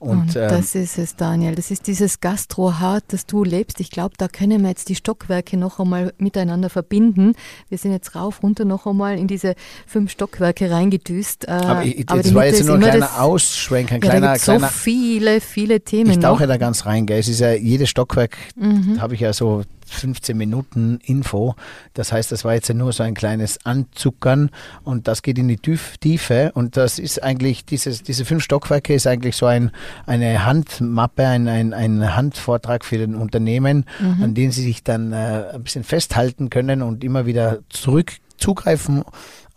Und, 0.00 0.18
und 0.18 0.36
ähm, 0.36 0.48
das 0.48 0.74
ist 0.74 0.98
es, 0.98 1.14
Daniel. 1.14 1.54
Das 1.54 1.70
ist 1.70 1.86
dieses 1.86 2.20
Gastrohart, 2.20 3.04
das 3.08 3.26
du 3.26 3.44
lebst. 3.44 3.80
Ich 3.80 3.90
glaube, 3.90 4.14
da 4.16 4.28
können 4.28 4.62
wir 4.62 4.70
jetzt 4.70 4.88
die 4.88 4.94
Stockwerke 4.94 5.58
noch 5.58 5.78
einmal 5.78 6.14
miteinander 6.16 6.70
verbinden. 6.70 7.34
Wir 7.68 7.76
sind 7.76 7.92
jetzt 7.92 8.14
rauf, 8.14 8.42
runter 8.42 8.64
noch 8.64 8.86
einmal 8.86 9.18
in 9.18 9.26
diese 9.26 9.54
fünf 9.86 10.10
Stockwerke 10.10 10.70
reingedüst. 10.70 11.46
Äh, 11.46 11.50
aber, 11.50 11.84
ich, 11.84 12.08
aber 12.08 12.22
das 12.22 12.34
war 12.34 12.46
jetzt 12.46 12.64
nur 12.64 12.76
ein 12.76 12.80
kleiner 12.80 12.98
das, 13.00 13.18
Ausschwenk, 13.18 13.92
ein 13.92 14.00
ja, 14.00 14.08
kleiner, 14.10 14.38
kleiner. 14.38 14.68
So 14.68 14.74
viele, 14.74 15.42
viele 15.42 15.82
Themen. 15.82 16.12
Ich 16.12 16.18
tauche 16.18 16.44
noch. 16.44 16.48
da 16.48 16.56
ganz 16.56 16.86
rein, 16.86 17.04
gell. 17.04 17.18
Es 17.18 17.28
ist 17.28 17.40
ja 17.40 17.52
jedes 17.52 17.90
Stockwerk, 17.90 18.38
mhm. 18.56 19.02
habe 19.02 19.14
ich 19.14 19.20
ja 19.20 19.34
so 19.34 19.64
15 19.92 20.36
Minuten 20.36 20.98
Info. 21.04 21.54
Das 21.94 22.12
heißt, 22.12 22.32
das 22.32 22.44
war 22.44 22.54
jetzt 22.54 22.72
nur 22.72 22.92
so 22.92 23.02
ein 23.02 23.14
kleines 23.14 23.64
Anzuckern 23.64 24.50
und 24.84 25.08
das 25.08 25.22
geht 25.22 25.38
in 25.38 25.48
die 25.48 25.58
Tiefe 25.58 26.52
und 26.54 26.76
das 26.76 26.98
ist 26.98 27.22
eigentlich, 27.22 27.64
dieses, 27.64 28.02
diese 28.02 28.24
fünf 28.24 28.44
Stockwerke 28.44 28.94
ist 28.94 29.06
eigentlich 29.06 29.36
so 29.36 29.46
ein, 29.46 29.70
eine 30.06 30.44
Handmappe, 30.44 31.26
ein, 31.26 31.48
ein, 31.48 31.74
ein 31.74 32.16
Handvortrag 32.16 32.84
für 32.84 32.98
den 32.98 33.14
Unternehmen, 33.14 33.84
mhm. 34.00 34.22
an 34.22 34.34
den 34.34 34.50
sie 34.50 34.62
sich 34.62 34.82
dann 34.82 35.12
äh, 35.12 35.44
ein 35.54 35.62
bisschen 35.62 35.84
festhalten 35.84 36.50
können 36.50 36.82
und 36.82 37.04
immer 37.04 37.26
wieder 37.26 37.58
zurück 37.68 38.12
zugreifen 38.40 39.04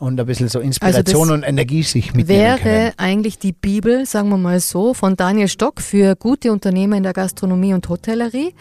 und 0.04 0.20
ein 0.20 0.26
bisschen 0.26 0.50
so 0.50 0.60
Inspiration 0.60 1.22
also 1.22 1.34
und 1.34 1.44
Energie 1.44 1.84
sich 1.84 2.14
mitnehmen 2.14 2.40
wäre 2.40 2.60
können. 2.60 2.92
eigentlich 2.98 3.40
die 3.40 3.54
Bibel, 3.54 4.06
sagen 4.06 4.30
wir 4.30 4.38
mal 4.38 4.60
so, 4.60 4.94
von 4.94 5.16
Daniel 5.16 5.48
Stock 5.48 5.82
für 5.82 6.16
gute 6.16 6.52
Unternehmer 6.52 6.98
in 6.98 7.04
der 7.04 7.14
Gastronomie 7.14 7.74
und 7.74 7.88
Hotellerie. 7.88 8.54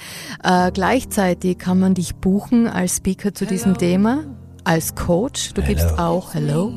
Äh, 0.43 0.70
gleichzeitig 0.72 1.59
kann 1.59 1.80
man 1.80 1.95
dich 1.95 2.14
buchen 2.14 2.68
als 2.68 2.97
Speaker 2.97 3.34
zu 3.34 3.45
diesem 3.45 3.76
Thema 3.76 4.24
als 4.64 4.95
Coach. 4.95 5.55
Du 5.55 5.62
hello. 5.62 5.74
gibst 5.74 5.99
auch 5.99 6.34
Hello. 6.34 6.72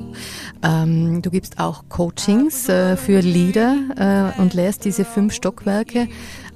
Ähm, 0.64 1.22
du 1.22 1.30
gibst 1.30 1.60
auch 1.60 1.84
Coachings 1.88 2.68
äh, 2.68 2.98
für 2.98 3.20
Leader 3.20 4.34
äh, 4.36 4.42
und 4.42 4.56
lehrst 4.56 4.86
diese 4.86 5.06
fünf 5.06 5.34
Stockwerke. 5.34 6.08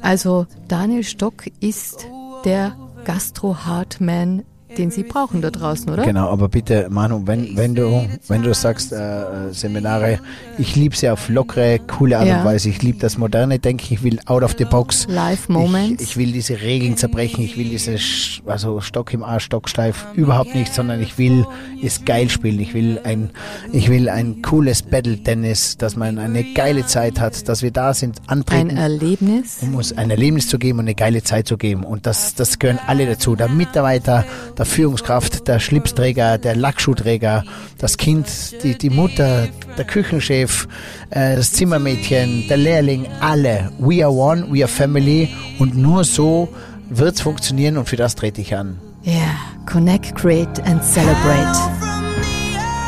Also 0.02 0.48
Daniel 0.68 1.04
Stock 1.04 1.44
ist 1.60 2.08
der 2.46 2.76
Gastro 3.06 3.66
Hardman 3.66 4.44
den 4.78 4.92
sie 4.92 5.04
brauchen 5.04 5.42
da 5.42 5.50
draußen, 5.50 5.90
oder? 5.90 6.04
Genau, 6.04 6.30
aber 6.30 6.50
bitte, 6.50 6.88
Manu, 6.90 7.24
wenn, 7.26 7.58
wenn 7.58 7.76
du 7.76 8.08
wenn 8.28 8.44
du 8.44 8.54
sagst 8.54 8.92
äh, 8.92 9.52
Seminare, 9.52 10.20
ich 10.58 10.76
liebe 10.76 10.96
sie 10.96 11.10
auf 11.10 11.30
lockere, 11.30 11.80
coole 11.80 12.18
Art 12.18 12.28
ja. 12.28 12.40
und 12.40 12.46
Weise. 12.46 12.70
Ich 12.70 12.82
liebe 12.82 13.00
das 13.00 13.18
moderne 13.18 13.60
Denken. 13.60 13.94
Ich 13.94 14.04
will 14.04 14.20
out 14.26 14.44
of 14.44 14.56
the 14.58 14.66
box. 14.66 15.08
Live 15.10 15.50
Moments. 15.50 16.04
Ich, 16.04 16.12
ich 16.12 16.18
will 16.18 16.32
diese 16.32 16.62
Regeln 16.62 16.98
zerbrechen. 16.98 17.44
Ich 17.44 17.58
will 17.58 17.70
diese 17.70 17.98
also 18.46 18.82
Stock 18.82 19.14
im 19.14 19.24
Arsch, 19.24 19.46
Stock 19.46 19.70
steif 19.70 20.06
überhaupt 20.14 20.54
nicht, 20.54 20.74
sondern 20.74 21.02
ich 21.02 21.18
will 21.18 21.46
es 21.82 22.06
geil 22.06 22.30
spielen. 22.30 22.60
Ich 22.60 22.74
will 22.74 23.00
ein 23.04 23.32
ich 23.72 23.90
will 23.90 24.10
ein 24.10 24.42
cooles 24.42 24.84
Battle 24.84 25.18
Tennis, 25.24 25.78
dass 25.78 25.96
man 25.96 26.20
eine 26.20 26.44
geile 26.54 26.86
Zeit 26.86 27.20
hat, 27.20 27.48
dass 27.48 27.62
wir 27.62 27.72
da 27.72 27.94
sind, 27.94 28.20
antreten. 28.28 28.72
Ein 28.72 28.78
Erlebnis. 28.78 29.58
Um 29.62 29.76
uns 29.76 29.98
ein 29.98 30.10
Erlebnis 30.10 30.48
zu 30.48 30.60
geben 30.60 30.80
und 30.80 30.86
eine 30.86 30.96
geile 30.96 31.24
Zeit 31.24 31.48
zu 31.48 31.58
geben. 31.58 31.84
Und 31.84 32.06
das 32.06 32.36
das 32.36 32.60
gehören 32.60 32.80
alle 32.86 33.06
dazu. 33.06 33.36
Der 33.36 33.50
Mitarbeiter 33.50 34.26
der 34.60 34.66
Führungskraft, 34.66 35.48
der 35.48 35.60
Schlipsträger, 35.60 36.38
der 36.38 36.56
Lackschuhträger, 36.56 37.46
das 37.80 37.98
Kind, 37.98 38.28
die, 38.62 38.78
die 38.78 38.90
Mutter, 38.92 39.48
der 39.78 39.86
Küchenchef, 39.86 40.68
äh, 41.10 41.38
das 41.38 41.54
Zimmermädchen, 41.54 42.48
der 42.48 42.58
Lehrling, 42.58 43.08
alle. 43.22 43.72
We 43.80 44.04
are 44.06 44.14
one, 44.14 44.46
we 44.52 44.62
are 44.62 44.68
family 44.68 45.30
und 45.58 45.76
nur 45.76 46.04
so 46.04 46.50
wird 46.90 47.16
es 47.16 47.22
funktionieren 47.22 47.78
und 47.78 47.88
für 47.88 47.96
das 47.96 48.16
trete 48.16 48.42
ich 48.42 48.56
an. 48.56 48.78
Yeah. 49.06 49.38
connect, 49.66 50.14
create 50.16 50.60
and 50.66 50.84
celebrate. 50.84 51.56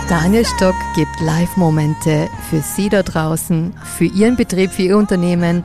Daniel 0.09 0.43
Stock 0.43 0.75
gibt 0.95 1.21
Live-Momente 1.21 2.27
für 2.49 2.59
Sie 2.59 2.89
da 2.89 3.01
draußen, 3.01 3.73
für 3.97 4.05
Ihren 4.05 4.35
Betrieb, 4.35 4.71
für 4.71 4.81
Ihr 4.81 4.97
Unternehmen 4.97 5.63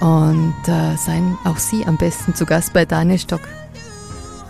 und 0.00 0.54
äh, 0.68 0.96
seien 0.96 1.36
auch 1.44 1.56
Sie 1.56 1.84
am 1.86 1.96
besten 1.96 2.34
zu 2.36 2.46
Gast 2.46 2.72
bei 2.72 2.84
Daniel 2.84 3.18
Stock. 3.18 3.40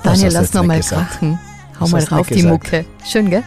Daniel, 0.02 0.32
lass 0.32 0.52
noch 0.54 0.64
mal 0.64 0.80
krachen. 0.80 1.38
Hau 1.78 1.88
mal 1.88 2.02
rauf 2.04 2.26
die 2.28 2.42
Mucke. 2.42 2.84
Schön, 3.04 3.30
gell? 3.30 3.42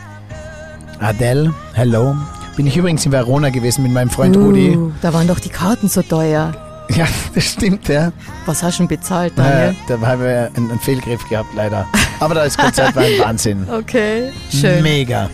Adele, 1.00 1.54
hello. 1.74 2.16
Bin 2.56 2.68
ich 2.68 2.78
übrigens 2.78 3.06
in 3.06 3.12
Verona 3.12 3.50
gewesen 3.50 3.84
mit 3.84 3.92
meinem 3.92 4.10
Freund 4.10 4.38
uh, 4.38 4.46
Rudi. 4.46 4.78
Da 5.02 5.14
waren 5.14 5.28
doch 5.28 5.40
die 5.40 5.50
Karten 5.50 5.90
so 5.90 6.02
teuer. 6.02 6.54
Ja, 6.90 7.08
das 7.36 7.46
stimmt, 7.46 7.88
ja. 7.88 8.12
Was 8.46 8.62
hast 8.62 8.78
du 8.80 8.84
denn 8.84 8.88
bezahlt, 8.90 9.34
Daniel? 9.36 9.72
Äh, 9.72 9.74
da 9.88 10.00
haben 10.08 10.22
wir 10.22 10.52
einen, 10.56 10.72
einen, 10.72 10.80
Fehlgriff 10.80 11.28
gehabt, 11.28 11.50
leider. 11.56 11.88
Aber 12.20 12.36
das 12.36 12.58
Konzert 12.58 12.96
war 12.96 13.04
ein 13.04 13.20
Wahnsinn. 13.20 13.68
Okay, 13.72 14.32
schön. 14.50 14.84
Mega. 14.84 15.30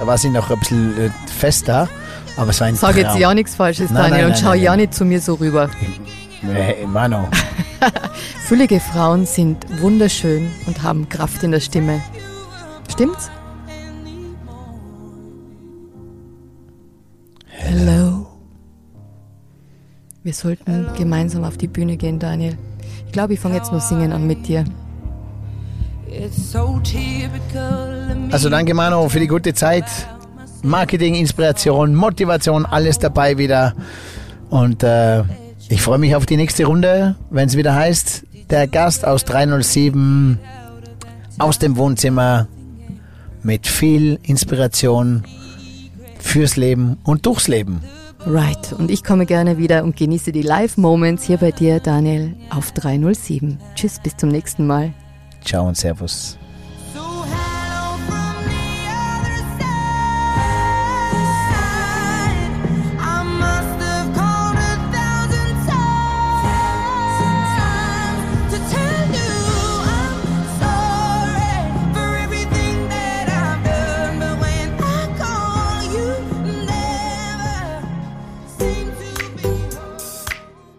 Da 0.00 0.06
war 0.06 0.18
sie 0.18 0.30
noch 0.30 0.50
ein 0.50 0.58
bisschen 0.58 1.06
äh, 1.06 1.10
fester, 1.38 1.88
aber 2.36 2.50
es 2.50 2.60
war 2.60 2.66
ein 2.66 2.74
Sag 2.74 2.94
Traum. 2.94 3.04
jetzt 3.04 3.18
ja 3.18 3.32
nichts 3.32 3.54
Falsches, 3.54 3.88
Daniel, 3.88 4.02
nein, 4.02 4.20
nein, 4.20 4.26
und 4.26 4.38
schau 4.38 4.50
nein, 4.50 4.62
ja 4.62 4.76
nicht 4.76 4.92
zu 4.92 5.04
mir 5.04 5.20
so 5.20 5.34
rüber. 5.34 5.70
Hey, 6.52 6.86
Mano. 6.86 7.28
Füllige 8.46 8.78
Frauen 8.78 9.24
sind 9.24 9.64
wunderschön 9.80 10.50
und 10.66 10.82
haben 10.82 11.08
Kraft 11.08 11.42
in 11.42 11.52
der 11.52 11.60
Stimme. 11.60 12.02
Stimmt's? 12.90 13.30
Hello. 17.46 18.26
Wir 20.22 20.34
sollten 20.34 20.86
gemeinsam 20.96 21.44
auf 21.44 21.56
die 21.56 21.66
Bühne 21.66 21.96
gehen, 21.96 22.18
Daniel. 22.18 22.58
Ich 23.06 23.12
glaube, 23.12 23.34
ich 23.34 23.40
fange 23.40 23.56
jetzt 23.56 23.72
nur 23.72 23.80
singen 23.80 24.12
an 24.12 24.26
mit 24.26 24.46
dir. 24.46 24.64
Also 28.30 28.50
danke 28.50 28.74
Mano 28.74 29.08
für 29.08 29.20
die 29.20 29.26
gute 29.26 29.54
Zeit. 29.54 29.86
Marketing, 30.62 31.14
Inspiration, 31.14 31.94
Motivation, 31.94 32.66
alles 32.66 32.98
dabei 32.98 33.38
wieder. 33.38 33.74
Und 34.50 34.82
äh, 34.82 35.22
Ich 35.68 35.82
freue 35.82 35.98
mich 35.98 36.14
auf 36.14 36.26
die 36.26 36.36
nächste 36.36 36.66
Runde, 36.66 37.16
wenn 37.30 37.48
es 37.48 37.56
wieder 37.56 37.74
heißt, 37.74 38.24
der 38.50 38.66
Gast 38.68 39.06
aus 39.06 39.24
307 39.24 40.38
aus 41.38 41.58
dem 41.58 41.76
Wohnzimmer 41.76 42.48
mit 43.42 43.66
viel 43.66 44.18
Inspiration 44.22 45.24
fürs 46.18 46.56
Leben 46.56 46.98
und 47.04 47.26
durchs 47.26 47.48
Leben. 47.48 47.80
Right. 48.26 48.72
Und 48.72 48.90
ich 48.90 49.04
komme 49.04 49.26
gerne 49.26 49.58
wieder 49.58 49.84
und 49.84 49.96
genieße 49.96 50.32
die 50.32 50.42
Live-Moments 50.42 51.24
hier 51.24 51.36
bei 51.36 51.50
dir, 51.50 51.80
Daniel, 51.80 52.34
auf 52.50 52.72
307. 52.72 53.58
Tschüss, 53.74 54.00
bis 54.02 54.16
zum 54.16 54.30
nächsten 54.30 54.66
Mal. 54.66 54.92
Ciao 55.44 55.66
und 55.68 55.76
Servus. 55.76 56.38